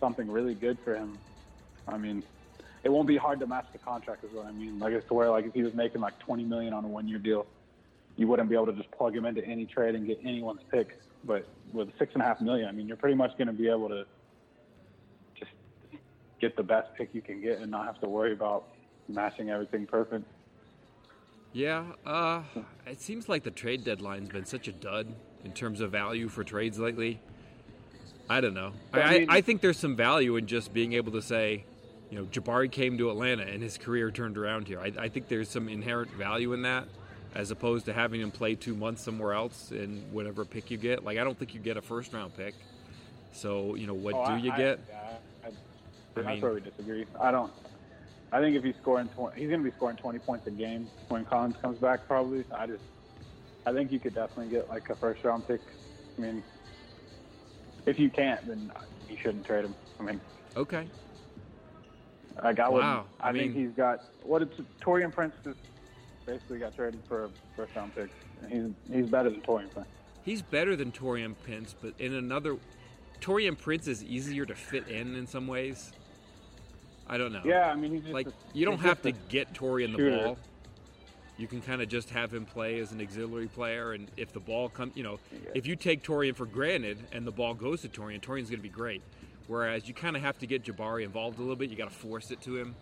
something 0.00 0.30
really 0.30 0.54
good 0.54 0.78
for 0.82 0.94
him. 0.94 1.18
I 1.86 1.98
mean, 1.98 2.22
it 2.84 2.88
won't 2.88 3.06
be 3.06 3.18
hard 3.18 3.38
to 3.40 3.46
match 3.46 3.66
the 3.70 3.78
contract, 3.78 4.24
is 4.24 4.32
what 4.32 4.46
I 4.46 4.52
mean. 4.52 4.78
Like 4.78 4.94
it's 4.94 5.06
to 5.08 5.14
where 5.14 5.28
like 5.28 5.44
if 5.44 5.52
he 5.52 5.62
was 5.62 5.74
making 5.74 6.00
like 6.00 6.18
20 6.20 6.42
million 6.44 6.72
on 6.72 6.86
a 6.86 6.88
one 6.88 7.06
year 7.06 7.18
deal, 7.18 7.44
you 8.16 8.26
wouldn't 8.26 8.48
be 8.48 8.54
able 8.54 8.66
to 8.66 8.72
just 8.72 8.90
plug 8.90 9.14
him 9.14 9.26
into 9.26 9.44
any 9.44 9.66
trade 9.66 9.94
and 9.94 10.06
get 10.06 10.18
anyone's 10.24 10.62
pick. 10.70 10.98
But 11.24 11.46
with 11.72 11.88
six 11.98 12.12
and 12.14 12.22
a 12.22 12.26
half 12.26 12.40
million, 12.40 12.68
I 12.68 12.72
mean, 12.72 12.88
you're 12.88 12.96
pretty 12.96 13.16
much 13.16 13.36
going 13.36 13.48
to 13.48 13.52
be 13.52 13.68
able 13.68 13.88
to 13.88 14.04
just 15.38 15.50
get 16.40 16.56
the 16.56 16.62
best 16.62 16.88
pick 16.96 17.10
you 17.12 17.20
can 17.20 17.40
get 17.40 17.58
and 17.58 17.70
not 17.70 17.86
have 17.86 18.00
to 18.00 18.08
worry 18.08 18.32
about 18.32 18.68
matching 19.08 19.50
everything 19.50 19.86
perfect. 19.86 20.24
Yeah, 21.52 21.84
uh, 22.04 22.42
it 22.86 23.00
seems 23.00 23.28
like 23.28 23.42
the 23.42 23.50
trade 23.50 23.84
deadline's 23.84 24.28
been 24.28 24.44
such 24.44 24.68
a 24.68 24.72
dud 24.72 25.14
in 25.44 25.52
terms 25.52 25.80
of 25.80 25.90
value 25.90 26.28
for 26.28 26.44
trades 26.44 26.78
lately. 26.78 27.20
I 28.28 28.40
don't 28.40 28.54
know. 28.54 28.72
I, 28.92 29.00
I, 29.00 29.18
mean, 29.18 29.30
I, 29.30 29.40
think 29.40 29.60
there's 29.60 29.78
some 29.78 29.96
value 29.96 30.36
in 30.36 30.46
just 30.46 30.74
being 30.74 30.92
able 30.94 31.12
to 31.12 31.22
say, 31.22 31.64
you 32.10 32.18
know, 32.18 32.24
Jabari 32.24 32.70
came 32.70 32.98
to 32.98 33.10
Atlanta 33.10 33.44
and 33.44 33.62
his 33.62 33.78
career 33.78 34.10
turned 34.10 34.36
around 34.36 34.66
here. 34.66 34.80
I, 34.80 34.92
I 34.98 35.08
think 35.08 35.28
there's 35.28 35.48
some 35.48 35.68
inherent 35.68 36.10
value 36.10 36.52
in 36.52 36.62
that, 36.62 36.88
as 37.36 37.50
opposed 37.50 37.84
to 37.84 37.92
having 37.92 38.20
him 38.22 38.30
play 38.30 38.54
two 38.54 38.74
months 38.74 39.02
somewhere 39.02 39.34
else 39.34 39.70
and 39.70 40.10
whatever 40.10 40.44
pick 40.46 40.70
you 40.70 40.78
get. 40.78 41.04
Like, 41.04 41.18
I 41.18 41.24
don't 41.24 41.38
think 41.38 41.52
you 41.54 41.60
get 41.60 41.76
a 41.76 41.82
first 41.82 42.14
round 42.14 42.34
pick. 42.34 42.54
So 43.32 43.74
you 43.74 43.86
know, 43.86 43.92
what 43.94 44.14
Oh, 44.14 44.24
do 44.26 44.32
I- 44.32 44.36
you 44.38 44.52
I- 44.52 44.56
get? 44.56 44.80
I, 45.44 46.20
I 46.20 46.34
mean- 46.40 46.54
we 46.54 46.60
disagree. 46.62 47.06
I 47.20 47.30
don't. 47.30 47.52
I 48.32 48.40
think 48.40 48.56
if 48.56 48.64
he's 48.64 48.74
scoring 48.82 49.08
20, 49.14 49.38
he's 49.38 49.48
going 49.50 49.62
to 49.62 49.70
be 49.70 49.76
scoring 49.76 49.96
20 49.98 50.18
points 50.18 50.46
a 50.46 50.50
game 50.50 50.88
when 51.08 51.24
Collins 51.26 51.54
comes 51.62 51.78
back. 51.78 52.06
Probably. 52.08 52.44
I 52.52 52.66
just. 52.66 52.82
I 53.66 53.72
think 53.72 53.92
you 53.92 54.00
could 54.00 54.14
definitely 54.14 54.48
get 54.48 54.68
like 54.68 54.88
a 54.90 54.94
first 54.96 55.22
round 55.22 55.46
pick. 55.46 55.60
I 56.16 56.20
mean, 56.20 56.42
if 57.84 57.98
you 57.98 58.08
can't, 58.10 58.44
then 58.48 58.72
you 59.10 59.16
shouldn't 59.18 59.44
trade 59.46 59.64
him. 59.66 59.74
I 60.00 60.02
mean, 60.04 60.20
Okay. 60.56 60.88
like 62.42 62.58
I 62.58 62.68
would. 62.68 62.80
Wow, 62.80 63.04
I, 63.20 63.28
I 63.28 63.32
think 63.32 63.54
mean- 63.54 63.66
he's 63.68 63.76
got 63.76 64.00
what 64.22 64.40
it's 64.42 64.58
Taurean 64.80 65.12
Prince 65.12 65.34
just 65.44 65.58
basically 66.26 66.58
got 66.58 66.74
traded 66.74 67.00
for 67.08 67.24
a 67.24 67.30
first 67.56 67.74
round 67.74 67.94
pick. 67.94 68.10
He's 68.50 68.64
he's 68.92 69.08
better 69.08 69.30
than 69.30 69.40
Taurean 69.40 69.70
Prince. 69.72 69.88
He's 70.24 70.42
better 70.42 70.76
than 70.76 70.90
Taurean 70.92 71.34
Prince, 71.44 71.74
but 71.80 71.94
in 71.98 72.12
another, 72.14 72.56
Taurean 73.20 73.56
Prince 73.56 73.86
is 73.86 74.02
easier 74.04 74.44
to 74.44 74.54
fit 74.54 74.88
in 74.88 75.14
in 75.14 75.26
some 75.26 75.46
ways. 75.46 75.92
I 77.06 77.16
don't 77.16 77.32
know. 77.32 77.42
Yeah, 77.44 77.70
I 77.70 77.76
mean 77.76 77.92
he's 77.92 78.02
just 78.02 78.12
like 78.12 78.26
a- 78.26 78.32
you 78.52 78.64
don't 78.66 78.80
have 78.80 79.00
to 79.02 79.12
get 79.12 79.54
Taurean 79.54 79.92
the 79.92 79.98
shooter. 79.98 80.24
ball. 80.24 80.38
You 81.38 81.46
can 81.46 81.60
kind 81.60 81.82
of 81.82 81.88
just 81.88 82.10
have 82.10 82.32
him 82.32 82.46
play 82.46 82.80
as 82.80 82.92
an 82.92 83.00
auxiliary 83.00 83.46
player, 83.46 83.92
and 83.92 84.10
if 84.16 84.32
the 84.32 84.40
ball 84.40 84.68
comes, 84.70 84.96
you 84.96 85.02
know, 85.02 85.20
Yeah. 85.30 85.50
if 85.54 85.66
you 85.66 85.76
take 85.76 86.02
Taurean 86.02 86.34
for 86.34 86.46
granted 86.46 86.98
and 87.12 87.26
the 87.26 87.30
ball 87.30 87.52
goes 87.54 87.82
to 87.82 87.88
Taurean, 87.88 88.20
Taurean's 88.20 88.48
going 88.48 88.58
to 88.58 88.62
be 88.62 88.68
great. 88.70 89.02
Whereas 89.46 89.86
you 89.86 89.92
kind 89.94 90.16
of 90.16 90.22
have 90.22 90.38
to 90.38 90.46
get 90.46 90.64
Jabari 90.64 91.04
involved 91.04 91.38
a 91.38 91.42
little 91.42 91.54
bit. 91.54 91.70
You 91.70 91.76
got 91.76 91.90
to 91.90 91.94
force 91.94 92.30
it 92.32 92.40
to 92.42 92.56
him. 92.56 92.74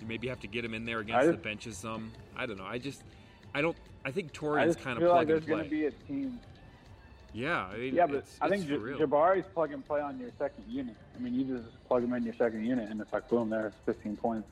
You 0.00 0.06
maybe 0.06 0.28
have 0.28 0.40
to 0.40 0.46
get 0.46 0.64
him 0.64 0.74
in 0.74 0.84
there 0.84 1.00
against 1.00 1.24
I 1.28 1.30
the 1.30 1.36
benches 1.36 1.76
some. 1.76 2.12
I 2.36 2.46
don't 2.46 2.58
know. 2.58 2.64
I 2.66 2.78
just, 2.78 3.02
I 3.54 3.62
don't. 3.62 3.76
I 4.04 4.10
think 4.10 4.32
Taurean's 4.32 4.76
kind 4.76 4.98
of 4.98 5.04
plug 5.04 5.16
like 5.16 5.26
there's 5.26 5.38
and 5.40 5.48
going 5.48 5.60
play. 5.60 5.68
to 5.68 5.70
be 5.70 5.86
a 5.86 5.90
team 5.90 6.38
yeah, 7.32 7.66
I 7.66 7.76
mean, 7.76 7.94
Yeah, 7.94 8.06
but 8.06 8.16
it's, 8.16 8.38
I 8.40 8.46
it's 8.46 8.64
think 8.64 8.66
J- 8.66 9.04
Jabari's 9.04 9.44
plug 9.52 9.70
and 9.72 9.86
play 9.86 10.00
on 10.00 10.18
your 10.18 10.30
second 10.38 10.64
unit. 10.68 10.96
I 11.14 11.18
mean, 11.18 11.34
you 11.34 11.44
just 11.44 11.66
plug 11.86 12.02
him 12.02 12.14
in 12.14 12.22
your 12.24 12.32
second 12.34 12.64
unit, 12.64 12.88
and 12.88 12.98
it's 12.98 13.12
like 13.12 13.28
boom, 13.28 13.50
there's 13.50 13.74
15 13.84 14.16
points. 14.16 14.48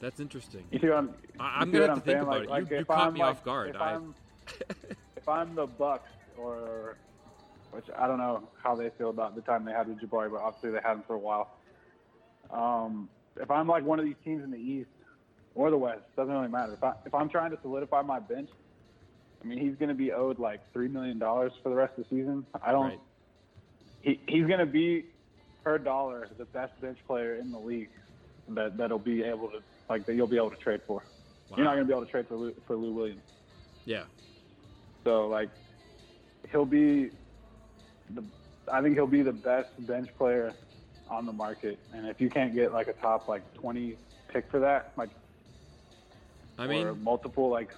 That's 0.00 0.18
interesting. 0.18 0.64
You 0.72 0.80
see 0.80 0.88
what 0.88 0.98
I'm? 0.98 1.14
I- 1.38 1.60
I'm 1.60 1.68
see 1.68 1.72
gonna 1.78 1.80
what 1.82 1.88
have 1.90 1.98
to 1.98 2.04
think 2.04 2.14
saying? 2.16 2.22
about 2.22 2.32
like, 2.32 2.42
it. 2.42 2.50
Like 2.50 2.70
You- 2.70 2.78
you 2.78 2.84
caught 2.86 3.06
I'm 3.06 3.14
me 3.14 3.20
like, 3.20 3.28
off 3.30 3.44
guard. 3.44 3.70
If 3.70 3.76
I- 3.80 3.94
I'm, 3.94 4.14
if 5.16 5.28
I'm 5.28 5.54
the 5.54 5.66
Bucks, 5.66 6.10
or 6.36 6.96
which 7.70 7.84
I 7.96 8.06
don't 8.08 8.18
know 8.18 8.48
how 8.62 8.74
they 8.74 8.90
feel 8.90 9.10
about 9.10 9.34
the 9.36 9.42
time 9.42 9.64
they 9.64 9.72
had 9.72 9.86
with 9.88 10.00
Jabari, 10.00 10.30
but 10.30 10.40
obviously 10.40 10.70
they 10.70 10.80
had 10.82 10.94
him 10.94 11.02
for 11.06 11.14
a 11.14 11.18
while. 11.18 11.50
Um, 12.50 13.08
if 13.40 13.50
I'm 13.50 13.68
like 13.68 13.84
one 13.84 13.98
of 13.98 14.04
these 14.04 14.16
teams 14.24 14.42
in 14.42 14.50
the 14.50 14.58
East 14.58 14.90
or 15.54 15.70
the 15.70 15.78
West, 15.78 16.02
doesn't 16.16 16.32
really 16.32 16.48
matter. 16.48 16.74
If 16.74 16.84
I 16.84 16.92
if 17.06 17.14
I'm 17.14 17.28
trying 17.28 17.50
to 17.50 17.58
solidify 17.62 18.02
my 18.02 18.20
bench, 18.20 18.50
I 19.42 19.46
mean 19.46 19.58
he's 19.58 19.76
going 19.76 19.88
to 19.88 19.94
be 19.94 20.12
owed 20.12 20.38
like 20.38 20.60
three 20.72 20.88
million 20.88 21.18
dollars 21.18 21.52
for 21.62 21.68
the 21.68 21.74
rest 21.74 21.98
of 21.98 22.04
the 22.04 22.16
season. 22.16 22.46
I 22.62 22.72
don't. 22.72 22.90
Right. 22.90 23.00
He 24.02 24.20
he's 24.26 24.46
going 24.46 24.60
to 24.60 24.66
be 24.66 25.06
per 25.62 25.78
dollar 25.78 26.28
the 26.38 26.44
best 26.44 26.78
bench 26.80 26.98
player 27.06 27.36
in 27.36 27.50
the 27.50 27.58
league 27.58 27.90
that 28.48 28.76
that'll 28.76 28.98
be 28.98 29.22
able 29.22 29.48
to 29.48 29.60
like 29.88 30.06
that 30.06 30.14
you'll 30.14 30.26
be 30.26 30.36
able 30.36 30.50
to 30.50 30.56
trade 30.56 30.80
for. 30.86 31.02
Wow. 31.50 31.56
You're 31.56 31.64
not 31.64 31.74
going 31.74 31.86
to 31.86 31.88
be 31.88 31.92
able 31.92 32.04
to 32.04 32.10
trade 32.10 32.28
for 32.28 32.36
Lou, 32.36 32.54
for 32.66 32.76
Lou 32.76 32.92
Williams. 32.92 33.22
Yeah. 33.84 34.04
So 35.04 35.26
like 35.28 35.50
he'll 36.50 36.66
be 36.66 37.10
the 38.10 38.24
I 38.72 38.80
think 38.80 38.94
he'll 38.94 39.06
be 39.06 39.22
the 39.22 39.32
best 39.32 39.68
bench 39.86 40.08
player 40.16 40.54
on 41.08 41.26
the 41.26 41.32
market. 41.32 41.78
And 41.92 42.06
if 42.06 42.20
you 42.20 42.28
can't 42.30 42.54
get 42.54 42.72
like 42.72 42.88
a 42.88 42.92
top 42.94 43.28
like 43.28 43.52
20 43.54 43.96
pick 44.28 44.50
for 44.50 44.60
that, 44.60 44.92
like 44.96 45.10
I 46.58 46.66
or 46.66 46.68
mean, 46.68 47.02
multiple 47.02 47.50
like 47.50 47.70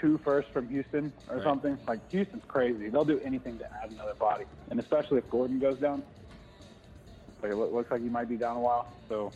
two 0.00 0.18
first 0.24 0.48
from 0.52 0.68
Houston 0.68 1.12
or 1.28 1.36
Right. 1.36 1.44
something, 1.44 1.78
like 1.86 2.08
Houston's 2.10 2.44
crazy. 2.48 2.88
They'll 2.88 3.04
do 3.04 3.20
anything 3.24 3.58
to 3.58 3.64
add 3.82 3.90
another 3.90 4.14
body, 4.14 4.44
and 4.70 4.80
especially 4.80 5.18
if 5.18 5.28
Gordon 5.30 5.58
goes 5.58 5.78
down. 5.78 6.02
Like 7.42 7.52
it 7.52 7.56
looks 7.56 7.90
like 7.90 8.02
he 8.02 8.08
might 8.08 8.28
be 8.28 8.36
down 8.36 8.56
a 8.56 8.60
while. 8.60 8.92
So 9.08 9.32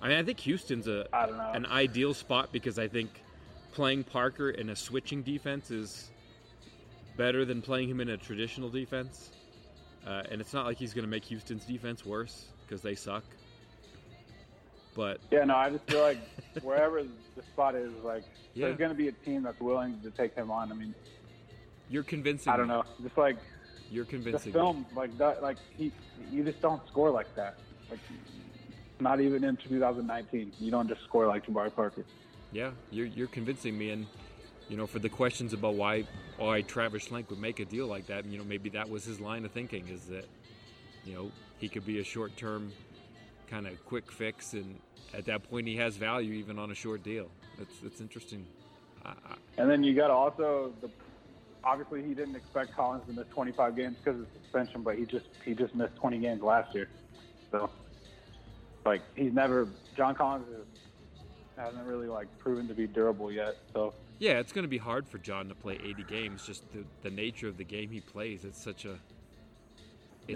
I 0.00 0.08
mean, 0.08 0.18
I 0.18 0.22
think 0.22 0.40
Houston's 0.40 0.86
a 0.88 1.06
I 1.12 1.26
don't 1.26 1.36
know. 1.36 1.50
an 1.52 1.66
ideal 1.66 2.14
spot 2.14 2.52
because 2.52 2.78
I 2.78 2.88
think 2.88 3.10
playing 3.72 4.04
Parker 4.04 4.50
in 4.50 4.70
a 4.70 4.76
switching 4.76 5.22
defense 5.22 5.70
is 5.70 6.10
better 7.16 7.44
than 7.44 7.60
playing 7.60 7.88
him 7.88 8.00
in 8.00 8.08
a 8.08 8.16
traditional 8.16 8.68
defense. 8.70 9.30
Uh, 10.06 10.22
and 10.30 10.40
it's 10.40 10.54
not 10.54 10.64
like 10.64 10.78
he's 10.78 10.94
going 10.94 11.04
to 11.04 11.10
make 11.10 11.24
Houston's 11.24 11.64
defense 11.66 12.06
worse 12.06 12.46
because 12.70 12.82
they 12.82 12.94
suck. 12.94 13.24
But 14.94 15.18
Yeah, 15.30 15.44
no, 15.44 15.56
I 15.56 15.70
just 15.70 15.84
feel 15.88 16.02
like 16.02 16.18
wherever 16.62 17.02
the 17.02 17.42
spot 17.52 17.74
is, 17.74 17.92
like 18.04 18.22
Yeah. 18.54 18.66
there's 18.66 18.78
going 18.78 18.90
to 18.90 18.96
be 18.96 19.08
a 19.08 19.12
team 19.12 19.42
that's 19.42 19.60
willing 19.60 20.00
to 20.02 20.10
take 20.10 20.34
him 20.34 20.50
on. 20.50 20.70
I 20.70 20.74
mean, 20.74 20.94
you're 21.88 22.04
convincing. 22.04 22.52
I 22.52 22.56
don't 22.56 22.68
me. 22.68 22.74
know, 22.74 22.84
just 23.02 23.18
like 23.18 23.36
You're 23.90 24.04
the 24.04 24.10
convincing. 24.10 24.52
me. 24.52 24.58
film, 24.58 24.86
like 24.94 25.16
that, 25.18 25.42
like 25.42 25.56
he, 25.76 25.92
you 26.30 26.44
just 26.44 26.60
don't 26.62 26.80
score 26.88 27.10
like 27.10 27.34
that. 27.34 27.58
Like 27.90 27.98
not 29.00 29.20
even 29.20 29.42
in 29.42 29.56
2019, 29.56 30.52
you 30.60 30.70
don't 30.70 30.86
just 30.88 31.02
score 31.04 31.26
like 31.26 31.46
Jabari 31.46 31.74
Parker. 31.74 32.04
Yeah, 32.52 32.70
you're 32.90 33.06
you're 33.06 33.26
convincing 33.28 33.76
me, 33.78 33.90
and 33.90 34.06
you 34.68 34.76
know, 34.76 34.86
for 34.86 34.98
the 35.00 35.08
questions 35.08 35.52
about 35.52 35.74
why 35.74 36.04
why 36.36 36.62
Travis 36.62 37.08
Schlenk 37.08 37.30
would 37.30 37.40
make 37.40 37.58
a 37.58 37.64
deal 37.64 37.86
like 37.86 38.06
that, 38.08 38.24
you 38.26 38.38
know, 38.38 38.44
maybe 38.44 38.70
that 38.70 38.88
was 38.88 39.04
his 39.04 39.20
line 39.20 39.44
of 39.44 39.50
thinking 39.52 39.88
is 39.88 40.02
that 40.06 40.26
you 41.04 41.14
know 41.14 41.30
he 41.60 41.68
could 41.68 41.84
be 41.84 42.00
a 42.00 42.04
short 42.04 42.36
term 42.36 42.72
kind 43.48 43.66
of 43.66 43.84
quick 43.84 44.10
fix, 44.10 44.54
and 44.54 44.80
at 45.14 45.26
that 45.26 45.48
point 45.48 45.66
he 45.66 45.76
has 45.76 45.96
value 45.96 46.32
even 46.32 46.58
on 46.58 46.70
a 46.70 46.74
short 46.74 47.02
deal. 47.02 47.28
That's 47.58 47.78
that's 47.82 48.00
interesting. 48.00 48.46
I, 49.04 49.12
And 49.58 49.70
then 49.70 49.84
you 49.84 49.94
got 49.94 50.10
also 50.10 50.72
the 50.80 50.90
obviously 51.62 52.02
he 52.02 52.14
didn't 52.14 52.36
expect 52.36 52.74
Collins 52.74 53.04
to 53.06 53.12
miss 53.12 53.26
25 53.32 53.76
games 53.76 53.96
because 54.02 54.20
of 54.20 54.26
suspension, 54.42 54.82
but 54.82 54.96
he 54.96 55.04
just 55.04 55.26
he 55.44 55.54
just 55.54 55.74
missed 55.74 55.94
20 55.96 56.18
games 56.18 56.42
last 56.42 56.74
year. 56.74 56.88
So 57.50 57.70
like 58.84 59.02
he's 59.14 59.32
never 59.32 59.68
John 59.96 60.14
Collins 60.14 60.46
is, 60.48 60.80
hasn't 61.56 61.86
really 61.86 62.06
like 62.06 62.26
proven 62.38 62.66
to 62.68 62.74
be 62.74 62.86
durable 62.86 63.30
yet. 63.30 63.56
So 63.74 63.92
yeah, 64.18 64.38
it's 64.38 64.52
going 64.52 64.64
to 64.64 64.68
be 64.68 64.78
hard 64.78 65.08
for 65.08 65.18
John 65.18 65.48
to 65.48 65.54
play 65.54 65.78
80 65.82 66.02
games. 66.04 66.46
Just 66.46 66.70
the, 66.72 66.84
the 67.02 67.10
nature 67.10 67.48
of 67.48 67.56
the 67.56 67.64
game 67.64 67.90
he 67.90 68.00
plays. 68.00 68.44
It's 68.44 68.62
such 68.62 68.84
a 68.84 68.98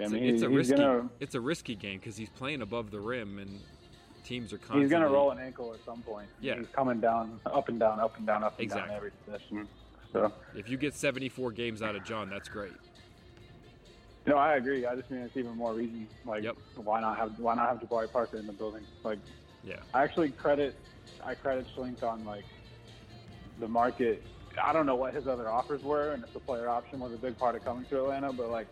it's, 0.00 0.12
I 0.12 0.14
mean, 0.14 0.24
a, 0.24 0.32
it's 0.34 0.42
a 0.42 0.48
risky 0.48 0.76
gonna- 0.76 1.08
it's 1.20 1.34
a 1.34 1.40
risky 1.40 1.74
game 1.74 1.98
because 1.98 2.16
he's 2.16 2.30
playing 2.30 2.62
above 2.62 2.90
the 2.90 3.00
rim 3.00 3.38
and 3.38 3.60
teams 4.24 4.52
are 4.52 4.58
constantly 4.58 4.84
he's 4.84 4.90
gonna 4.90 5.08
roll 5.08 5.30
an 5.30 5.38
ankle 5.38 5.72
at 5.74 5.84
some 5.84 6.00
point. 6.02 6.28
Yeah. 6.40 6.56
he's 6.58 6.66
coming 6.68 7.00
down, 7.00 7.40
up 7.46 7.68
and 7.68 7.78
down, 7.78 8.00
up 8.00 8.16
and 8.16 8.26
down, 8.26 8.42
up 8.42 8.54
and 8.58 8.64
Exactly. 8.64 8.88
down 8.88 8.96
every 8.96 9.10
possession. 9.24 9.68
So 10.12 10.32
If 10.54 10.68
you 10.68 10.76
get 10.76 10.94
74 10.94 11.52
games 11.52 11.82
out 11.82 11.94
of 11.96 12.04
John, 12.04 12.30
that's 12.30 12.48
great. 12.48 12.72
no, 14.26 14.36
I 14.38 14.56
agree. 14.56 14.86
I 14.86 14.94
just 14.96 15.10
mean 15.10 15.20
it's 15.20 15.36
even 15.36 15.56
more 15.56 15.74
reason 15.74 16.08
like 16.24 16.42
Yep. 16.44 16.56
why 16.76 17.00
not 17.00 17.18
have 17.18 17.38
why 17.38 17.54
not 17.54 17.68
have 17.68 17.80
Jabari 17.88 18.10
Parker 18.10 18.38
in 18.38 18.46
the 18.46 18.52
building? 18.52 18.84
Like 19.02 19.18
Yeah. 19.62 19.76
I 19.92 20.02
actually 20.02 20.30
credit 20.30 20.74
I 21.22 21.34
credit 21.34 21.66
Schlenk 21.76 22.02
on 22.02 22.24
like 22.24 22.44
the 23.60 23.68
market. 23.68 24.22
I 24.62 24.72
don't 24.72 24.86
know 24.86 24.94
what 24.94 25.12
his 25.14 25.26
other 25.26 25.48
offers 25.48 25.82
were, 25.82 26.12
and 26.12 26.22
if 26.24 26.32
the 26.32 26.40
player 26.40 26.68
option 26.68 27.00
was 27.00 27.12
a 27.12 27.16
big 27.18 27.36
part 27.36 27.56
of 27.56 27.64
coming 27.64 27.84
to 27.86 27.98
Atlanta, 28.04 28.32
but 28.32 28.50
like 28.50 28.66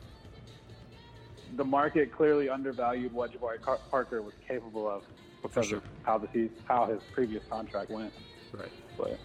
the 1.57 1.65
market 1.65 2.13
clearly 2.13 2.49
undervalued 2.49 3.13
what 3.13 3.33
Jabari 3.33 3.61
Car- 3.61 3.81
Parker 3.91 4.23
was 4.23 4.35
capable 4.47 4.89
of 4.89 5.03
because 5.43 5.67
sure. 5.67 5.79
of 5.79 5.85
how 6.03 6.19
the 6.19 6.29
season, 6.29 6.53
how 6.65 6.87
his 6.87 7.03
previous 7.13 7.43
contract 7.51 7.91
went. 7.91 8.13
Right. 8.53 8.71
But 8.97 9.19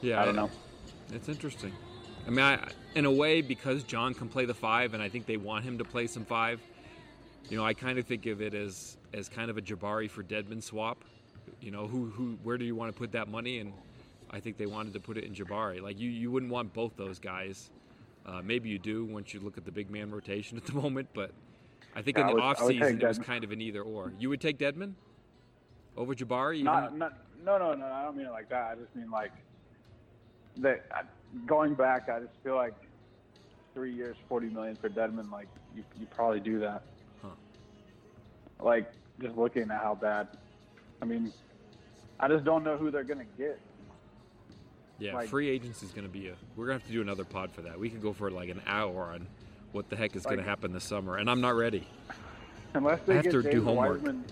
Yeah. 0.00 0.20
I 0.22 0.24
don't 0.24 0.36
know. 0.36 0.50
It's 1.12 1.28
interesting. 1.28 1.72
I 2.26 2.30
mean, 2.30 2.40
I, 2.40 2.68
in 2.94 3.04
a 3.04 3.10
way, 3.10 3.40
because 3.42 3.82
John 3.82 4.14
can 4.14 4.28
play 4.28 4.44
the 4.44 4.54
five, 4.54 4.94
and 4.94 5.02
I 5.02 5.08
think 5.08 5.26
they 5.26 5.36
want 5.36 5.64
him 5.64 5.78
to 5.78 5.84
play 5.84 6.06
some 6.06 6.24
five. 6.24 6.60
You 7.48 7.56
know, 7.56 7.64
I 7.64 7.74
kind 7.74 7.98
of 7.98 8.06
think 8.06 8.26
of 8.26 8.40
it 8.40 8.54
as 8.54 8.96
as 9.12 9.28
kind 9.28 9.50
of 9.50 9.58
a 9.58 9.62
Jabari 9.62 10.08
for 10.08 10.22
Dedmon 10.22 10.62
swap. 10.62 11.04
You 11.60 11.70
know, 11.70 11.86
who 11.86 12.06
who 12.10 12.38
where 12.42 12.58
do 12.58 12.64
you 12.64 12.76
want 12.76 12.92
to 12.92 12.98
put 12.98 13.12
that 13.12 13.28
money? 13.28 13.58
And 13.58 13.72
I 14.30 14.38
think 14.38 14.56
they 14.56 14.66
wanted 14.66 14.92
to 14.94 15.00
put 15.00 15.16
it 15.16 15.24
in 15.24 15.34
Jabari. 15.34 15.82
Like 15.82 15.98
you, 15.98 16.08
you 16.08 16.30
wouldn't 16.30 16.52
want 16.52 16.72
both 16.72 16.96
those 16.96 17.18
guys. 17.18 17.70
Uh, 18.26 18.40
maybe 18.42 18.68
you 18.68 18.78
do 18.78 19.04
once 19.04 19.32
you 19.34 19.40
look 19.40 19.56
at 19.56 19.64
the 19.64 19.72
big 19.72 19.90
man 19.90 20.10
rotation 20.10 20.56
at 20.58 20.64
the 20.66 20.72
moment, 20.74 21.08
but 21.14 21.32
I 21.96 22.02
think 22.02 22.16
Yeah, 22.18 22.30
in 22.30 22.36
the 22.36 22.42
I 22.42 22.48
would- 22.50 22.58
I 22.58 22.64
would 22.64 22.76
offseason 22.76 23.02
it 23.02 23.06
was 23.08 23.18
kind 23.18 23.44
of 23.44 23.50
an 23.52 23.60
either 23.60 23.82
or. 23.82 24.12
You 24.18 24.28
would 24.28 24.40
take 24.40 24.58
Dedmon 24.58 24.92
over 25.96 26.14
Jabari? 26.14 26.62
Not, 26.62 26.96
not 26.96 27.14
no 27.44 27.58
no 27.58 27.74
no. 27.74 27.86
I 27.86 28.02
don't 28.04 28.16
mean 28.16 28.26
it 28.26 28.30
like 28.32 28.48
that. 28.50 28.72
I 28.72 28.74
just 28.80 28.94
mean 28.94 29.10
like 29.10 29.32
that. 30.58 30.84
Going 31.46 31.74
back, 31.74 32.08
I 32.08 32.20
just 32.20 32.34
feel 32.44 32.56
like 32.56 32.74
three 33.74 33.92
years, 33.94 34.16
forty 34.28 34.48
million 34.48 34.76
for 34.76 34.88
Dedmon. 34.88 35.30
Like 35.30 35.48
you, 35.74 35.84
you 35.98 36.06
probably 36.06 36.40
do 36.40 36.58
that. 36.60 36.82
Huh. 37.22 37.28
Like 38.60 38.90
just 39.20 39.36
looking 39.36 39.70
at 39.70 39.80
how 39.80 39.94
bad. 39.94 40.28
I 41.00 41.04
mean, 41.06 41.32
I 42.18 42.28
just 42.28 42.44
don't 42.44 42.62
know 42.64 42.76
who 42.76 42.90
they're 42.90 43.04
gonna 43.04 43.24
get. 43.38 43.58
Yeah, 45.00 45.14
Like- 45.14 45.28
free 45.28 45.48
agency 45.48 45.86
is 45.86 45.92
going 45.92 46.06
to 46.06 46.12
be 46.12 46.28
a. 46.28 46.34
We're 46.56 46.66
going 46.66 46.78
to 46.78 46.82
have 46.84 46.86
to 46.88 46.92
do 46.92 47.00
another 47.00 47.24
pod 47.24 47.50
for 47.52 47.62
that. 47.62 47.78
We 47.80 47.88
could 47.90 48.02
go 48.02 48.12
for 48.12 48.30
like 48.30 48.50
an 48.50 48.60
hour 48.66 49.04
on 49.14 49.26
what 49.72 49.88
the 49.88 49.96
heck 49.96 50.14
is 50.14 50.24
going 50.24 50.36
to 50.36 50.42
happen 50.44 50.72
this 50.72 50.84
summer, 50.84 51.16
and 51.16 51.28
I'm 51.30 51.40
not 51.40 51.54
ready. 51.56 51.86
Unless 52.74 53.00
they 53.06 53.14
I 53.14 53.16
have 53.16 53.24
get 53.24 53.32
to 53.32 53.42
James 53.42 53.54
do 53.54 53.64
homework. 53.64 53.92
Wiseman. 54.02 54.24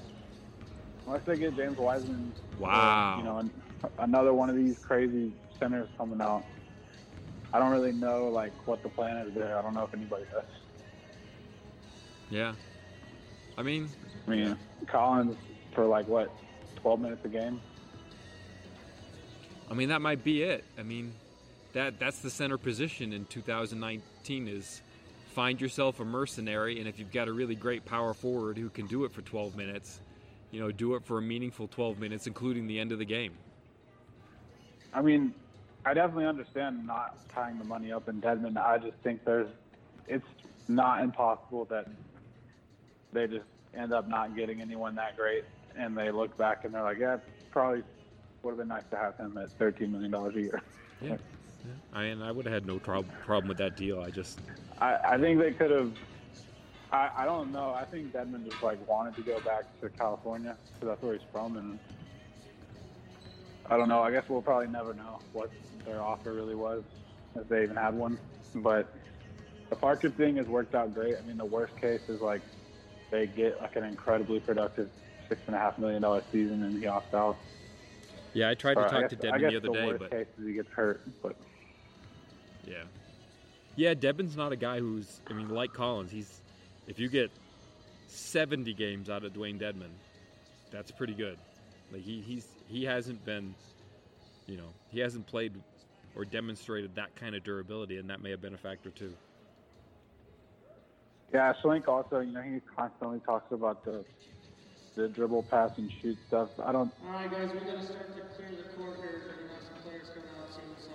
Unless 1.07 1.23
they 1.25 1.37
get 1.39 1.57
James 1.57 1.79
Wiseman. 1.79 2.33
or, 2.61 2.67
Wow. 2.67 3.19
you 3.19 3.25
know, 3.25 3.39
an, 3.39 3.51
another 3.99 4.35
one 4.35 4.51
of 4.51 4.57
these 4.57 4.79
crazy 4.79 5.33
centers 5.59 5.89
coming 5.97 6.21
out. 6.21 6.45
I 7.53 7.59
don't 7.59 7.73
really 7.73 7.93
know 7.93 8.29
like 8.29 8.53
what 8.67 8.83
the 8.83 8.91
plan 8.91 9.17
is 9.27 9.33
there. 9.35 9.57
I 9.59 9.63
don't 9.63 9.73
know 9.75 9.85
if 9.85 9.95
anybody 9.95 10.25
does. 10.31 10.45
Yeah. 12.31 12.53
I 13.57 13.63
mean, 13.63 13.89
I 14.27 14.31
mean, 14.31 14.59
Collins 14.87 15.37
for 15.75 15.87
like 15.87 16.07
what, 16.07 16.31
12 16.83 17.01
minutes 17.01 17.25
a 17.25 17.29
game. 17.29 17.61
I 19.71 19.75
mean 19.75 19.91
that 19.91 20.01
might 20.01 20.25
be 20.25 20.43
it. 20.43 20.65
I 20.79 20.83
mean, 20.83 21.13
that 21.73 21.99
that's 21.99 22.21
the 22.21 22.31
center 22.31 22.59
position 22.59 23.13
in 23.13 23.27
2019 23.27 24.49
is 24.49 24.81
find 25.35 25.61
yourself 25.61 26.01
a 26.01 26.05
mercenary, 26.05 26.79
and 26.79 26.89
if 26.89 26.99
you've 26.99 27.13
got 27.13 27.29
a 27.29 27.33
really 27.33 27.55
great 27.55 27.85
power 27.85 28.15
forward 28.15 28.59
who 28.59 28.69
can 28.71 28.87
do 28.87 29.05
it 29.05 29.13
for 29.13 29.23
12 29.23 29.57
minutes, 29.57 30.01
you 30.51 30.61
know, 30.61 30.71
do 30.71 30.95
it 30.95 31.05
for 31.05 31.19
a 31.19 31.23
meaningful 31.23 31.69
12 31.69 31.99
minutes, 31.99 32.27
including 32.27 32.67
the 32.67 32.81
end 32.81 32.93
of 32.93 32.99
the 32.99 33.05
game. 33.05 33.35
I 34.93 35.03
mean, 35.03 35.35
I 35.85 35.95
definitely 35.95 36.27
understand 36.27 36.87
not 36.87 37.17
tying 37.29 37.59
the 37.59 37.65
money 37.65 37.93
up 37.93 38.09
in 38.09 38.21
Dedmon. 38.21 38.57
I 38.57 38.79
just 38.79 38.97
think 39.05 39.25
there's, 39.25 39.49
it's 40.09 40.27
not 40.67 41.03
impossible 41.03 41.67
that 41.67 41.87
they 43.13 43.27
just 43.27 43.47
end 43.75 43.93
up 43.93 44.09
not 44.09 44.35
getting 44.35 44.61
anyone 44.61 44.95
that 44.97 45.17
great, 45.17 45.45
and 45.77 45.97
they 45.97 46.11
look 46.11 46.37
back 46.37 46.65
and 46.65 46.75
they're 46.75 46.83
like, 46.83 46.99
yeah, 46.99 47.19
probably 47.51 47.83
would 48.43 48.51
have 48.51 48.59
been 48.59 48.69
nice 48.69 48.85
to 48.91 48.97
have 48.97 49.17
him 49.17 49.37
at 49.39 49.57
$13 49.59 49.91
million 49.91 50.15
a 50.15 50.31
year. 50.33 50.63
Yeah. 51.01 51.11
yeah. 51.11 51.17
I 51.93 52.05
and 52.05 52.23
I 52.23 52.33
would 52.33 52.47
have 52.47 52.53
had 52.53 52.67
no 52.67 52.79
prob- 52.79 53.07
problem 53.25 53.49
with 53.49 53.59
that 53.59 53.77
deal. 53.77 54.01
I 54.01 54.11
just, 54.11 54.41
I, 54.81 54.97
I 55.05 55.19
think 55.19 55.41
they 55.41 55.53
could 55.53 55.71
have. 55.71 55.93
I, 56.91 57.11
I 57.19 57.25
don't 57.25 57.53
know. 57.53 57.75
I 57.75 57.85
think 57.85 58.13
Dedmon 58.13 58.49
just 58.49 58.63
like 58.63 58.87
wanted 58.89 59.15
to 59.17 59.23
go 59.23 59.39
back 59.41 59.65
to 59.81 59.89
California 59.91 60.57
because 60.75 60.89
that's 60.89 61.03
where 61.03 61.13
he's 61.13 61.23
from, 61.31 61.57
and 61.57 61.79
I 63.67 63.77
don't 63.77 63.89
know. 63.89 64.03
I 64.03 64.11
guess 64.11 64.25
we'll 64.29 64.43
probably 64.43 64.69
never 64.69 64.95
know 64.95 65.21
what 65.33 65.51
their 65.85 66.01
offer 66.01 66.33
really 66.33 66.55
was, 66.55 66.83
if 67.37 67.49
they 67.49 67.63
even 67.65 67.77
had 67.77 67.95
one. 67.95 68.19
But 68.55 68.93
the 69.69 69.77
Parker 69.77 70.11
thing 70.11 70.37
has 70.37 70.47
worked 70.47 70.75
out 70.75 70.95
great. 70.95 71.17
I 71.17 71.27
mean, 71.27 71.37
the 71.37 71.45
worst 71.45 71.77
case 71.77 72.01
is 72.09 72.21
like 72.21 72.41
they 73.11 73.27
get 73.27 73.61
like 73.61 73.77
an 73.77 73.85
incredibly 73.85 74.41
productive 74.41 74.89
six 75.29 75.41
and 75.47 75.55
a 75.55 75.59
half 75.59 75.79
million 75.79 76.03
dollar 76.03 76.23
season 76.33 76.63
and 76.63 76.79
he 76.79 76.87
opts 76.87 77.13
out. 77.15 77.37
Yeah, 78.39 78.51
I 78.51 78.55
tried 78.55 78.75
to 78.75 78.83
talk 78.83 79.01
guess- 79.11 79.19
to 79.21 79.33
I 79.35 79.39
Devin 79.39 79.41
the 79.51 79.57
other 79.57 79.61
the 79.61 79.73
day, 79.73 79.87
worst 79.89 79.99
but 79.99 80.11
case 80.13 80.27
is 80.39 80.47
he 80.47 80.53
gets 80.55 80.69
hurt. 80.71 81.01
But 81.21 81.35
yeah, 82.65 82.85
yeah, 83.75 83.95
Devin's 83.95 84.37
not 84.37 84.53
a 84.53 84.57
guy 84.57 84.79
who's. 84.79 85.21
I 85.29 85.33
mean, 85.33 85.49
like 85.49 85.73
Collins, 85.73 86.13
he's. 86.13 86.41
If 86.87 87.01
you 87.01 87.09
get 87.09 87.33
70 88.07 88.73
games 88.75 89.11
out 89.11 89.25
of 89.25 89.33
Dewayne 89.33 89.59
Dedmon, 89.61 89.91
that's 90.71 90.93
pretty 90.93 91.15
good. 91.15 91.37
Like 91.93 92.03
he 92.03 92.21
he's 92.21 92.47
he 92.69 92.85
hasn't 92.85 93.25
been, 93.25 93.57
you 94.47 94.57
know, 94.57 94.69
he 94.91 95.01
hasn't 95.01 95.27
played 95.27 95.53
or 96.15 96.25
demonstrated 96.25 96.95
that 96.95 97.17
kind 97.17 97.35
of 97.35 97.43
durability, 97.43 97.97
and 97.99 98.09
that 98.09 98.23
may 98.23 98.31
have 98.31 98.41
been 98.41 98.55
a 98.55 98.59
factor 98.59 98.91
too. 98.91 99.13
Yeah, 101.35 101.53
Schlenk 101.63 101.89
also, 101.89 102.21
you 102.21 102.33
know, 102.33 102.41
he 102.41 102.61
constantly 102.77 103.19
talks 103.27 103.51
about 103.53 103.85
the 103.85 104.05
the 104.99 105.09
dribble, 105.09 105.45
pass, 105.45 105.79
and 105.79 105.91
shoot 106.03 106.19
stuff. 106.27 106.49
I 106.63 106.73
don't. 106.73 106.93
All 107.07 107.13
right, 107.13 107.31
guys, 107.31 107.49
we 107.53 107.61
gotta 107.61 107.85
start 107.85 108.17
to 108.17 108.23
clear 108.35 108.49
the 108.51 108.77
court 108.77 108.97
here. 108.97 109.23
because 109.23 109.43
We 109.43 109.49
have 109.55 109.63
some 109.63 109.83
players 109.85 110.09
coming 110.09 110.29
out 110.43 110.53
soon, 110.53 110.75
so 110.77 110.91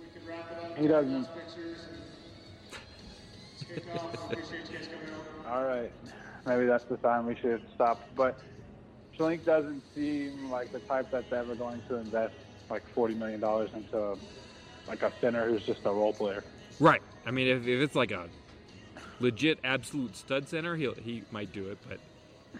we 0.00 0.06
could 0.06 0.26
wrap 0.26 0.50
it 0.50 0.64
up. 0.64 0.78
He 0.78 0.88
doesn't. 0.88 1.22
Last 1.22 1.34
Pictures 1.34 1.78
and 3.68 3.84
kick 3.84 3.94
off. 3.94 4.14
Appreciate 4.14 4.70
you 4.70 4.78
guys 4.78 4.88
coming 4.88 5.14
out. 5.46 5.54
All 5.54 5.64
right, 5.64 5.92
maybe 6.46 6.64
that's 6.64 6.84
the 6.84 6.96
time 6.96 7.26
we 7.26 7.36
should 7.36 7.60
stop. 7.74 8.00
But 8.16 8.40
Schlenk 9.18 9.44
doesn't 9.44 9.82
seem 9.94 10.50
like 10.50 10.72
the 10.72 10.80
type 10.80 11.10
that's 11.10 11.30
ever 11.32 11.54
going 11.54 11.82
to 11.88 11.96
invest 11.96 12.34
like 12.70 12.88
forty 12.94 13.14
million 13.14 13.40
dollars 13.40 13.68
into 13.74 14.16
like 14.88 15.02
a 15.02 15.12
center 15.20 15.46
who's 15.46 15.64
just 15.66 15.80
a 15.84 15.90
role 15.90 16.14
player. 16.14 16.42
Right. 16.80 17.02
I 17.26 17.32
mean, 17.32 17.48
if, 17.48 17.66
if 17.66 17.80
it's 17.82 17.94
like 17.94 18.12
a 18.12 18.28
legit 19.20 19.58
absolute 19.62 20.16
stud 20.16 20.48
center, 20.48 20.74
he'll 20.74 20.94
he 20.94 21.22
might 21.30 21.52
do 21.52 21.68
it, 21.68 21.76
but 21.86 21.98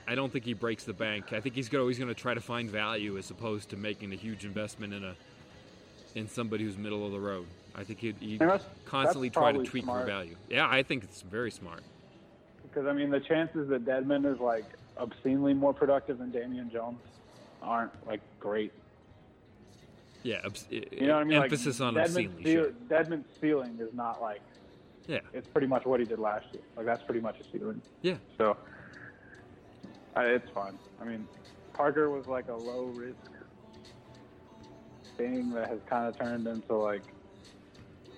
I 0.08 0.14
don't 0.14 0.32
think 0.32 0.46
he 0.46 0.54
breaks 0.54 0.84
the 0.84 0.94
bank. 0.94 1.34
I 1.34 1.40
think 1.40 1.54
he's 1.54 1.72
always 1.74 1.98
going 1.98 2.08
to 2.08 2.14
try 2.14 2.32
to 2.32 2.40
find 2.40 2.70
value 2.70 3.18
as 3.18 3.30
opposed 3.30 3.68
to 3.70 3.76
making 3.76 4.12
a 4.12 4.16
huge 4.16 4.46
investment 4.46 4.94
in 4.94 5.04
a 5.04 5.14
in 6.14 6.26
somebody 6.26 6.64
who's 6.64 6.78
middle 6.78 7.04
of 7.04 7.12
the 7.12 7.20
road. 7.20 7.46
I 7.74 7.84
think 7.84 7.98
he'd, 8.00 8.16
he'd 8.18 8.38
that's- 8.40 8.64
constantly 8.86 9.28
that's 9.28 9.34
try 9.36 9.52
to 9.52 9.62
tweak 9.62 9.84
smart. 9.84 10.00
for 10.00 10.06
value. 10.06 10.34
Yeah, 10.48 10.66
I 10.66 10.82
think 10.82 11.04
it's 11.04 11.20
very 11.20 11.50
smart. 11.50 11.82
Because 12.62 12.86
I 12.86 12.92
mean, 12.94 13.10
the 13.10 13.20
chances 13.20 13.68
that 13.68 13.84
Dedmon 13.84 14.24
is 14.32 14.40
like 14.40 14.64
obscenely 14.96 15.52
more 15.52 15.74
productive 15.74 16.18
than 16.18 16.30
Damian 16.30 16.70
Jones 16.70 16.98
aren't 17.62 17.92
like 18.06 18.20
great. 18.40 18.72
Yeah, 20.22 20.40
obs- 20.44 20.66
You 20.70 20.84
know 21.02 21.14
what 21.16 21.20
I 21.20 21.24
mean? 21.24 21.42
emphasis 21.42 21.80
like, 21.80 21.86
on 21.88 21.94
Dedmon's 21.94 22.08
obscenely. 22.16 22.44
ceil- 22.44 22.52
Sure. 22.64 22.72
Dedmon's 22.88 23.26
ceiling 23.40 23.78
is 23.78 23.92
not 23.92 24.22
like 24.22 24.40
Yeah, 25.06 25.20
it's 25.34 25.46
pretty 25.48 25.66
much 25.68 25.84
what 25.84 26.00
he 26.00 26.06
did 26.06 26.18
last 26.18 26.46
year. 26.54 26.62
Like 26.76 26.86
that's 26.86 27.02
pretty 27.02 27.20
much 27.20 27.36
a 27.40 27.44
ceiling. 27.52 27.80
yeah, 28.02 28.16
So 28.38 28.56
I, 30.18 30.24
it's 30.24 30.50
fine. 30.50 30.76
I 31.00 31.04
mean, 31.04 31.28
Parker 31.74 32.10
was 32.10 32.26
like 32.26 32.48
a 32.48 32.54
low 32.54 32.86
risk 32.86 33.16
thing 35.16 35.50
that 35.50 35.68
has 35.68 35.78
kind 35.88 36.08
of 36.08 36.18
turned 36.18 36.46
into 36.48 36.74
like 36.74 37.02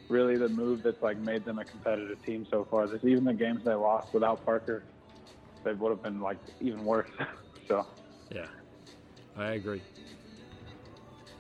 really 0.09 0.39
the 0.39 0.49
move 0.49 0.83
that's 0.83 1.03
like 1.03 1.19
made 1.19 1.45
them 1.45 1.59
a 1.59 1.65
competitive 1.65 2.25
team 2.25 2.47
so 2.51 2.67
far. 2.71 2.87
This 2.87 3.05
even 3.05 3.25
the 3.25 3.35
games 3.35 3.65
they 3.65 3.75
lost 3.75 4.15
without 4.15 4.45
Parker, 4.47 4.83
they 5.63 5.75
would 5.75 5.91
have 5.91 6.03
been 6.03 6.23
like 6.23 6.39
even 6.61 6.87
worse. 6.87 7.11
so 7.69 7.87
yeah. 8.31 8.47
I 9.37 9.53
agree. 9.53 9.83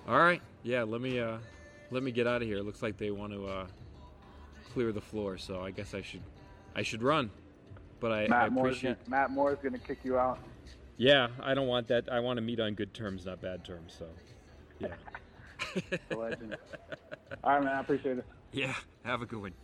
All 0.06 0.18
right. 0.18 0.42
Yeah, 0.62 0.82
let 0.82 1.00
me 1.00 1.20
uh, 1.20 1.38
let 1.90 2.02
me 2.02 2.12
get 2.12 2.26
out 2.26 2.42
of 2.42 2.48
here. 2.48 2.58
It 2.58 2.64
looks 2.64 2.82
like 2.82 2.98
they 2.98 3.10
want 3.10 3.32
to 3.32 3.46
uh, 3.46 3.66
clear 4.74 4.92
the 4.92 5.00
floor, 5.00 5.38
so 5.38 5.62
I 5.62 5.70
guess 5.70 5.94
I 5.94 6.02
should 6.02 6.22
I 6.74 6.82
should 6.82 7.02
run. 7.02 7.30
But 7.98 8.12
I, 8.12 8.24
I 8.24 8.28
Matt 8.28 8.52
Moore's 8.52 8.76
appreciate. 8.76 8.98
gonna, 9.06 9.10
Matt 9.10 9.30
Moore 9.30 9.52
is 9.52 9.58
going 9.58 9.72
to 9.72 9.78
kick 9.78 9.98
you 10.04 10.18
out. 10.18 10.38
Yeah, 11.00 11.28
I 11.42 11.54
don't 11.54 11.66
want 11.66 11.88
that. 11.88 12.12
I 12.12 12.20
want 12.20 12.36
to 12.36 12.42
meet 12.42 12.60
on 12.60 12.74
good 12.74 12.92
terms, 12.92 13.24
not 13.24 13.40
bad 13.40 13.64
terms. 13.64 13.96
So, 13.98 14.04
yeah. 14.78 14.88
Legend. 16.14 16.58
All 17.42 17.54
right, 17.54 17.64
man. 17.64 17.74
I 17.74 17.80
appreciate 17.80 18.18
it. 18.18 18.26
yeah. 18.52 18.74
Have 19.06 19.22
a 19.22 19.26
good 19.26 19.40
one. 19.40 19.54